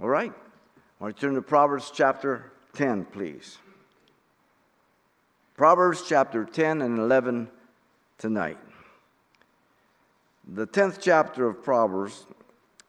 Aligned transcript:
All 0.00 0.08
right. 0.08 0.32
I 1.00 1.04
want 1.04 1.16
to 1.16 1.20
turn 1.20 1.34
to 1.34 1.42
Proverbs 1.42 1.90
chapter 1.92 2.52
10, 2.74 3.06
please. 3.06 3.58
Proverbs 5.56 6.04
chapter 6.08 6.44
10 6.44 6.82
and 6.82 6.98
11 6.98 7.48
tonight. 8.16 8.58
The 10.46 10.68
10th 10.68 10.98
chapter 11.00 11.48
of 11.48 11.64
Proverbs 11.64 12.26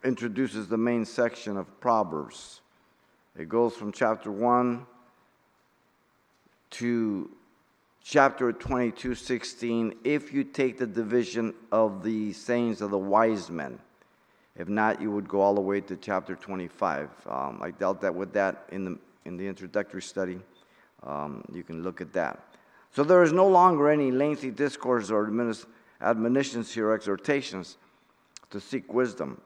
introduces 0.03 0.67
the 0.67 0.77
main 0.77 1.03
section 1.03 1.57
of 1.57 1.79
Proverbs. 1.79 2.61
It 3.35 3.49
goes 3.49 3.75
from 3.75 3.91
chapter 3.91 4.31
1 4.31 4.85
to 6.71 7.31
chapter 8.03 8.53
22, 8.53 9.15
16, 9.15 9.95
if 10.03 10.31
you 10.31 10.43
take 10.43 10.77
the 10.77 10.85
division 10.85 11.55
of 11.71 12.03
the 12.03 12.33
sayings 12.33 12.81
of 12.81 12.91
the 12.91 12.99
wise 12.99 13.49
men. 13.49 13.79
If 14.55 14.67
not, 14.67 15.01
you 15.01 15.11
would 15.11 15.27
go 15.27 15.41
all 15.41 15.55
the 15.55 15.61
way 15.61 15.81
to 15.81 15.95
chapter 15.95 16.35
25. 16.35 17.09
Um, 17.27 17.59
I 17.61 17.71
dealt 17.71 18.01
that 18.01 18.13
with 18.13 18.33
that 18.33 18.65
in 18.71 18.83
the, 18.83 18.99
in 19.25 19.37
the 19.37 19.47
introductory 19.47 20.01
study. 20.01 20.39
Um, 21.03 21.43
you 21.53 21.63
can 21.63 21.83
look 21.83 22.01
at 22.01 22.11
that. 22.13 22.39
So 22.91 23.03
there 23.03 23.23
is 23.23 23.31
no 23.31 23.47
longer 23.47 23.89
any 23.89 24.11
lengthy 24.11 24.51
discourse 24.51 25.11
or 25.11 25.31
admonitions 26.01 26.73
here, 26.73 26.91
exhortations 26.91 27.77
to 28.49 28.59
seek 28.59 28.91
wisdom. 28.93 29.39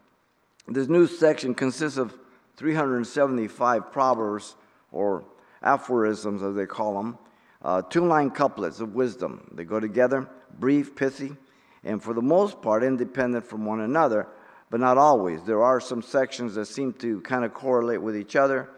This 0.68 0.88
new 0.88 1.08
section 1.08 1.54
consists 1.54 1.98
of 1.98 2.17
375 2.56 3.92
proverbs 3.92 4.56
or 4.92 5.26
aphorisms, 5.62 6.42
as 6.42 6.56
they 6.56 6.66
call 6.66 6.94
them, 6.95 7.17
uh, 7.64 7.81
two 7.81 8.06
line 8.06 8.30
couplets 8.30 8.80
of 8.80 8.95
wisdom. 8.95 9.50
They 9.54 9.64
go 9.66 9.80
together, 9.80 10.28
brief, 10.59 10.95
pithy, 10.95 11.36
and 11.84 12.02
for 12.02 12.14
the 12.14 12.22
most 12.22 12.62
part, 12.62 12.84
independent 12.84 13.45
from 13.45 13.66
one 13.66 13.81
another, 13.81 14.28
but 14.73 14.80
not 14.80 14.98
always. 14.98 15.44
There 15.44 15.62
are 15.62 15.80
some 15.80 16.02
sections 16.02 16.55
that 16.55 16.66
seem 16.66 16.94
to 16.94 17.22
kind 17.22 17.45
of 17.45 17.54
correlate 17.54 18.02
with 18.02 18.18
each 18.18 18.36
other, 18.36 18.72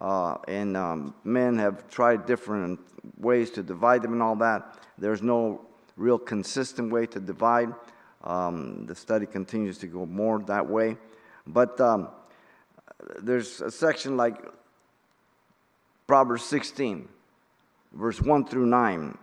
uh, 0.00 0.36
and 0.46 0.76
um, 0.76 1.12
men 1.24 1.58
have 1.58 1.90
tried 1.90 2.24
different 2.24 2.78
ways 3.18 3.50
to 3.50 3.64
divide 3.64 4.02
them 4.02 4.12
and 4.12 4.22
all 4.22 4.36
that. 4.36 4.78
There's 4.96 5.22
no 5.22 5.62
real 5.96 6.20
consistent 6.20 6.92
way 6.92 7.06
to 7.06 7.18
divide. 7.18 7.74
Um, 8.22 8.86
the 8.86 8.94
study 8.94 9.26
continues 9.26 9.76
to 9.78 9.88
go 9.88 10.06
more 10.06 10.38
that 10.44 10.68
way. 10.68 10.96
But 11.48 11.80
um, 11.80 12.10
there's 13.20 13.60
a 13.60 13.72
section 13.72 14.16
like 14.16 14.36
Proverbs 16.06 16.44
16, 16.44 17.08
verse 17.94 18.20
1 18.20 18.46
through 18.46 18.66
9, 18.66 19.18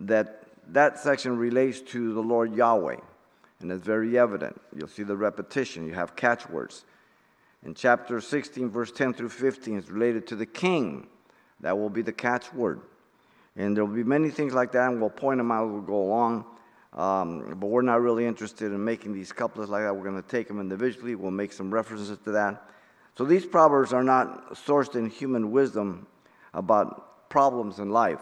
that 0.00 0.42
that 0.70 0.98
section 0.98 1.36
relates 1.38 1.82
to 1.92 2.14
the 2.14 2.20
Lord 2.20 2.52
Yahweh. 2.52 2.96
And 3.60 3.72
it's 3.72 3.84
very 3.84 4.18
evident. 4.18 4.60
You'll 4.74 4.88
see 4.88 5.02
the 5.02 5.16
repetition. 5.16 5.86
You 5.86 5.94
have 5.94 6.14
catchwords. 6.14 6.84
In 7.64 7.74
chapter 7.74 8.20
16, 8.20 8.70
verse 8.70 8.92
10 8.92 9.14
through 9.14 9.30
15, 9.30 9.78
is 9.78 9.90
related 9.90 10.26
to 10.28 10.36
the 10.36 10.46
king. 10.46 11.08
That 11.60 11.76
will 11.78 11.90
be 11.90 12.02
the 12.02 12.12
catchword. 12.12 12.80
And 13.56 13.76
there 13.76 13.84
will 13.84 13.94
be 13.94 14.04
many 14.04 14.28
things 14.30 14.52
like 14.52 14.72
that, 14.72 14.90
and 14.90 15.00
we'll 15.00 15.10
point 15.10 15.38
them 15.38 15.50
out 15.50 15.68
as 15.68 15.72
we 15.72 15.86
go 15.86 16.02
along. 16.02 16.44
Um, 16.92 17.56
but 17.58 17.66
we're 17.66 17.82
not 17.82 18.00
really 18.00 18.26
interested 18.26 18.72
in 18.72 18.84
making 18.84 19.12
these 19.12 19.32
couplets 19.32 19.70
like 19.70 19.82
that. 19.82 19.94
We're 19.94 20.04
going 20.04 20.22
to 20.22 20.28
take 20.28 20.48
them 20.48 20.60
individually. 20.60 21.14
We'll 21.14 21.30
make 21.30 21.52
some 21.52 21.72
references 21.72 22.16
to 22.24 22.32
that. 22.32 22.62
So 23.16 23.24
these 23.24 23.46
proverbs 23.46 23.92
are 23.92 24.04
not 24.04 24.54
sourced 24.54 24.94
in 24.94 25.08
human 25.08 25.50
wisdom 25.50 26.06
about 26.52 27.28
problems 27.30 27.78
in 27.78 27.90
life, 27.90 28.20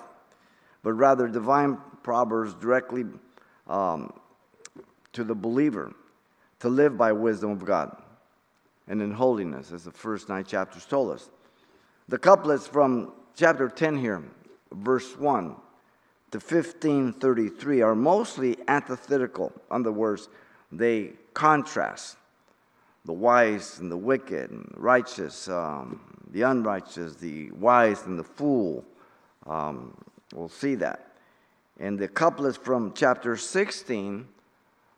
but 0.83 0.93
rather 0.93 1.29
divine 1.29 1.79
proverbs 2.03 2.55
directly 2.55 3.05
um, 3.67 4.13
to 5.15 5.25
the 5.25 5.35
believer 5.35 5.95
to 6.61 6.69
live 6.69 6.97
by 6.97 7.13
wisdom 7.13 7.51
of 7.51 7.65
God 7.65 7.97
and 8.87 9.01
in 9.01 9.13
holiness, 9.13 9.73
as 9.73 9.85
the 9.85 9.91
first 9.91 10.29
nine 10.29 10.45
chapters 10.45 10.85
told 10.85 11.13
us. 11.13 11.31
The 12.09 12.19
couplets 12.19 12.67
from 12.67 13.13
chapter 13.35 13.69
10 13.69 13.99
here 13.99 14.23
verse 14.73 15.17
1 15.17 15.57
to 16.33 16.39
1533 16.39 17.83
are 17.83 17.95
mostly 17.95 18.57
antithetical. 18.69 19.53
In 19.71 19.77
other 19.81 19.93
words, 19.93 20.29
they 20.73 21.13
contrast 21.33 22.17
the 23.05 23.13
wise 23.13 23.79
and 23.79 23.91
the 23.91 23.97
wicked, 23.97 24.51
and 24.51 24.65
the 24.75 24.81
righteous, 24.81 25.49
um, 25.49 26.01
the 26.31 26.43
unrighteous, 26.43 27.17
the 27.17 27.51
wise 27.53 28.07
and 28.07 28.19
the 28.19 28.25
fool. 28.25 28.85
Um, 29.47 29.97
we'll 30.35 30.49
see 30.49 30.75
that. 30.77 31.13
And 31.79 31.99
the 31.99 32.09
couplets 32.09 32.57
from 32.57 32.93
chapter 32.95 33.37
16, 33.37 34.27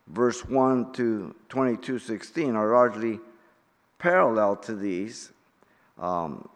verse 0.07 0.45
1 0.45 0.93
to 0.93 1.35
22 1.49 1.99
16, 1.99 2.55
are 2.55 2.71
largely 2.73 3.19
parallel 3.99 4.55
to 4.55 4.75
these. 4.75 5.31
Um, 5.97 6.47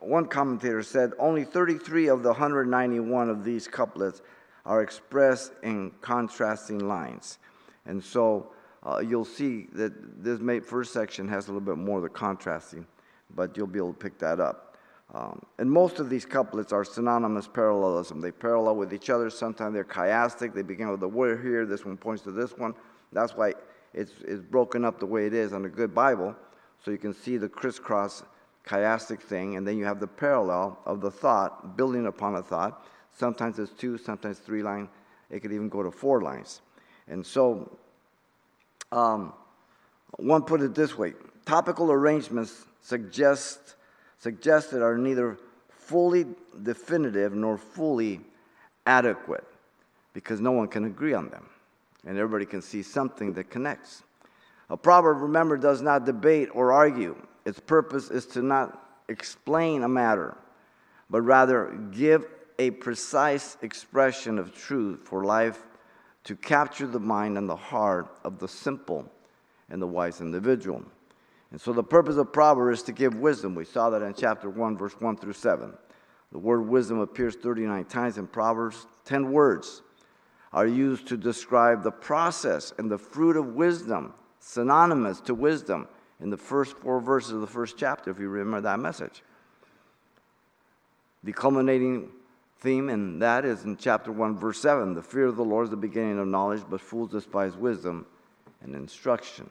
one 0.00 0.26
commentator 0.26 0.82
said 0.82 1.12
only 1.18 1.44
33 1.44 2.08
of 2.08 2.22
the 2.22 2.28
191 2.28 3.30
of 3.30 3.44
these 3.44 3.66
couplets 3.66 4.22
are 4.64 4.82
expressed 4.82 5.52
in 5.62 5.90
contrasting 6.00 6.86
lines. 6.86 7.38
And 7.86 8.02
so 8.02 8.52
uh, 8.84 9.00
you'll 9.00 9.24
see 9.24 9.66
that 9.72 10.22
this 10.22 10.40
first 10.64 10.92
section 10.92 11.26
has 11.28 11.48
a 11.48 11.52
little 11.52 11.66
bit 11.66 11.78
more 11.78 11.96
of 11.96 12.02
the 12.02 12.08
contrasting, 12.08 12.86
but 13.34 13.56
you'll 13.56 13.66
be 13.66 13.78
able 13.78 13.92
to 13.92 13.98
pick 13.98 14.18
that 14.18 14.40
up. 14.40 14.67
Um, 15.14 15.40
and 15.58 15.70
most 15.70 16.00
of 16.00 16.10
these 16.10 16.26
couplets 16.26 16.72
are 16.72 16.84
synonymous 16.84 17.48
parallelism. 17.48 18.20
They 18.20 18.30
parallel 18.30 18.76
with 18.76 18.92
each 18.92 19.08
other. 19.08 19.30
Sometimes 19.30 19.72
they're 19.72 19.84
chiastic. 19.84 20.52
They 20.52 20.62
begin 20.62 20.90
with 20.90 21.00
the 21.00 21.08
word 21.08 21.42
here. 21.42 21.64
This 21.64 21.84
one 21.84 21.96
points 21.96 22.22
to 22.24 22.30
this 22.30 22.56
one. 22.58 22.74
That's 23.12 23.34
why 23.34 23.54
it's, 23.94 24.12
it's 24.26 24.42
broken 24.42 24.84
up 24.84 25.00
the 25.00 25.06
way 25.06 25.26
it 25.26 25.34
is 25.34 25.52
on 25.52 25.64
a 25.64 25.68
good 25.68 25.94
Bible, 25.94 26.36
so 26.84 26.90
you 26.90 26.98
can 26.98 27.14
see 27.14 27.36
the 27.36 27.48
crisscross 27.48 28.22
chiastic 28.66 29.20
thing, 29.20 29.56
and 29.56 29.66
then 29.66 29.78
you 29.78 29.84
have 29.84 29.98
the 29.98 30.06
parallel 30.06 30.78
of 30.84 31.00
the 31.00 31.10
thought 31.10 31.76
building 31.76 32.06
upon 32.06 32.36
a 32.36 32.42
thought. 32.42 32.84
Sometimes 33.16 33.58
it's 33.58 33.72
two, 33.72 33.96
sometimes 33.96 34.38
three 34.38 34.62
lines. 34.62 34.88
It 35.30 35.40
could 35.40 35.52
even 35.52 35.68
go 35.68 35.82
to 35.82 35.90
four 35.90 36.20
lines. 36.20 36.60
And 37.08 37.24
so, 37.24 37.78
um, 38.92 39.32
one 40.16 40.42
put 40.42 40.60
it 40.60 40.74
this 40.74 40.96
way 40.96 41.14
topical 41.44 41.90
arrangements 41.90 42.66
suggest, 42.82 43.74
suggested 44.18 44.82
are 44.82 44.98
neither 44.98 45.38
fully 45.70 46.26
definitive 46.62 47.34
nor 47.34 47.56
fully 47.56 48.20
adequate 48.86 49.44
because 50.12 50.40
no 50.40 50.52
one 50.52 50.68
can 50.68 50.84
agree 50.84 51.14
on 51.14 51.28
them. 51.28 51.46
And 52.06 52.16
everybody 52.16 52.46
can 52.46 52.62
see 52.62 52.82
something 52.82 53.32
that 53.34 53.50
connects. 53.50 54.02
A 54.70 54.76
proverb, 54.76 55.20
remember, 55.20 55.56
does 55.56 55.82
not 55.82 56.04
debate 56.04 56.48
or 56.52 56.72
argue. 56.72 57.16
Its 57.44 57.60
purpose 57.60 58.10
is 58.10 58.26
to 58.26 58.42
not 58.42 59.02
explain 59.08 59.82
a 59.82 59.88
matter, 59.88 60.36
but 61.08 61.22
rather 61.22 61.78
give 61.90 62.26
a 62.58 62.70
precise 62.70 63.56
expression 63.62 64.38
of 64.38 64.54
truth 64.54 65.00
for 65.04 65.24
life 65.24 65.64
to 66.24 66.36
capture 66.36 66.86
the 66.86 67.00
mind 67.00 67.38
and 67.38 67.48
the 67.48 67.56
heart 67.56 68.08
of 68.24 68.38
the 68.38 68.48
simple 68.48 69.10
and 69.70 69.80
the 69.80 69.86
wise 69.86 70.20
individual. 70.20 70.82
And 71.50 71.60
so 71.60 71.72
the 71.72 71.82
purpose 71.82 72.16
of 72.16 72.32
Proverbs 72.32 72.80
is 72.80 72.84
to 72.84 72.92
give 72.92 73.14
wisdom. 73.14 73.54
We 73.54 73.64
saw 73.64 73.90
that 73.90 74.02
in 74.02 74.14
chapter 74.14 74.50
1, 74.50 74.76
verse 74.76 74.94
1 74.98 75.16
through 75.16 75.32
7. 75.32 75.72
The 76.30 76.38
word 76.38 76.68
wisdom 76.68 77.00
appears 77.00 77.36
39 77.36 77.86
times 77.86 78.18
in 78.18 78.26
Proverbs. 78.26 78.86
10 79.06 79.32
words 79.32 79.82
are 80.52 80.66
used 80.66 81.06
to 81.08 81.16
describe 81.16 81.82
the 81.82 81.90
process 81.90 82.72
and 82.78 82.90
the 82.90 82.98
fruit 82.98 83.36
of 83.36 83.54
wisdom, 83.54 84.12
synonymous 84.40 85.20
to 85.22 85.34
wisdom 85.34 85.88
in 86.20 86.30
the 86.30 86.36
first 86.36 86.76
four 86.76 87.00
verses 87.00 87.32
of 87.32 87.40
the 87.40 87.46
first 87.46 87.76
chapter, 87.78 88.10
if 88.10 88.18
you 88.18 88.28
remember 88.28 88.60
that 88.62 88.80
message. 88.80 89.22
The 91.24 91.32
culminating 91.32 92.10
theme 92.60 92.88
in 92.88 93.18
that 93.20 93.44
is 93.44 93.64
in 93.64 93.76
chapter 93.76 94.12
1, 94.12 94.36
verse 94.36 94.60
7 94.60 94.94
The 94.94 95.02
fear 95.02 95.26
of 95.26 95.36
the 95.36 95.44
Lord 95.44 95.64
is 95.64 95.70
the 95.70 95.76
beginning 95.76 96.18
of 96.18 96.26
knowledge, 96.26 96.62
but 96.68 96.80
fools 96.80 97.10
despise 97.10 97.56
wisdom 97.56 98.06
and 98.62 98.74
instruction. 98.74 99.48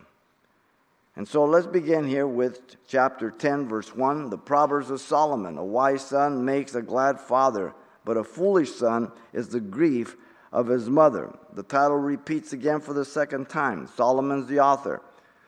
And 1.17 1.27
so 1.27 1.45
let's 1.45 1.65
begin 1.65 2.07
here 2.07 2.27
with 2.27 2.75
chapter 2.87 3.31
10, 3.31 3.67
verse 3.67 3.95
1. 3.95 4.29
The 4.29 4.37
Proverbs 4.37 4.91
of 4.91 5.01
Solomon. 5.01 5.57
A 5.57 5.65
wise 5.65 6.05
son 6.05 6.45
makes 6.45 6.75
a 6.75 6.81
glad 6.83 7.19
father, 7.19 7.73
but 8.05 8.17
a 8.17 8.23
foolish 8.23 8.71
son 8.71 9.11
is 9.33 9.49
the 9.49 9.59
grief 9.59 10.15
of 10.51 10.67
his 10.67 10.91
mother. 10.91 11.35
The 11.53 11.63
title 11.63 11.97
repeats 11.97 12.53
again 12.53 12.81
for 12.81 12.93
the 12.93 13.03
second 13.03 13.49
time. 13.49 13.87
Solomon's 13.87 14.45
the 14.45 14.59
author. 14.59 15.01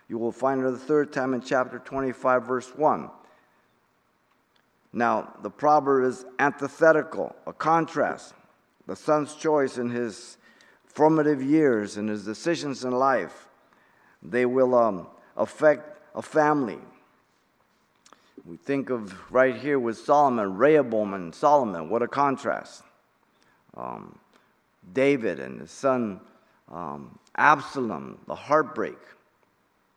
You 0.08 0.18
will 0.18 0.32
find 0.32 0.66
it 0.66 0.72
the 0.72 0.76
third 0.80 1.14
time 1.14 1.36
in 1.36 1.42
chapter 1.42 1.78
25, 1.78 2.48
verse 2.48 2.76
1. 2.76 3.12
Now, 4.92 5.36
the 5.44 5.52
proverb 5.52 6.10
is 6.10 6.26
antithetical, 6.40 7.36
a 7.46 7.54
contrast. 7.54 8.34
The 8.88 8.96
son's 8.96 9.36
choice 9.36 9.78
in 9.78 9.92
his 9.92 10.38
formative 10.86 11.44
years 11.44 11.98
and 11.98 12.10
his 12.10 12.26
decisions 12.26 12.84
in 12.84 12.92
life, 12.92 13.48
they 14.24 14.48
will 14.48 14.74
um, 14.74 15.06
affect 15.40 15.98
a 16.14 16.22
family. 16.22 16.78
We 18.46 18.58
think 18.58 18.90
of 18.92 19.16
right 19.32 19.56
here 19.56 19.80
with 19.80 19.98
Solomon, 19.98 20.58
Rehoboam 20.58 21.14
and 21.14 21.34
Solomon. 21.34 21.90
What 21.90 22.04
a 22.04 22.08
contrast. 22.08 22.84
Um, 23.76 24.20
David 24.94 25.40
and 25.40 25.60
his 25.62 25.72
son 25.72 26.20
um, 26.72 27.18
Absalom, 27.36 28.20
the 28.28 28.36
heartbreak 28.36 28.98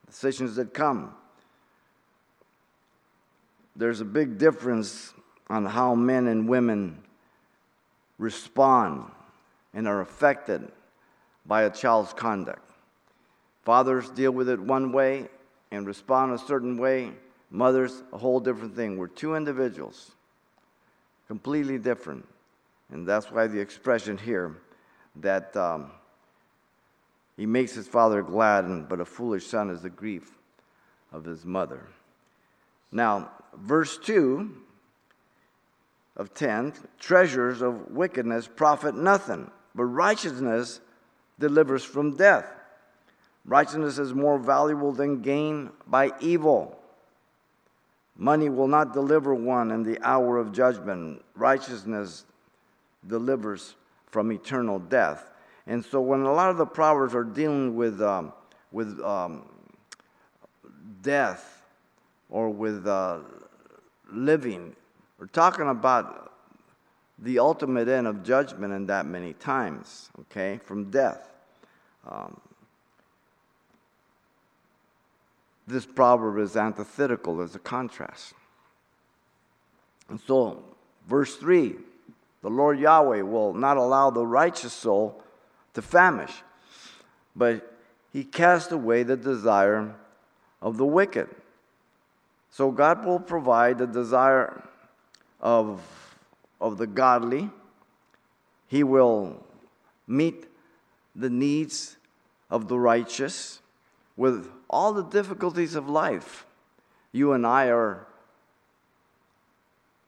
decisions 0.06 0.56
that 0.56 0.74
come. 0.74 1.14
there's 3.74 4.00
a 4.00 4.04
big 4.04 4.36
difference 4.38 5.14
on 5.48 5.64
how 5.64 5.94
men 5.94 6.26
and 6.28 6.48
women 6.48 7.02
respond 8.18 9.10
and 9.74 9.88
are 9.88 10.02
affected 10.02 10.70
by 11.46 11.62
a 11.62 11.70
child's 11.70 12.12
conduct. 12.12 12.70
Fathers 13.64 14.10
deal 14.10 14.32
with 14.32 14.48
it 14.48 14.60
one 14.60 14.92
way 14.92 15.28
and 15.72 15.86
respond 15.86 16.32
a 16.32 16.38
certain 16.38 16.76
way, 16.76 17.10
mothers, 17.50 18.04
a 18.12 18.18
whole 18.18 18.38
different 18.38 18.76
thing. 18.76 18.98
We're 18.98 19.08
two 19.08 19.34
individuals, 19.34 20.12
completely 21.26 21.78
different. 21.78 22.28
And 22.92 23.08
that's 23.08 23.32
why 23.32 23.46
the 23.46 23.58
expression 23.58 24.18
here 24.18 24.54
that 25.16 25.56
um, 25.56 25.90
he 27.36 27.46
makes 27.46 27.72
his 27.74 27.88
father 27.88 28.22
glad, 28.22 28.88
but 28.88 29.00
a 29.00 29.04
foolish 29.04 29.46
son 29.46 29.70
is 29.70 29.80
the 29.80 29.90
grief 29.90 30.30
of 31.10 31.24
his 31.24 31.44
mother. 31.44 31.88
Now, 32.92 33.30
verse 33.56 33.96
2 33.96 34.54
of 36.16 36.34
10 36.34 36.74
treasures 37.00 37.62
of 37.62 37.90
wickedness 37.90 38.46
profit 38.46 38.94
nothing, 38.94 39.50
but 39.74 39.84
righteousness 39.84 40.80
delivers 41.38 41.82
from 41.82 42.16
death. 42.16 42.44
Righteousness 43.44 43.98
is 43.98 44.14
more 44.14 44.38
valuable 44.38 44.92
than 44.92 45.20
gain 45.20 45.70
by 45.86 46.12
evil. 46.20 46.78
Money 48.16 48.48
will 48.48 48.68
not 48.68 48.92
deliver 48.92 49.34
one 49.34 49.70
in 49.70 49.82
the 49.82 49.98
hour 50.02 50.38
of 50.38 50.52
judgment. 50.52 51.22
Righteousness 51.34 52.24
delivers 53.06 53.74
from 54.06 54.30
eternal 54.30 54.78
death. 54.78 55.30
And 55.66 55.84
so, 55.84 56.00
when 56.00 56.20
a 56.22 56.32
lot 56.32 56.50
of 56.50 56.56
the 56.56 56.66
proverbs 56.66 57.14
are 57.14 57.24
dealing 57.24 57.76
with, 57.76 58.00
um, 58.02 58.32
with 58.70 59.00
um, 59.00 59.46
death 61.02 61.62
or 62.28 62.50
with 62.50 62.86
uh, 62.86 63.20
living, 64.12 64.74
we're 65.18 65.26
talking 65.26 65.68
about 65.68 66.32
the 67.18 67.38
ultimate 67.38 67.88
end 67.88 68.06
of 68.06 68.24
judgment 68.24 68.72
in 68.72 68.86
that 68.86 69.06
many 69.06 69.32
times, 69.34 70.10
okay, 70.20 70.58
from 70.64 70.90
death. 70.90 71.32
Um, 72.08 72.40
this 75.66 75.86
proverb 75.86 76.38
is 76.38 76.56
antithetical, 76.56 77.40
as 77.40 77.54
a 77.54 77.58
contrast. 77.58 78.34
And 80.08 80.20
so, 80.20 80.62
verse 81.08 81.36
3 81.36 81.76
the 82.42 82.50
Lord 82.50 82.80
Yahweh 82.80 83.22
will 83.22 83.54
not 83.54 83.76
allow 83.76 84.10
the 84.10 84.26
righteous 84.26 84.72
soul 84.72 85.22
to 85.74 85.80
famish, 85.80 86.42
but 87.36 87.72
he 88.12 88.24
cast 88.24 88.72
away 88.72 89.04
the 89.04 89.16
desire 89.16 89.94
of 90.60 90.76
the 90.76 90.84
wicked. 90.84 91.28
So 92.50 92.70
God 92.70 93.06
will 93.06 93.20
provide 93.20 93.78
the 93.78 93.86
desire 93.86 94.68
of, 95.40 95.80
of 96.60 96.78
the 96.78 96.86
godly. 96.86 97.48
He 98.66 98.82
will 98.82 99.46
meet 100.06 100.46
the 101.14 101.30
needs 101.30 101.96
of 102.50 102.68
the 102.68 102.78
righteous 102.78 103.61
with 104.22 104.48
all 104.70 104.92
the 104.92 105.02
difficulties 105.02 105.74
of 105.74 105.88
life. 105.88 106.46
You 107.10 107.32
and 107.32 107.44
I 107.44 107.70
are 107.70 108.06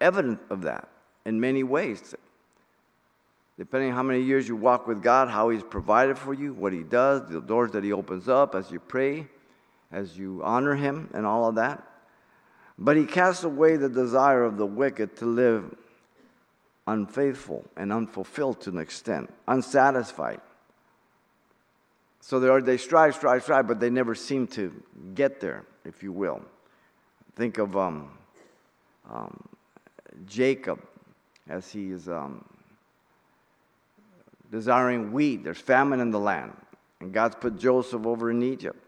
evident 0.01 0.39
of 0.51 0.63
that 0.63 0.89
in 1.25 1.41
many 1.41 1.65
ways. 1.65 2.15
Depending 3.59 3.91
on 3.91 3.97
how 3.97 4.05
many 4.05 4.21
years 4.21 4.47
you 4.47 4.55
walk 4.55 4.87
with 4.87 5.03
God, 5.03 5.31
how 5.31 5.49
He's 5.49 5.65
provided 5.65 6.17
for 6.17 6.33
you, 6.33 6.53
what 6.53 6.73
He 6.73 6.85
does, 6.85 7.29
the 7.29 7.41
doors 7.41 7.73
that 7.73 7.83
He 7.83 7.93
opens 7.93 8.29
up 8.29 8.55
as 8.55 8.71
you 8.71 8.79
pray, 8.79 9.27
as 9.91 10.17
you 10.17 10.43
honor 10.45 10.77
Him, 10.77 11.11
and 11.13 11.27
all 11.27 11.49
of 11.49 11.57
that. 11.57 11.83
But 12.79 12.97
He 12.97 13.07
casts 13.07 13.43
away 13.43 13.77
the 13.77 13.89
desire 13.89 14.45
of 14.45 14.59
the 14.59 14.67
wicked 14.67 15.17
to 15.17 15.27
live 15.27 15.75
unfaithful 16.87 17.65
and 17.77 17.93
unfulfilled 17.93 18.61
to 18.61 18.71
an 18.71 18.79
extent, 18.79 19.35
unsatisfied. 19.49 20.41
So 22.27 22.41
they, 22.41 22.49
are, 22.49 22.63
they 22.63 22.79
strive, 22.79 23.15
strive, 23.15 23.43
strive, 23.43 23.69
but 23.69 23.81
they 23.81 23.91
never 23.91 24.15
seem 24.15 24.47
to 24.47 24.73
get 25.15 25.43
there, 25.43 25.67
if 25.85 26.03
you 26.03 26.11
will. 26.11 26.41
Think 27.37 27.59
of 27.59 27.77
um, 27.77 28.17
um, 29.13 29.47
Jacob 30.25 30.83
as 31.51 31.71
he 31.71 31.91
is 31.91 32.09
um, 32.09 32.43
desiring 34.51 35.13
wheat. 35.13 35.45
There's 35.45 35.59
famine 35.59 36.01
in 36.01 36.11
the 36.11 36.19
land. 36.19 36.57
And 37.01 37.13
God's 37.13 37.35
put 37.35 37.59
Joseph 37.59 38.07
over 38.07 38.31
in 38.31 38.43
Egypt. 38.43 38.83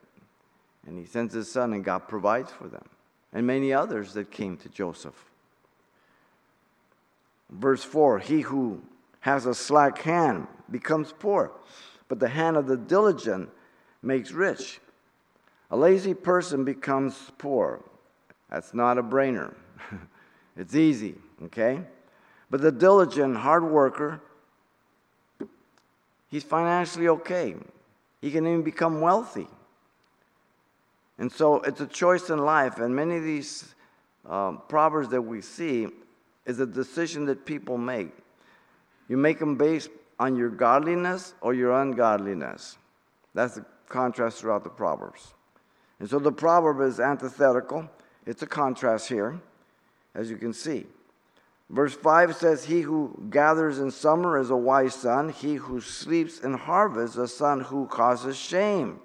And 0.86 0.98
he 0.98 1.04
sends 1.04 1.34
his 1.34 1.52
son, 1.52 1.74
and 1.74 1.84
God 1.84 2.08
provides 2.08 2.50
for 2.50 2.68
them. 2.68 2.86
And 3.34 3.46
many 3.46 3.70
others 3.70 4.14
that 4.14 4.30
came 4.30 4.56
to 4.56 4.70
Joseph. 4.70 5.26
Verse 7.50 7.84
4 7.84 8.18
He 8.20 8.40
who 8.40 8.80
has 9.20 9.44
a 9.44 9.54
slack 9.54 9.98
hand 9.98 10.46
becomes 10.70 11.12
poor 11.12 11.52
but 12.08 12.20
the 12.20 12.28
hand 12.28 12.56
of 12.56 12.66
the 12.66 12.76
diligent 12.76 13.50
makes 14.02 14.32
rich. 14.32 14.80
A 15.70 15.76
lazy 15.76 16.14
person 16.14 16.64
becomes 16.64 17.32
poor. 17.38 17.82
That's 18.50 18.72
not 18.72 18.98
a 18.98 19.02
brainer. 19.02 19.54
it's 20.56 20.74
easy, 20.74 21.16
okay? 21.44 21.80
But 22.50 22.60
the 22.60 22.70
diligent, 22.70 23.36
hard 23.36 23.64
worker, 23.64 24.20
he's 26.28 26.44
financially 26.44 27.08
okay. 27.08 27.56
He 28.20 28.30
can 28.30 28.46
even 28.46 28.62
become 28.62 29.00
wealthy. 29.00 29.48
And 31.18 31.32
so 31.32 31.60
it's 31.62 31.80
a 31.80 31.86
choice 31.86 32.30
in 32.30 32.38
life, 32.38 32.78
and 32.78 32.94
many 32.94 33.16
of 33.16 33.24
these 33.24 33.74
um, 34.28 34.60
proverbs 34.68 35.08
that 35.08 35.22
we 35.22 35.40
see 35.40 35.88
is 36.44 36.60
a 36.60 36.66
decision 36.66 37.24
that 37.26 37.44
people 37.46 37.78
make. 37.78 38.10
You 39.08 39.16
make 39.16 39.38
them 39.38 39.56
based 39.56 39.90
on 40.18 40.36
your 40.36 40.50
godliness 40.50 41.34
or 41.40 41.54
your 41.54 41.80
ungodliness. 41.80 42.78
That's 43.34 43.56
the 43.56 43.64
contrast 43.88 44.40
throughout 44.40 44.64
the 44.64 44.70
Proverbs. 44.70 45.34
And 45.98 46.08
so 46.08 46.18
the 46.18 46.32
proverb 46.32 46.80
is 46.80 47.00
antithetical. 47.00 47.88
It's 48.26 48.42
a 48.42 48.46
contrast 48.46 49.08
here, 49.08 49.40
as 50.14 50.30
you 50.30 50.36
can 50.36 50.52
see. 50.52 50.86
Verse 51.70 51.94
5 51.94 52.36
says, 52.36 52.64
He 52.64 52.82
who 52.82 53.28
gathers 53.30 53.78
in 53.78 53.90
summer 53.90 54.38
is 54.38 54.50
a 54.50 54.56
wise 54.56 54.94
son, 54.94 55.30
he 55.30 55.54
who 55.54 55.80
sleeps 55.80 56.40
in 56.40 56.54
harvest, 56.54 57.16
a 57.16 57.26
son 57.26 57.60
who 57.60 57.86
causes 57.86 58.36
shame. 58.36 59.00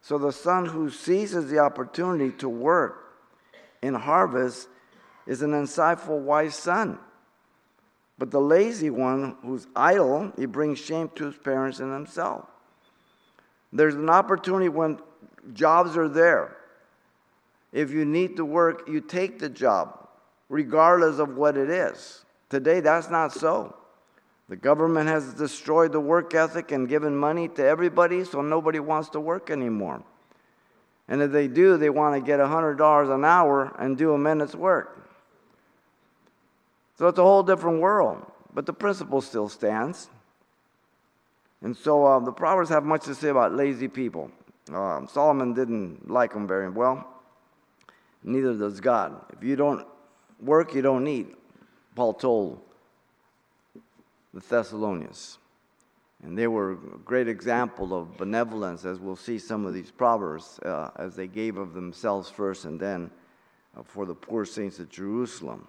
So 0.00 0.18
the 0.18 0.32
son 0.32 0.66
who 0.66 0.90
seizes 0.90 1.50
the 1.50 1.58
opportunity 1.58 2.32
to 2.38 2.48
work 2.48 3.18
in 3.82 3.94
harvest 3.94 4.68
is 5.26 5.42
an 5.42 5.52
insightful, 5.52 6.20
wise 6.20 6.54
son. 6.54 6.98
But 8.18 8.30
the 8.30 8.40
lazy 8.40 8.90
one 8.90 9.36
who's 9.42 9.66
idle, 9.74 10.32
he 10.36 10.46
brings 10.46 10.78
shame 10.78 11.10
to 11.16 11.26
his 11.26 11.36
parents 11.36 11.80
and 11.80 11.92
himself. 11.92 12.46
There's 13.72 13.94
an 13.94 14.10
opportunity 14.10 14.68
when 14.68 14.98
jobs 15.54 15.96
are 15.96 16.08
there. 16.08 16.56
If 17.72 17.90
you 17.90 18.04
need 18.04 18.36
to 18.36 18.44
work, 18.44 18.86
you 18.86 19.00
take 19.00 19.38
the 19.38 19.48
job, 19.48 20.08
regardless 20.48 21.18
of 21.18 21.36
what 21.36 21.56
it 21.56 21.70
is. 21.70 22.24
Today, 22.50 22.80
that's 22.80 23.08
not 23.08 23.32
so. 23.32 23.74
The 24.50 24.56
government 24.56 25.08
has 25.08 25.32
destroyed 25.32 25.92
the 25.92 26.00
work 26.00 26.34
ethic 26.34 26.72
and 26.72 26.86
given 26.86 27.16
money 27.16 27.48
to 27.48 27.64
everybody, 27.64 28.24
so 28.24 28.42
nobody 28.42 28.78
wants 28.78 29.08
to 29.10 29.20
work 29.20 29.50
anymore. 29.50 30.02
And 31.08 31.22
if 31.22 31.32
they 31.32 31.48
do, 31.48 31.78
they 31.78 31.88
want 31.88 32.14
to 32.14 32.26
get 32.26 32.38
$100 32.38 33.14
an 33.14 33.24
hour 33.24 33.74
and 33.78 33.96
do 33.96 34.12
a 34.12 34.18
minute's 34.18 34.54
work. 34.54 35.01
So 36.98 37.08
it's 37.08 37.18
a 37.18 37.22
whole 37.22 37.42
different 37.42 37.80
world, 37.80 38.24
but 38.52 38.66
the 38.66 38.72
principle 38.72 39.20
still 39.20 39.48
stands. 39.48 40.08
And 41.62 41.76
so 41.76 42.04
uh, 42.04 42.18
the 42.18 42.32
Proverbs 42.32 42.70
have 42.70 42.84
much 42.84 43.04
to 43.04 43.14
say 43.14 43.28
about 43.28 43.54
lazy 43.54 43.88
people. 43.88 44.30
Um, 44.72 45.08
Solomon 45.10 45.54
didn't 45.54 46.10
like 46.10 46.32
them 46.32 46.46
very 46.46 46.70
well, 46.70 47.06
neither 48.22 48.54
does 48.54 48.80
God. 48.80 49.20
If 49.32 49.42
you 49.42 49.56
don't 49.56 49.86
work, 50.40 50.74
you 50.74 50.82
don't 50.82 51.06
eat, 51.06 51.34
Paul 51.94 52.14
told 52.14 52.60
the 54.32 54.40
Thessalonians. 54.40 55.38
And 56.22 56.38
they 56.38 56.46
were 56.46 56.72
a 56.72 56.76
great 57.04 57.26
example 57.26 57.92
of 57.98 58.16
benevolence, 58.16 58.84
as 58.84 59.00
we'll 59.00 59.16
see 59.16 59.38
some 59.38 59.66
of 59.66 59.74
these 59.74 59.90
proverbs, 59.90 60.60
uh, 60.60 60.90
as 60.96 61.16
they 61.16 61.26
gave 61.26 61.56
of 61.56 61.74
themselves 61.74 62.30
first 62.30 62.64
and 62.64 62.78
then 62.78 63.10
uh, 63.76 63.82
for 63.82 64.06
the 64.06 64.14
poor 64.14 64.44
saints 64.44 64.78
of 64.78 64.88
Jerusalem. 64.88 65.66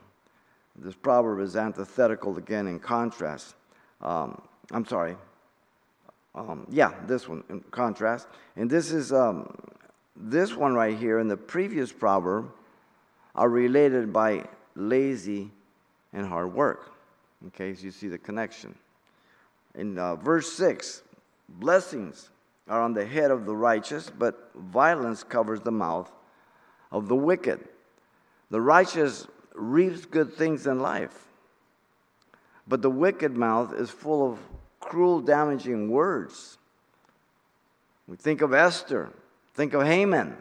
This 0.75 0.95
proverb 0.95 1.39
is 1.39 1.55
antithetical 1.55 2.37
again 2.37 2.67
in 2.67 2.79
contrast. 2.79 3.55
Um, 4.01 4.41
I'm 4.71 4.85
sorry. 4.85 5.15
Um, 6.35 6.65
yeah, 6.69 6.93
this 7.05 7.27
one 7.27 7.43
in 7.49 7.61
contrast. 7.71 8.27
And 8.55 8.69
this 8.69 8.91
is 8.91 9.13
um, 9.13 9.55
this 10.15 10.55
one 10.55 10.73
right 10.73 10.97
here 10.97 11.19
and 11.19 11.29
the 11.29 11.37
previous 11.37 11.91
proverb 11.91 12.51
are 13.35 13.49
related 13.49 14.11
by 14.11 14.45
lazy 14.75 15.51
and 16.11 16.25
hard 16.25 16.53
work. 16.53 16.91
In 17.43 17.51
case 17.51 17.83
you 17.83 17.91
see 17.91 18.07
the 18.07 18.17
connection. 18.17 18.75
In 19.75 19.97
uh, 19.97 20.15
verse 20.15 20.53
6, 20.53 21.01
blessings 21.49 22.29
are 22.67 22.81
on 22.81 22.93
the 22.93 23.05
head 23.05 23.31
of 23.31 23.45
the 23.45 23.55
righteous, 23.55 24.09
but 24.09 24.51
violence 24.55 25.23
covers 25.23 25.59
the 25.59 25.71
mouth 25.71 26.11
of 26.91 27.07
the 27.07 27.15
wicked. 27.15 27.59
The 28.49 28.61
righteous 28.61 29.27
reaps 29.53 30.05
good 30.05 30.33
things 30.33 30.67
in 30.67 30.79
life, 30.79 31.27
but 32.67 32.81
the 32.81 32.89
wicked 32.89 33.36
mouth 33.36 33.74
is 33.74 33.89
full 33.89 34.31
of 34.31 34.39
cruel, 34.79 35.22
damaging 35.22 35.89
words. 35.89 36.57
We 38.07 38.17
think 38.17 38.41
of 38.41 38.53
Esther, 38.53 39.10
think 39.55 39.74
of 39.74 39.83
Haman. 39.83 40.36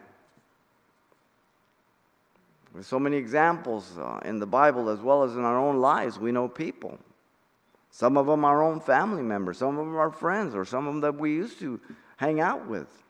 There's 2.73 2.87
so 2.87 2.99
many 2.99 3.17
examples 3.17 3.97
uh, 3.97 4.19
in 4.25 4.39
the 4.39 4.47
Bible 4.47 4.89
as 4.89 4.99
well 4.99 5.23
as 5.23 5.35
in 5.35 5.43
our 5.43 5.57
own 5.57 5.79
lives. 5.79 6.17
We 6.17 6.31
know 6.31 6.47
people. 6.47 6.97
Some 7.91 8.17
of 8.17 8.25
them 8.25 8.43
our 8.43 8.63
own 8.63 8.79
family 8.79 9.21
members, 9.21 9.59
some 9.59 9.77
of 9.77 9.85
them 9.85 9.95
our 9.95 10.09
friends, 10.09 10.55
or 10.55 10.65
some 10.65 10.87
of 10.87 10.93
them 10.95 11.01
that 11.01 11.19
we 11.19 11.31
used 11.31 11.59
to 11.59 11.79
hang 12.17 12.41
out 12.41 12.67
with. 12.67 13.02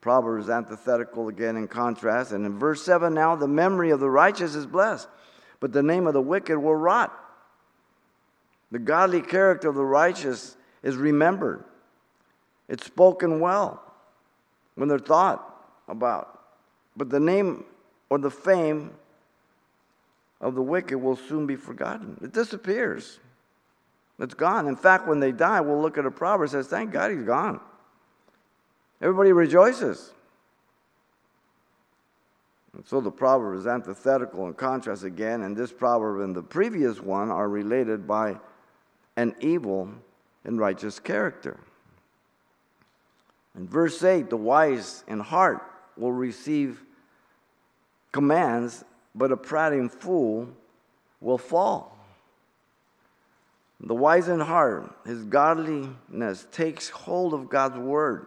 Proverbs 0.00 0.48
antithetical 0.48 1.28
again 1.28 1.56
in 1.56 1.68
contrast. 1.68 2.32
And 2.32 2.46
in 2.46 2.58
verse 2.58 2.82
7 2.84 3.12
now, 3.12 3.34
the 3.34 3.48
memory 3.48 3.90
of 3.90 4.00
the 4.00 4.10
righteous 4.10 4.54
is 4.54 4.66
blessed, 4.66 5.08
but 5.60 5.72
the 5.72 5.82
name 5.82 6.06
of 6.06 6.12
the 6.12 6.22
wicked 6.22 6.58
will 6.58 6.76
rot. 6.76 7.12
The 8.70 8.78
godly 8.78 9.22
character 9.22 9.68
of 9.68 9.74
the 9.74 9.84
righteous 9.84 10.56
is 10.82 10.96
remembered, 10.96 11.64
it's 12.68 12.86
spoken 12.86 13.40
well 13.40 13.82
when 14.74 14.88
they're 14.88 14.98
thought 14.98 15.44
about. 15.88 16.38
But 16.96 17.10
the 17.10 17.20
name 17.20 17.64
or 18.10 18.18
the 18.18 18.30
fame 18.30 18.92
of 20.40 20.54
the 20.54 20.62
wicked 20.62 20.98
will 20.98 21.16
soon 21.16 21.46
be 21.46 21.56
forgotten. 21.56 22.18
It 22.22 22.32
disappears. 22.32 23.18
It's 24.20 24.34
gone. 24.34 24.66
In 24.66 24.76
fact, 24.76 25.06
when 25.06 25.20
they 25.20 25.32
die, 25.32 25.60
we'll 25.60 25.80
look 25.80 25.98
at 25.98 26.06
a 26.06 26.10
proverb 26.10 26.50
that 26.50 26.52
says, 26.52 26.68
Thank 26.68 26.92
God 26.92 27.10
he's 27.10 27.22
gone. 27.22 27.60
Everybody 29.00 29.32
rejoices. 29.32 30.12
And 32.74 32.86
so 32.86 33.00
the 33.00 33.10
proverb 33.10 33.58
is 33.58 33.66
antithetical 33.66 34.46
in 34.46 34.54
contrast 34.54 35.04
again, 35.04 35.42
and 35.42 35.56
this 35.56 35.72
proverb 35.72 36.22
and 36.22 36.34
the 36.34 36.42
previous 36.42 37.00
one 37.00 37.30
are 37.30 37.48
related 37.48 38.06
by 38.06 38.36
an 39.16 39.34
evil 39.40 39.90
and 40.44 40.58
righteous 40.58 40.98
character. 41.00 41.58
In 43.56 43.66
verse 43.66 44.02
8, 44.02 44.30
the 44.30 44.36
wise 44.36 45.02
in 45.08 45.18
heart 45.18 45.62
will 45.96 46.12
receive 46.12 46.80
commands, 48.12 48.84
but 49.14 49.32
a 49.32 49.36
prating 49.36 49.88
fool 49.88 50.48
will 51.20 51.38
fall. 51.38 51.98
The 53.80 53.94
wise 53.94 54.28
in 54.28 54.40
heart, 54.40 54.92
his 55.04 55.24
godliness 55.24 56.46
takes 56.52 56.88
hold 56.88 57.34
of 57.34 57.48
God's 57.48 57.78
word. 57.78 58.26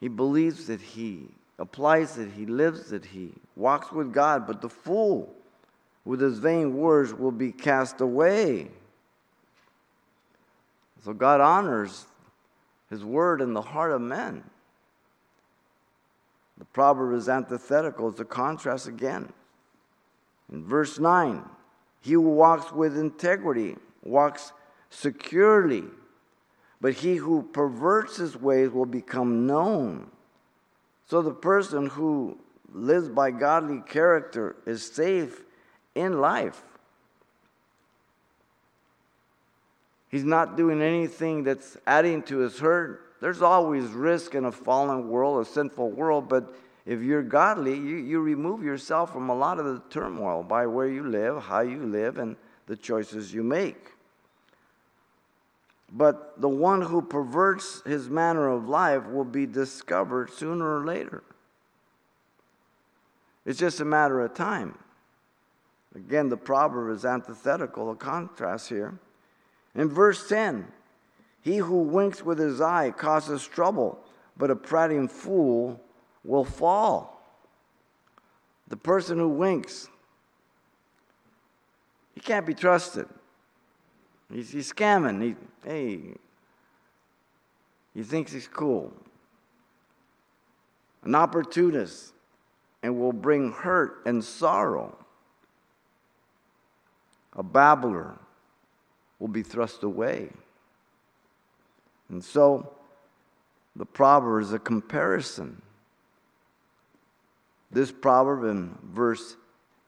He 0.00 0.08
believes 0.08 0.66
that 0.66 0.80
he 0.80 1.28
applies 1.58 2.16
it, 2.16 2.30
he 2.32 2.46
lives 2.46 2.90
it, 2.92 3.04
he 3.04 3.32
walks 3.54 3.92
with 3.92 4.12
God, 4.12 4.46
but 4.46 4.62
the 4.62 4.68
fool 4.68 5.34
with 6.04 6.20
his 6.20 6.38
vain 6.38 6.76
words 6.76 7.12
will 7.12 7.30
be 7.30 7.52
cast 7.52 8.00
away. 8.00 8.70
So 11.04 11.12
God 11.12 11.40
honors 11.40 12.06
his 12.88 13.04
word 13.04 13.40
in 13.40 13.52
the 13.52 13.62
heart 13.62 13.92
of 13.92 14.00
men. 14.00 14.42
The 16.58 16.64
proverb 16.66 17.14
is 17.14 17.28
antithetical, 17.28 18.08
it's 18.08 18.20
a 18.20 18.24
contrast 18.24 18.86
again. 18.86 19.32
In 20.52 20.64
verse 20.64 20.98
9, 20.98 21.42
he 22.00 22.12
who 22.12 22.22
walks 22.22 22.72
with 22.72 22.98
integrity 22.98 23.76
walks 24.02 24.52
securely, 24.90 25.84
but 26.80 26.94
he 26.94 27.16
who 27.16 27.42
perverts 27.42 28.16
his 28.16 28.36
ways 28.36 28.70
will 28.70 28.86
become 28.86 29.46
known. 29.46 30.10
So 31.06 31.22
the 31.22 31.34
person 31.34 31.86
who 31.86 32.38
lives 32.72 33.08
by 33.08 33.32
godly 33.32 33.82
character 33.86 34.56
is 34.66 34.84
safe 34.84 35.42
in 35.94 36.20
life. 36.20 36.62
He's 40.08 40.24
not 40.24 40.56
doing 40.56 40.82
anything 40.82 41.44
that's 41.44 41.76
adding 41.86 42.22
to 42.24 42.38
his 42.38 42.58
hurt. 42.58 43.14
There's 43.20 43.42
always 43.42 43.84
risk 43.86 44.34
in 44.34 44.44
a 44.44 44.52
fallen 44.52 45.08
world, 45.08 45.46
a 45.46 45.48
sinful 45.48 45.90
world, 45.90 46.28
but 46.28 46.56
if 46.86 47.02
you're 47.02 47.22
godly, 47.22 47.74
you, 47.74 47.96
you 47.96 48.20
remove 48.20 48.64
yourself 48.64 49.12
from 49.12 49.28
a 49.28 49.34
lot 49.34 49.58
of 49.58 49.66
the 49.66 49.82
turmoil 49.90 50.42
by 50.42 50.66
where 50.66 50.88
you 50.88 51.06
live, 51.06 51.42
how 51.42 51.60
you 51.60 51.84
live, 51.84 52.18
and 52.18 52.34
the 52.66 52.76
choices 52.76 53.32
you 53.32 53.42
make. 53.42 53.92
But 55.92 56.40
the 56.40 56.48
one 56.48 56.82
who 56.82 57.02
perverts 57.02 57.82
his 57.82 58.08
manner 58.08 58.48
of 58.48 58.68
life 58.68 59.06
will 59.06 59.24
be 59.24 59.46
discovered 59.46 60.30
sooner 60.30 60.78
or 60.78 60.84
later. 60.84 61.22
It's 63.44 63.58
just 63.58 63.80
a 63.80 63.84
matter 63.84 64.20
of 64.20 64.34
time. 64.34 64.78
Again, 65.94 66.28
the 66.28 66.36
proverb 66.36 66.96
is 66.96 67.04
antithetical, 67.04 67.90
a 67.90 67.96
contrast 67.96 68.68
here. 68.68 68.98
In 69.74 69.88
verse 69.88 70.28
10, 70.28 70.68
he 71.42 71.56
who 71.56 71.78
winks 71.78 72.24
with 72.24 72.38
his 72.38 72.60
eye 72.60 72.92
causes 72.92 73.44
trouble, 73.44 73.98
but 74.36 74.50
a 74.50 74.56
prating 74.56 75.08
fool 75.08 75.80
will 76.22 76.44
fall. 76.44 77.20
The 78.68 78.76
person 78.76 79.18
who 79.18 79.28
winks, 79.28 79.88
he 82.14 82.20
can't 82.20 82.46
be 82.46 82.54
trusted. 82.54 83.08
He's, 84.32 84.50
he's 84.50 84.72
scamming. 84.72 85.22
He, 85.22 85.36
hey, 85.68 86.00
he 87.94 88.02
thinks 88.02 88.32
he's 88.32 88.48
cool. 88.48 88.92
An 91.02 91.14
opportunist 91.14 92.12
and 92.82 92.98
will 92.98 93.12
bring 93.12 93.52
hurt 93.52 94.02
and 94.06 94.22
sorrow. 94.22 94.96
A 97.34 97.42
babbler 97.42 98.18
will 99.18 99.28
be 99.28 99.42
thrust 99.42 99.82
away. 99.82 100.30
And 102.08 102.22
so 102.22 102.72
the 103.76 103.86
proverb 103.86 104.42
is 104.42 104.52
a 104.52 104.58
comparison. 104.58 105.62
This 107.70 107.92
proverb 107.92 108.44
in 108.44 108.76
verse 108.82 109.36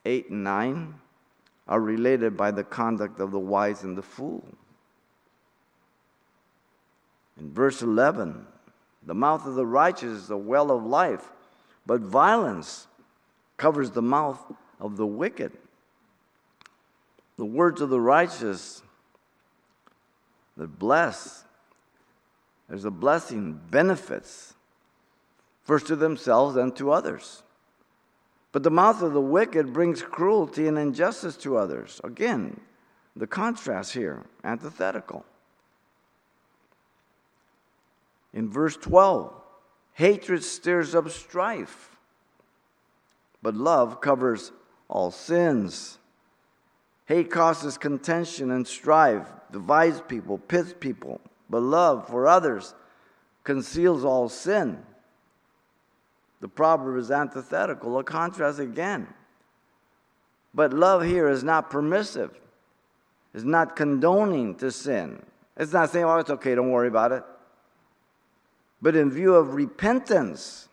8 0.05 0.31
and 0.31 0.45
9 0.45 0.95
are 1.73 1.81
related 1.81 2.37
by 2.37 2.51
the 2.51 2.63
conduct 2.63 3.19
of 3.19 3.31
the 3.31 3.39
wise 3.39 3.83
and 3.83 3.97
the 3.97 4.03
fool. 4.03 4.45
In 7.41 7.51
verse 7.51 7.81
11, 7.81 8.47
the 9.07 9.15
mouth 9.15 9.47
of 9.47 9.55
the 9.55 9.65
righteous 9.65 10.25
is 10.25 10.31
a 10.31 10.37
well 10.37 10.71
of 10.71 10.85
life, 10.85 11.31
but 11.87 12.03
violence 12.03 12.89
covers 13.57 13.91
the 13.91 14.03
mouth 14.03 14.39
of 14.79 14.99
the 14.99 15.07
wicked. 15.07 15.57
The 17.39 17.47
words 17.47 17.81
of 17.81 17.89
the 17.89 18.03
righteous 18.03 18.83
that 20.59 20.79
bless, 20.79 21.43
there's 22.69 22.85
a 22.85 22.91
blessing, 22.91 23.59
benefits, 23.71 24.53
first 25.65 25.87
to 25.87 25.97
themselves 25.97 26.55
and 26.55 26.77
to 26.77 26.93
others. 26.93 27.43
But 28.53 28.63
the 28.63 28.71
mouth 28.71 29.01
of 29.01 29.15
the 29.15 29.21
wicked 29.21 29.73
brings 29.73 30.03
cruelty 30.03 30.69
and 30.69 30.79
injustice 30.79 31.37
to 31.39 31.57
others. 31.57 32.01
Again, 32.05 32.61
the 33.17 33.27
contrast 33.27 33.95
here, 33.95 34.25
antithetical. 34.45 35.25
In 38.35 38.51
verse 38.51 38.77
12, 38.77 39.33
hatred 39.95 40.45
stirs 40.45 40.95
up 40.95 41.09
strife, 41.11 41.97
but 43.43 43.55
love 43.55 44.01
covers 44.01 44.53
all 44.89 45.11
sins. 45.11 45.99
Hate 47.07 47.31
causes 47.31 47.77
contention 47.77 48.51
and 48.51 48.67
strife, 48.67 49.27
divides 49.51 50.01
people, 50.03 50.39
pits 50.39 50.75
people, 50.79 51.21
but 51.51 51.63
love 51.63 52.07
for 52.09 52.27
others 52.27 52.75
conceals 53.45 54.05
all 54.05 54.29
sin. 54.29 54.83
The 56.43 56.49
proverb 56.49 56.99
is 56.99 57.13
antithetical, 57.13 57.97
a 57.99 58.05
contrast 58.05 58.59
again. 58.59 59.07
But 60.53 60.75
love 60.75 61.05
here 61.05 61.29
is 61.29 61.45
not 61.45 61.71
permissive, 61.71 62.39
it's 63.33 63.45
not 63.45 63.77
condoning 63.77 64.57
to 64.57 64.71
sin. 64.71 65.23
It's 65.57 65.73
not 65.73 65.91
saying, 65.91 66.05
oh, 66.05 66.17
it's 66.17 66.31
okay, 66.31 66.55
don't 66.55 66.71
worry 66.71 66.89
about 66.89 67.13
it. 67.13 67.23
But 68.81 68.97
in 68.97 69.11
view 69.11 69.35
of 69.35 69.55
repentance, 69.55 70.69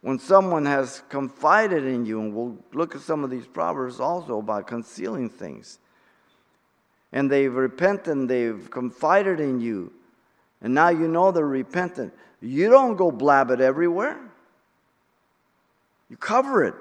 when 0.00 0.18
someone 0.18 0.66
has 0.66 1.02
confided 1.08 1.84
in 1.84 2.04
you, 2.04 2.20
and 2.20 2.34
we'll 2.34 2.56
look 2.72 2.94
at 2.94 3.02
some 3.02 3.22
of 3.22 3.30
these 3.30 3.46
proverbs 3.46 4.00
also 4.00 4.38
about 4.38 4.66
concealing 4.66 5.28
things, 5.28 5.78
and 7.12 7.30
they've 7.30 7.54
repented, 7.54 8.28
they've 8.28 8.68
confided 8.70 9.40
in 9.40 9.60
you, 9.60 9.92
and 10.60 10.74
now 10.74 10.88
you 10.88 11.06
know 11.06 11.30
they're 11.30 11.46
repentant, 11.46 12.12
you 12.44 12.70
don't 12.70 12.96
go 12.96 13.10
blab 13.10 13.50
it 13.50 13.60
everywhere. 13.60 14.20
You 16.10 16.16
cover 16.16 16.64
it 16.64 16.74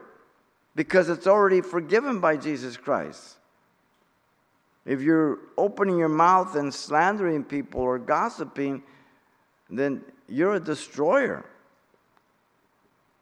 because 0.76 1.10
it's 1.10 1.28
already 1.28 1.62
forgiven 1.62 2.20
by 2.20 2.38
Jesus 2.38 2.78
Christ. 2.78 3.38
If 4.86 5.02
you're 5.02 5.40
opening 5.58 5.98
your 5.98 6.10
mouth 6.10 6.56
and 6.56 6.74
slandering 6.74 7.44
people 7.44 7.82
or 7.82 7.98
gossiping, 7.98 8.84
then 9.70 10.04
you're 10.28 10.56
a 10.56 10.60
destroyer. 10.60 11.46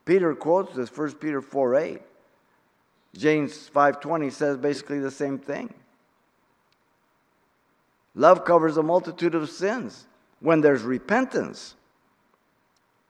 Peter 0.06 0.34
quotes 0.34 0.76
this, 0.76 0.96
1 0.96 1.14
Peter 1.14 1.42
4 1.42 1.76
8. 1.76 2.02
James 3.16 3.70
5:20 3.70 4.32
says 4.32 4.58
basically 4.58 5.00
the 5.00 5.12
same 5.12 5.38
thing. 5.38 5.74
Love 8.16 8.44
covers 8.46 8.78
a 8.78 8.84
multitude 8.84 9.36
of 9.36 9.50
sins 9.50 10.08
when 10.40 10.62
there's 10.62 10.82
repentance. 10.82 11.76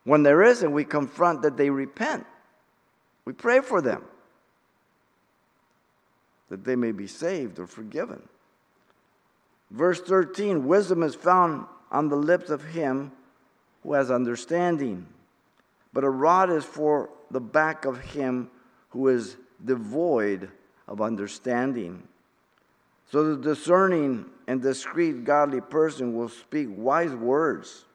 When 0.03 0.23
there 0.23 0.41
isn't, 0.41 0.71
we 0.71 0.83
confront 0.83 1.43
that 1.43 1.57
they 1.57 1.69
repent. 1.69 2.25
We 3.25 3.33
pray 3.33 3.59
for 3.61 3.81
them 3.81 4.03
that 6.49 6.65
they 6.65 6.75
may 6.75 6.91
be 6.91 7.07
saved 7.07 7.59
or 7.59 7.67
forgiven. 7.67 8.21
Verse 9.69 10.01
13 10.01 10.67
Wisdom 10.67 11.01
is 11.01 11.15
found 11.15 11.65
on 11.91 12.09
the 12.09 12.15
lips 12.15 12.49
of 12.49 12.63
him 12.63 13.11
who 13.83 13.93
has 13.93 14.11
understanding, 14.11 15.07
but 15.93 16.03
a 16.03 16.09
rod 16.09 16.49
is 16.49 16.65
for 16.65 17.09
the 17.31 17.39
back 17.39 17.85
of 17.85 17.99
him 17.99 18.49
who 18.89 19.07
is 19.07 19.37
devoid 19.63 20.49
of 20.87 21.01
understanding. 21.01 22.03
So 23.11 23.35
the 23.35 23.41
discerning 23.41 24.25
and 24.47 24.61
discreet 24.61 25.23
godly 25.23 25.61
person 25.61 26.15
will 26.15 26.29
speak 26.29 26.67
wise 26.69 27.11
words. 27.11 27.85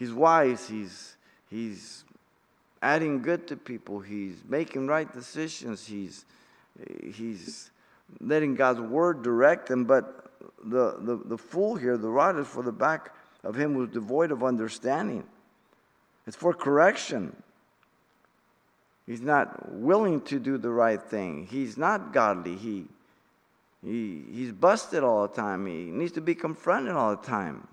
He's 0.00 0.14
wise, 0.14 0.66
he's, 0.66 1.14
he's 1.50 2.04
adding 2.80 3.20
good 3.20 3.46
to 3.48 3.56
people, 3.56 4.00
he's 4.00 4.36
making 4.48 4.86
right 4.86 5.12
decisions, 5.12 5.86
he's, 5.86 6.24
he's 7.12 7.70
letting 8.18 8.54
God's 8.54 8.80
word 8.80 9.22
direct 9.22 9.70
him. 9.70 9.84
But 9.84 10.32
the, 10.64 10.96
the, 11.00 11.20
the 11.26 11.36
fool 11.36 11.76
here, 11.76 11.98
the 11.98 12.08
rod 12.08 12.38
is 12.38 12.48
for 12.48 12.62
the 12.62 12.72
back 12.72 13.14
of 13.44 13.54
him 13.54 13.74
who's 13.74 13.90
devoid 13.90 14.30
of 14.30 14.42
understanding. 14.42 15.22
It's 16.26 16.34
for 16.36 16.54
correction. 16.54 17.36
He's 19.06 19.20
not 19.20 19.70
willing 19.70 20.22
to 20.22 20.38
do 20.38 20.56
the 20.56 20.70
right 20.70 21.02
thing. 21.02 21.46
He's 21.50 21.76
not 21.76 22.14
godly. 22.14 22.56
He, 22.56 22.86
he, 23.84 24.22
he's 24.32 24.52
busted 24.52 25.04
all 25.04 25.28
the 25.28 25.34
time. 25.34 25.66
He 25.66 25.90
needs 25.90 26.12
to 26.12 26.22
be 26.22 26.34
confronted 26.34 26.94
all 26.94 27.14
the 27.16 27.22
time. 27.22 27.68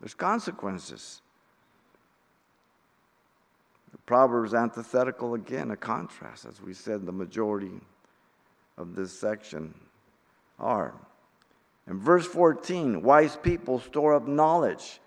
There's 0.00 0.14
consequences. 0.14 1.20
Proverbs 4.06 4.54
antithetical 4.54 5.34
again, 5.34 5.70
a 5.70 5.76
contrast, 5.76 6.44
as 6.44 6.60
we 6.60 6.74
said, 6.74 7.06
the 7.06 7.12
majority 7.12 7.80
of 8.76 8.94
this 8.94 9.12
section 9.12 9.74
are. 10.58 10.94
In 11.86 11.98
verse 11.98 12.26
14, 12.26 13.02
wise 13.02 13.36
people 13.36 13.80
store 13.80 14.14
up 14.14 14.26
knowledge, 14.26 15.00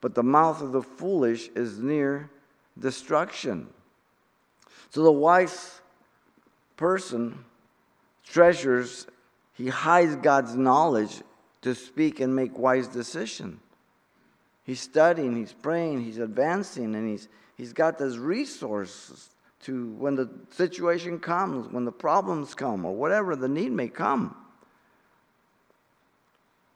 but 0.00 0.14
the 0.14 0.22
mouth 0.22 0.62
of 0.62 0.72
the 0.72 0.82
foolish 0.82 1.48
is 1.54 1.78
near 1.78 2.30
destruction. 2.78 3.68
So 4.90 5.02
the 5.02 5.12
wise 5.12 5.80
person 6.76 7.44
treasures, 8.24 9.06
he 9.52 9.68
hides 9.68 10.16
God's 10.16 10.56
knowledge 10.56 11.22
to 11.62 11.74
speak 11.74 12.20
and 12.20 12.34
make 12.34 12.56
wise 12.58 12.88
decisions. 12.88 13.60
He's 14.64 14.80
studying, 14.80 15.36
he's 15.36 15.52
praying, 15.52 16.04
he's 16.04 16.18
advancing, 16.18 16.94
and 16.94 17.08
he's, 17.08 17.28
he's 17.60 17.72
got 17.74 17.98
this 17.98 18.16
resources 18.16 19.28
to 19.64 19.92
when 19.98 20.14
the 20.14 20.30
situation 20.50 21.18
comes, 21.18 21.70
when 21.70 21.84
the 21.84 21.92
problems 21.92 22.54
come, 22.54 22.86
or 22.86 22.94
whatever 22.94 23.36
the 23.36 23.48
need 23.48 23.70
may 23.70 23.88
come. 23.88 24.34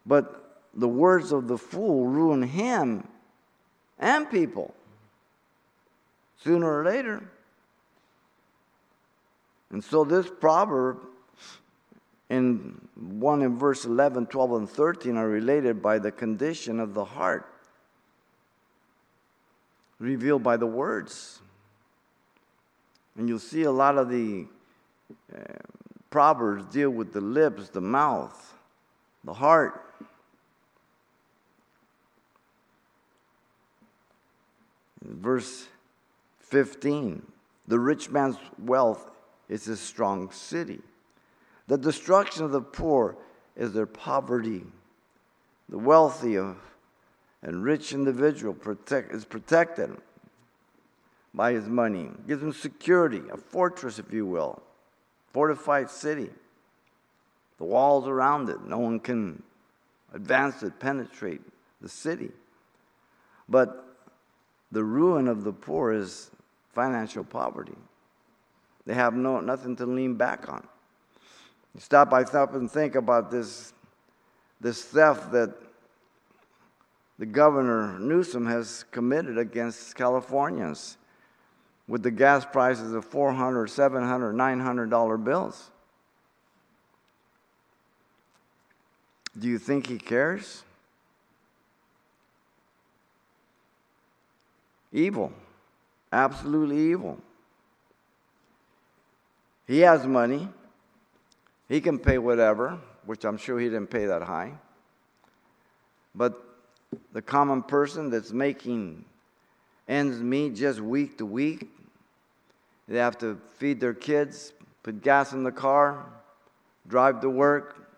But 0.04 0.60
the 0.74 0.88
words 0.88 1.32
of 1.32 1.48
the 1.48 1.56
fool 1.56 2.06
ruin 2.06 2.42
him 2.42 3.08
and 3.98 4.30
people 4.30 4.74
sooner 6.42 6.80
or 6.80 6.84
later. 6.84 7.22
And 9.70 9.82
so 9.82 10.04
this 10.04 10.28
proverb 10.28 10.99
in 12.28 12.78
1 12.97 13.42
in 13.42 13.56
verse 13.56 13.86
11, 13.86 14.26
12, 14.26 14.52
and 14.52 14.68
13 14.68 15.16
are 15.16 15.28
related 15.28 15.82
by 15.82 15.99
the 15.99 16.12
condition 16.12 16.78
of 16.80 16.92
the 16.92 17.04
heart, 17.04 17.53
revealed 20.04 20.43
by 20.43 20.56
the 20.56 20.67
words. 20.67 21.40
And 23.17 23.28
you'll 23.28 23.38
see 23.38 23.62
a 23.62 23.73
lot 23.73 23.97
of 23.97 24.08
the 24.08 24.47
uh, 25.34 25.38
proverbs 26.10 26.64
deal 26.67 26.90
with 26.90 27.12
the 27.12 27.21
lips, 27.21 27.71
the 27.71 27.80
mouth, 27.80 28.54
the 29.25 29.32
heart. 29.32 29.80
Verse 35.02 35.67
15, 36.40 37.23
the 37.69 37.78
rich 37.78 38.10
man's 38.10 38.36
wealth 38.58 39.10
is 39.49 39.69
a 39.69 39.76
strong 39.76 40.30
city. 40.30 40.80
The 41.67 41.78
destruction 41.78 42.45
of 42.45 42.52
the 42.52 42.60
poor 42.60 43.17
is 43.56 43.73
their 43.73 43.86
poverty. 43.86 44.64
The 45.69 45.78
wealthy 45.78 46.36
and 47.45 47.63
rich 47.63 47.93
individual 47.93 48.54
protect, 48.54 49.13
is 49.13 49.25
protected 49.25 49.95
by 51.35 51.52
his 51.52 51.69
money. 51.69 52.11
Gives 52.26 52.43
him 52.43 52.52
security, 52.52 53.21
a 53.30 53.37
fortress, 53.37 53.99
if 53.99 54.13
you 54.13 54.26
will, 54.26 54.63
fortified 55.33 55.91
city. 55.91 56.30
The 57.59 57.65
walls 57.65 58.09
around 58.09 58.49
it, 58.49 58.65
no 58.67 58.78
one 58.78 58.99
can 58.99 59.43
advance 60.15 60.63
it, 60.63 60.80
penetrate 60.80 61.43
the 61.83 61.89
city. 61.89 62.30
But 63.49 63.85
the 64.73 64.83
ruin 64.83 65.28
of 65.28 65.45
the 65.45 65.52
poor 65.52 65.93
is 65.93 66.30
financial 66.73 67.25
poverty. 67.25 67.76
They 68.87 68.95
have 68.95 69.15
no, 69.15 69.41
nothing 69.41 69.76
to 69.76 69.87
lean 69.87 70.15
back 70.15 70.49
on. 70.49 70.67
Stop 71.78 72.09
by 72.09 72.25
stop 72.25 72.54
and 72.54 72.71
think 72.71 72.95
about 72.95 73.30
this, 73.30 73.73
this 74.61 74.83
theft 74.83 75.33
that 75.33 75.50
the 77.18 77.26
governor 77.26 77.98
Newsom 77.98 78.46
has 78.46 78.84
committed 78.90 79.38
against 79.38 79.94
Californians 79.94 80.96
with 81.86 82.02
the 82.02 82.10
gas 82.10 82.44
prices 82.44 82.92
of 82.92 83.04
400 83.04 83.68
700 83.68 84.32
900 84.32 84.90
dollar 84.90 85.16
bills. 85.16 85.70
Do 89.38 89.48
you 89.48 89.58
think 89.58 89.86
he 89.86 89.98
cares? 89.98 90.62
Evil. 94.92 95.32
Absolutely 96.12 96.78
evil. 96.78 97.18
He 99.66 99.80
has 99.80 100.06
money. 100.06 100.48
He 101.68 101.80
can 101.80 101.98
pay 101.98 102.18
whatever, 102.18 102.78
which 103.04 103.24
I'm 103.24 103.36
sure 103.36 103.58
he 103.58 103.66
didn't 103.66 103.88
pay 103.88 104.06
that 104.06 104.22
high. 104.22 104.52
But 106.14 106.40
the 107.13 107.23
common 107.23 107.63
person 107.63 108.11
that's 108.11 108.33
making 108.33 109.04
ends 109.89 110.21
meet 110.21 110.54
just 110.54 110.80
week 110.80 111.19
to 111.19 111.26
week, 111.26 111.69
they 112.89 112.99
have 112.99 113.19
to 113.19 113.39
feed 113.59 113.80
their 113.80 113.95
kids, 113.95 114.52
put 114.83 115.02
gas 115.02 115.33
in 115.33 115.43
the 115.43 115.52
car, 115.52 116.04
drive 116.87 117.21
to 117.21 117.30
work. 117.30 117.89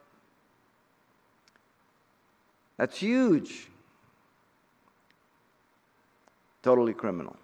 That's 2.76 2.98
huge. 2.98 3.68
Totally 6.62 6.94
criminal. 6.94 7.36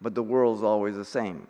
But 0.00 0.14
the 0.14 0.22
world's 0.22 0.62
always 0.62 0.96
the 0.96 1.04
same. 1.04 1.46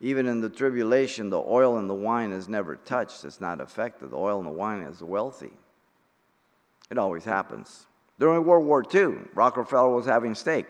Even 0.00 0.26
in 0.26 0.40
the 0.40 0.50
tribulation, 0.50 1.30
the 1.30 1.38
oil 1.38 1.78
and 1.78 1.88
the 1.88 1.94
wine 1.94 2.32
is 2.32 2.48
never 2.48 2.76
touched. 2.76 3.24
It's 3.24 3.40
not 3.40 3.60
affected. 3.60 4.10
The 4.10 4.16
oil 4.16 4.38
and 4.38 4.46
the 4.46 4.52
wine 4.52 4.82
is 4.82 5.00
wealthy. 5.00 5.52
It 6.92 6.98
always 6.98 7.24
happens. 7.24 7.86
During 8.18 8.44
World 8.44 8.66
War 8.66 8.84
II, 8.94 9.14
Rockefeller 9.32 9.88
was 9.88 10.04
having 10.04 10.34
steak. 10.34 10.66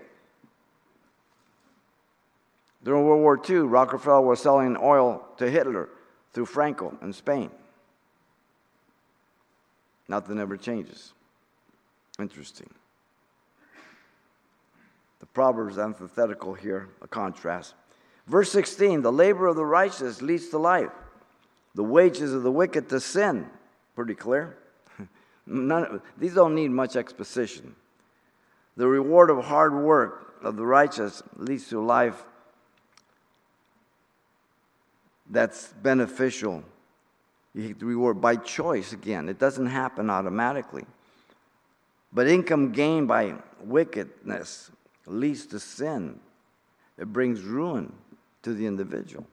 During 2.84 3.04
World 3.04 3.22
War 3.22 3.40
II, 3.50 3.66
Rockefeller 3.66 4.20
was 4.20 4.38
selling 4.38 4.76
oil 4.80 5.26
to 5.38 5.50
Hitler 5.50 5.88
through 6.32 6.46
Franco 6.46 6.96
in 7.02 7.12
Spain. 7.12 7.50
Nothing 10.06 10.38
ever 10.38 10.56
changes. 10.56 11.12
Interesting. 12.20 12.70
The 15.18 15.26
Proverbs 15.26 15.76
antithetical 15.76 16.54
here, 16.54 16.88
a 17.00 17.08
contrast. 17.08 17.74
Verse 18.28 18.52
16 18.52 19.02
the 19.02 19.10
labor 19.10 19.48
of 19.48 19.56
the 19.56 19.64
righteous 19.64 20.22
leads 20.22 20.50
to 20.50 20.58
life, 20.58 20.92
the 21.74 21.82
wages 21.82 22.32
of 22.32 22.44
the 22.44 22.52
wicked 22.52 22.88
to 22.90 23.00
sin. 23.00 23.50
Pretty 23.96 24.14
clear. 24.14 24.56
None, 25.46 26.00
these 26.18 26.34
don't 26.34 26.54
need 26.54 26.70
much 26.70 26.96
exposition. 26.96 27.74
The 28.76 28.86
reward 28.86 29.30
of 29.30 29.44
hard 29.44 29.74
work 29.74 30.34
of 30.42 30.56
the 30.56 30.64
righteous 30.64 31.22
leads 31.36 31.68
to 31.68 31.80
life 31.80 32.24
that's 35.28 35.72
beneficial. 35.82 36.62
You 37.54 37.68
get 37.68 37.80
the 37.80 37.86
reward 37.86 38.20
by 38.20 38.36
choice 38.36 38.92
again. 38.92 39.28
It 39.28 39.38
doesn't 39.38 39.66
happen 39.66 40.10
automatically. 40.10 40.84
But 42.12 42.28
income 42.28 42.72
gained 42.72 43.08
by 43.08 43.34
wickedness 43.62 44.70
leads 45.06 45.46
to 45.46 45.58
sin. 45.58 46.20
It 46.98 47.12
brings 47.12 47.42
ruin 47.42 47.92
to 48.42 48.54
the 48.54 48.66
individual 48.66 49.26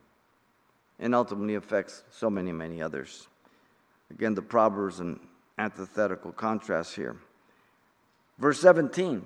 and 1.00 1.16
ultimately 1.16 1.56
affects 1.56 2.04
so 2.10 2.30
many, 2.30 2.52
many 2.52 2.82
others. 2.82 3.28
Again, 4.12 4.34
the 4.34 4.42
Proverbs 4.42 5.00
and 5.00 5.20
antithetical 5.60 6.32
contrast 6.32 6.96
here. 6.96 7.18
Verse 8.40 8.60
17 8.62 9.24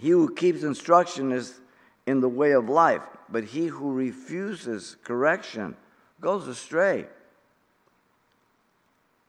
He 0.00 0.10
who 0.10 0.34
keeps 0.34 0.62
instruction 0.62 1.30
is 1.30 1.60
in 2.06 2.20
the 2.20 2.28
way 2.28 2.52
of 2.52 2.68
life, 2.68 3.02
but 3.28 3.44
he 3.44 3.66
who 3.66 3.92
refuses 3.92 4.96
correction 5.04 5.76
goes 6.20 6.48
astray. 6.48 7.06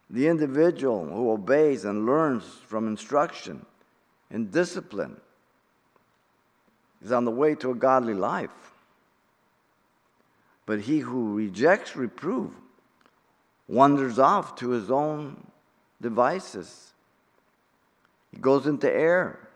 The 0.09 0.27
individual 0.27 1.05
who 1.05 1.31
obeys 1.31 1.83
and 1.83 2.05
learns 2.05 2.43
from 2.67 2.87
instruction 2.87 3.65
and 4.29 4.51
discipline 4.51 5.19
is 7.03 7.11
on 7.11 7.25
the 7.25 7.31
way 7.31 7.55
to 7.55 7.71
a 7.71 7.75
godly 7.75 8.13
life. 8.13 8.49
But 10.65 10.81
he 10.81 10.99
who 10.99 11.35
rejects 11.35 11.95
reproof 11.95 12.51
wanders 13.67 14.19
off 14.19 14.55
to 14.57 14.69
his 14.69 14.89
own 14.91 15.47
devices. 16.01 16.93
He 18.31 18.37
goes 18.37 18.67
into 18.67 18.91
error. 18.91 19.47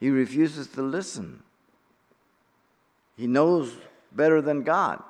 He 0.00 0.10
refuses 0.10 0.68
to 0.68 0.82
listen. 0.82 1.42
He 3.16 3.26
knows 3.26 3.72
better 4.12 4.40
than 4.40 4.62
God. 4.62 5.02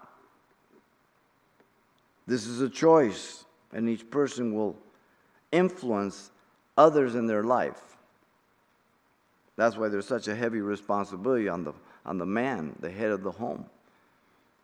This 2.27 2.47
is 2.47 2.61
a 2.61 2.69
choice, 2.69 3.45
and 3.73 3.89
each 3.89 4.11
person 4.11 4.55
will 4.55 4.77
influence 5.51 6.31
others 6.77 7.15
in 7.15 7.27
their 7.27 7.43
life. 7.43 7.97
That's 9.57 9.77
why 9.77 9.89
there's 9.89 10.07
such 10.07 10.29
a 10.29 10.35
heavy 10.35 10.61
responsibility 10.61 11.49
on 11.49 11.65
the, 11.65 11.73
on 12.07 12.19
the 12.19 12.27
man, 12.27 12.77
the 12.81 12.91
head 12.91 13.11
of 13.11 13.23
the 13.23 13.33
home. 13.33 13.67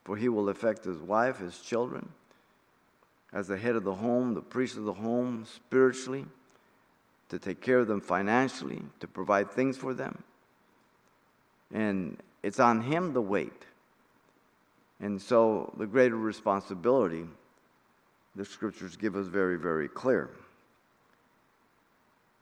For 0.04 0.16
he 0.16 0.28
will 0.28 0.50
affect 0.50 0.84
his 0.84 0.98
wife, 0.98 1.38
his 1.38 1.58
children, 1.58 2.10
as 3.34 3.48
the 3.48 3.58
head 3.58 3.74
of 3.74 3.82
the 3.82 3.94
home, 3.94 4.32
the 4.32 4.40
priest 4.40 4.76
of 4.76 4.84
the 4.84 4.92
home, 4.92 5.44
spiritually, 5.44 6.24
to 7.28 7.38
take 7.38 7.60
care 7.60 7.80
of 7.80 7.88
them 7.88 8.00
financially, 8.00 8.80
to 9.00 9.08
provide 9.08 9.50
things 9.50 9.76
for 9.76 9.92
them. 9.92 10.22
And 11.72 12.16
it's 12.44 12.60
on 12.60 12.80
him 12.80 13.12
the 13.12 13.20
weight. 13.20 13.66
And 15.00 15.20
so 15.20 15.74
the 15.76 15.86
greater 15.86 16.16
responsibility, 16.16 17.24
the 18.36 18.44
scriptures 18.44 18.96
give 18.96 19.16
us 19.16 19.26
very, 19.26 19.58
very 19.58 19.88
clear. 19.88 20.30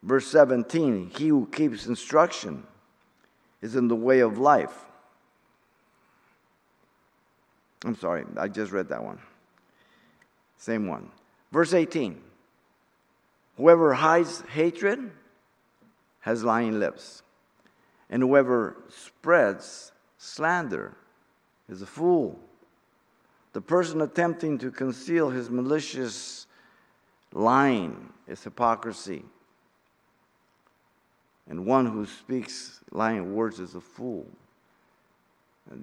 Verse 0.02 0.26
17 0.26 1.10
He 1.16 1.28
who 1.28 1.48
keeps 1.50 1.86
instruction 1.86 2.66
is 3.62 3.76
in 3.76 3.88
the 3.88 3.96
way 3.96 4.20
of 4.20 4.36
life. 4.36 4.84
I'm 7.84 7.96
sorry, 7.96 8.24
I 8.36 8.48
just 8.48 8.72
read 8.72 8.88
that 8.90 9.02
one. 9.02 9.18
Same 10.62 10.86
one. 10.86 11.10
Verse 11.50 11.74
18 11.74 12.20
Whoever 13.56 13.94
hides 13.94 14.42
hatred 14.42 15.10
has 16.20 16.44
lying 16.44 16.78
lips, 16.78 17.24
and 18.08 18.22
whoever 18.22 18.76
spreads 18.88 19.90
slander 20.18 20.94
is 21.68 21.82
a 21.82 21.86
fool. 21.86 22.38
The 23.54 23.60
person 23.60 24.00
attempting 24.02 24.56
to 24.58 24.70
conceal 24.70 25.30
his 25.30 25.50
malicious 25.50 26.46
lying 27.32 28.12
is 28.28 28.44
hypocrisy. 28.44 29.24
And 31.48 31.66
one 31.66 31.86
who 31.86 32.06
speaks 32.06 32.78
lying 32.92 33.34
words 33.34 33.58
is 33.58 33.74
a 33.74 33.80
fool. 33.80 34.28